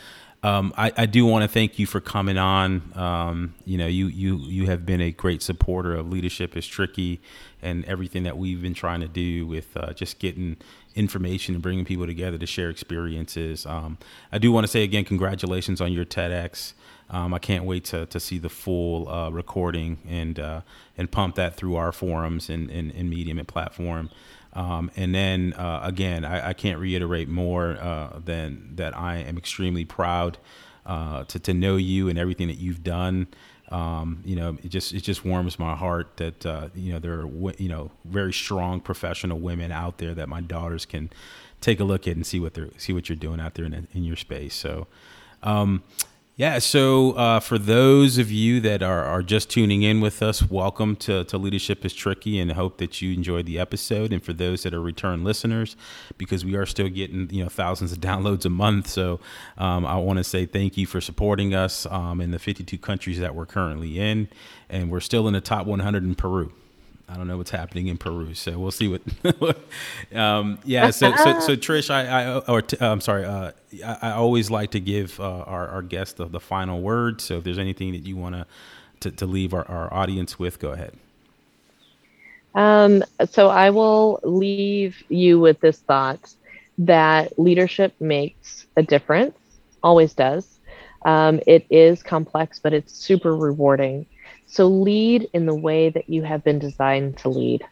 um, 0.42 0.74
I, 0.76 0.90
I, 0.96 1.06
do 1.06 1.24
want 1.24 1.42
to 1.44 1.48
thank 1.48 1.78
you 1.78 1.86
for 1.86 2.00
coming 2.00 2.38
on. 2.38 2.92
Um, 2.96 3.54
you 3.64 3.78
know, 3.78 3.86
you, 3.86 4.08
you, 4.08 4.36
you 4.38 4.66
have 4.66 4.84
been 4.84 5.00
a 5.00 5.12
great 5.12 5.42
supporter 5.42 5.94
of 5.94 6.10
Leadership 6.10 6.56
is 6.56 6.66
Tricky 6.66 7.20
and 7.62 7.84
everything 7.84 8.24
that 8.24 8.36
we've 8.36 8.60
been 8.60 8.74
trying 8.74 9.00
to 9.00 9.06
do 9.06 9.46
with 9.46 9.76
uh, 9.76 9.92
just 9.92 10.18
getting 10.18 10.56
information 10.96 11.54
and 11.54 11.62
bringing 11.62 11.84
people 11.84 12.06
together 12.06 12.36
to 12.36 12.46
share 12.46 12.68
experiences. 12.68 13.64
Um, 13.64 13.96
I 14.32 14.38
do 14.38 14.50
want 14.50 14.64
to 14.64 14.68
say 14.68 14.82
again, 14.82 15.04
congratulations 15.04 15.80
on 15.80 15.92
your 15.92 16.04
TEDx. 16.04 16.72
Um, 17.10 17.32
I 17.32 17.38
can't 17.38 17.64
wait 17.64 17.84
to, 17.86 18.06
to 18.06 18.18
see 18.18 18.38
the 18.38 18.48
full 18.48 19.08
uh, 19.08 19.30
recording 19.30 19.98
and 20.08 20.40
uh, 20.40 20.60
and 20.98 21.08
pump 21.08 21.36
that 21.36 21.54
through 21.56 21.76
our 21.76 21.92
forums 21.92 22.50
and, 22.50 22.68
and, 22.70 22.90
and 22.90 23.08
Medium 23.08 23.38
and 23.38 23.46
platform. 23.46 24.10
Um, 24.56 24.90
and 24.96 25.14
then 25.14 25.52
uh, 25.52 25.80
again, 25.82 26.24
I, 26.24 26.48
I, 26.48 26.52
can't 26.54 26.80
reiterate 26.80 27.28
more 27.28 27.76
uh, 27.78 28.20
than 28.24 28.70
that 28.76 28.96
I 28.96 29.18
am 29.18 29.36
extremely 29.36 29.84
proud 29.84 30.38
uh, 30.86 31.24
to, 31.24 31.38
to 31.40 31.52
know 31.52 31.76
you 31.76 32.08
and 32.08 32.18
everything 32.18 32.48
that 32.48 32.56
you've 32.56 32.82
done. 32.82 33.26
Um, 33.68 34.22
you 34.24 34.34
know, 34.34 34.56
it 34.62 34.68
just 34.68 34.94
it 34.94 35.02
just 35.02 35.26
warms 35.26 35.58
my 35.58 35.76
heart 35.76 36.16
that 36.16 36.46
uh, 36.46 36.70
you 36.74 36.90
know 36.90 36.98
there 36.98 37.20
are 37.20 37.52
you 37.58 37.68
know 37.68 37.90
very 38.06 38.32
strong 38.32 38.80
professional 38.80 39.38
women 39.38 39.72
out 39.72 39.98
there 39.98 40.14
that 40.14 40.28
my 40.28 40.40
daughters 40.40 40.86
can 40.86 41.10
take 41.60 41.78
a 41.78 41.84
look 41.84 42.08
at 42.08 42.16
and 42.16 42.26
see 42.26 42.40
what 42.40 42.54
they're 42.54 42.70
see 42.78 42.94
what 42.94 43.10
you're 43.10 43.16
doing 43.16 43.40
out 43.40 43.56
there 43.56 43.66
in, 43.66 43.86
in 43.92 44.04
your 44.04 44.16
space. 44.16 44.54
So. 44.54 44.86
Um, 45.42 45.84
yeah, 46.38 46.58
so 46.58 47.12
uh, 47.12 47.40
for 47.40 47.56
those 47.56 48.18
of 48.18 48.30
you 48.30 48.60
that 48.60 48.82
are, 48.82 49.02
are 49.02 49.22
just 49.22 49.48
tuning 49.48 49.82
in 49.82 50.02
with 50.02 50.22
us, 50.22 50.42
welcome 50.50 50.94
to, 50.96 51.24
to 51.24 51.38
Leadership 51.38 51.82
is 51.82 51.94
Tricky 51.94 52.38
and 52.38 52.52
hope 52.52 52.76
that 52.76 53.00
you 53.00 53.14
enjoyed 53.14 53.46
the 53.46 53.58
episode. 53.58 54.12
And 54.12 54.22
for 54.22 54.34
those 54.34 54.62
that 54.64 54.74
are 54.74 54.82
return 54.82 55.24
listeners, 55.24 55.76
because 56.18 56.44
we 56.44 56.54
are 56.54 56.66
still 56.66 56.90
getting 56.90 57.30
you 57.30 57.42
know 57.42 57.48
thousands 57.48 57.90
of 57.92 57.98
downloads 58.02 58.44
a 58.44 58.50
month, 58.50 58.86
so 58.88 59.18
um, 59.56 59.86
I 59.86 59.96
want 59.96 60.18
to 60.18 60.24
say 60.24 60.44
thank 60.44 60.76
you 60.76 60.86
for 60.86 61.00
supporting 61.00 61.54
us 61.54 61.86
um, 61.86 62.20
in 62.20 62.32
the 62.32 62.38
52 62.38 62.76
countries 62.76 63.18
that 63.18 63.34
we're 63.34 63.46
currently 63.46 63.98
in. 63.98 64.28
And 64.68 64.90
we're 64.90 65.00
still 65.00 65.28
in 65.28 65.32
the 65.32 65.40
top 65.40 65.66
100 65.66 66.04
in 66.04 66.14
Peru. 66.16 66.52
I 67.08 67.16
don't 67.16 67.28
know 67.28 67.36
what's 67.36 67.52
happening 67.52 67.86
in 67.86 67.98
Peru, 67.98 68.34
so 68.34 68.58
we'll 68.58 68.72
see 68.72 68.88
what. 68.88 69.02
um, 70.14 70.58
yeah, 70.64 70.90
so, 70.90 71.14
so 71.14 71.38
so 71.38 71.56
Trish, 71.56 71.88
I, 71.88 72.04
I 72.06 72.38
or 72.40 72.62
t- 72.62 72.76
I'm 72.80 73.00
sorry, 73.00 73.24
uh, 73.24 73.52
I, 73.84 73.98
I, 74.02 74.10
always 74.12 74.50
like 74.50 74.72
to 74.72 74.80
give 74.80 75.20
uh, 75.20 75.42
our 75.42 75.68
our 75.68 75.82
guests 75.82 76.14
the, 76.14 76.26
the, 76.26 76.40
final 76.40 76.80
word. 76.80 77.20
So 77.20 77.38
if 77.38 77.44
there's 77.44 77.60
anything 77.60 77.92
that 77.92 78.04
you 78.04 78.16
want 78.16 78.46
to 79.00 79.10
to 79.12 79.26
leave 79.26 79.54
our, 79.54 79.64
our 79.68 79.92
audience 79.94 80.38
with, 80.38 80.58
go 80.58 80.72
ahead. 80.72 80.94
Um, 82.56 83.04
so 83.30 83.50
I 83.50 83.70
will 83.70 84.18
leave 84.24 85.00
you 85.08 85.38
with 85.38 85.60
this 85.60 85.78
thought 85.78 86.34
that 86.78 87.38
leadership 87.38 87.94
makes 88.00 88.66
a 88.76 88.82
difference, 88.82 89.36
always 89.82 90.12
does. 90.12 90.58
Um, 91.04 91.40
it 91.46 91.66
is 91.70 92.02
complex, 92.02 92.58
but 92.58 92.72
it's 92.72 92.92
super 92.92 93.36
rewarding 93.36 94.06
so 94.46 94.68
lead 94.68 95.28
in 95.32 95.46
the 95.46 95.54
way 95.54 95.90
that 95.90 96.08
you 96.08 96.22
have 96.22 96.44
been 96.44 96.58
designed 96.58 97.18
to 97.18 97.28
lead. 97.28 97.64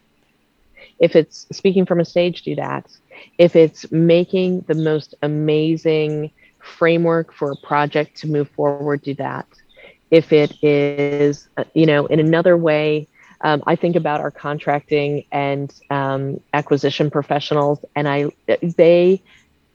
If 0.98 1.16
it's 1.16 1.46
speaking 1.52 1.86
from 1.86 2.00
a 2.00 2.04
stage, 2.04 2.42
do 2.42 2.54
that. 2.56 2.86
If 3.38 3.56
it's 3.56 3.90
making 3.90 4.62
the 4.62 4.74
most 4.74 5.14
amazing 5.22 6.30
framework 6.60 7.32
for 7.32 7.52
a 7.52 7.56
project 7.56 8.16
to 8.18 8.28
move 8.28 8.48
forward, 8.50 9.02
do 9.02 9.14
that. 9.14 9.46
If 10.10 10.32
it 10.32 10.62
is, 10.62 11.48
uh, 11.56 11.64
you 11.74 11.86
know, 11.86 12.06
in 12.06 12.20
another 12.20 12.56
way, 12.56 13.08
um, 13.40 13.62
I 13.66 13.76
think 13.76 13.96
about 13.96 14.20
our 14.20 14.30
contracting 14.30 15.24
and 15.30 15.72
um, 15.90 16.40
acquisition 16.52 17.10
professionals, 17.10 17.84
and 17.94 18.08
I 18.08 18.30
they 18.62 19.22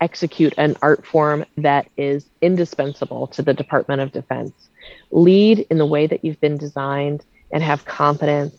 execute 0.01 0.53
an 0.57 0.75
art 0.81 1.05
form 1.05 1.45
that 1.57 1.87
is 1.97 2.25
indispensable 2.41 3.27
to 3.27 3.41
the 3.41 3.53
Department 3.53 4.01
of 4.01 4.11
Defense 4.11 4.68
lead 5.11 5.65
in 5.69 5.77
the 5.77 5.85
way 5.85 6.07
that 6.07 6.23
you've 6.23 6.39
been 6.39 6.57
designed 6.57 7.25
and 7.51 7.63
have 7.63 7.85
confidence 7.85 8.55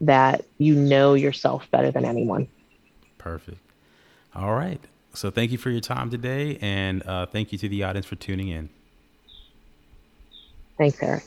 that 0.00 0.44
you 0.58 0.74
know 0.74 1.14
yourself 1.14 1.70
better 1.70 1.90
than 1.90 2.04
anyone. 2.04 2.48
Perfect. 3.18 3.58
All 4.34 4.54
right. 4.54 4.80
So 5.14 5.30
thank 5.30 5.52
you 5.52 5.58
for 5.58 5.70
your 5.70 5.80
time 5.80 6.10
today, 6.10 6.58
and 6.60 7.02
uh, 7.06 7.26
thank 7.26 7.52
you 7.52 7.58
to 7.58 7.68
the 7.68 7.84
audience 7.84 8.06
for 8.06 8.16
tuning 8.16 8.48
in. 8.48 8.68
Thanks, 10.76 11.00
Eric. 11.00 11.24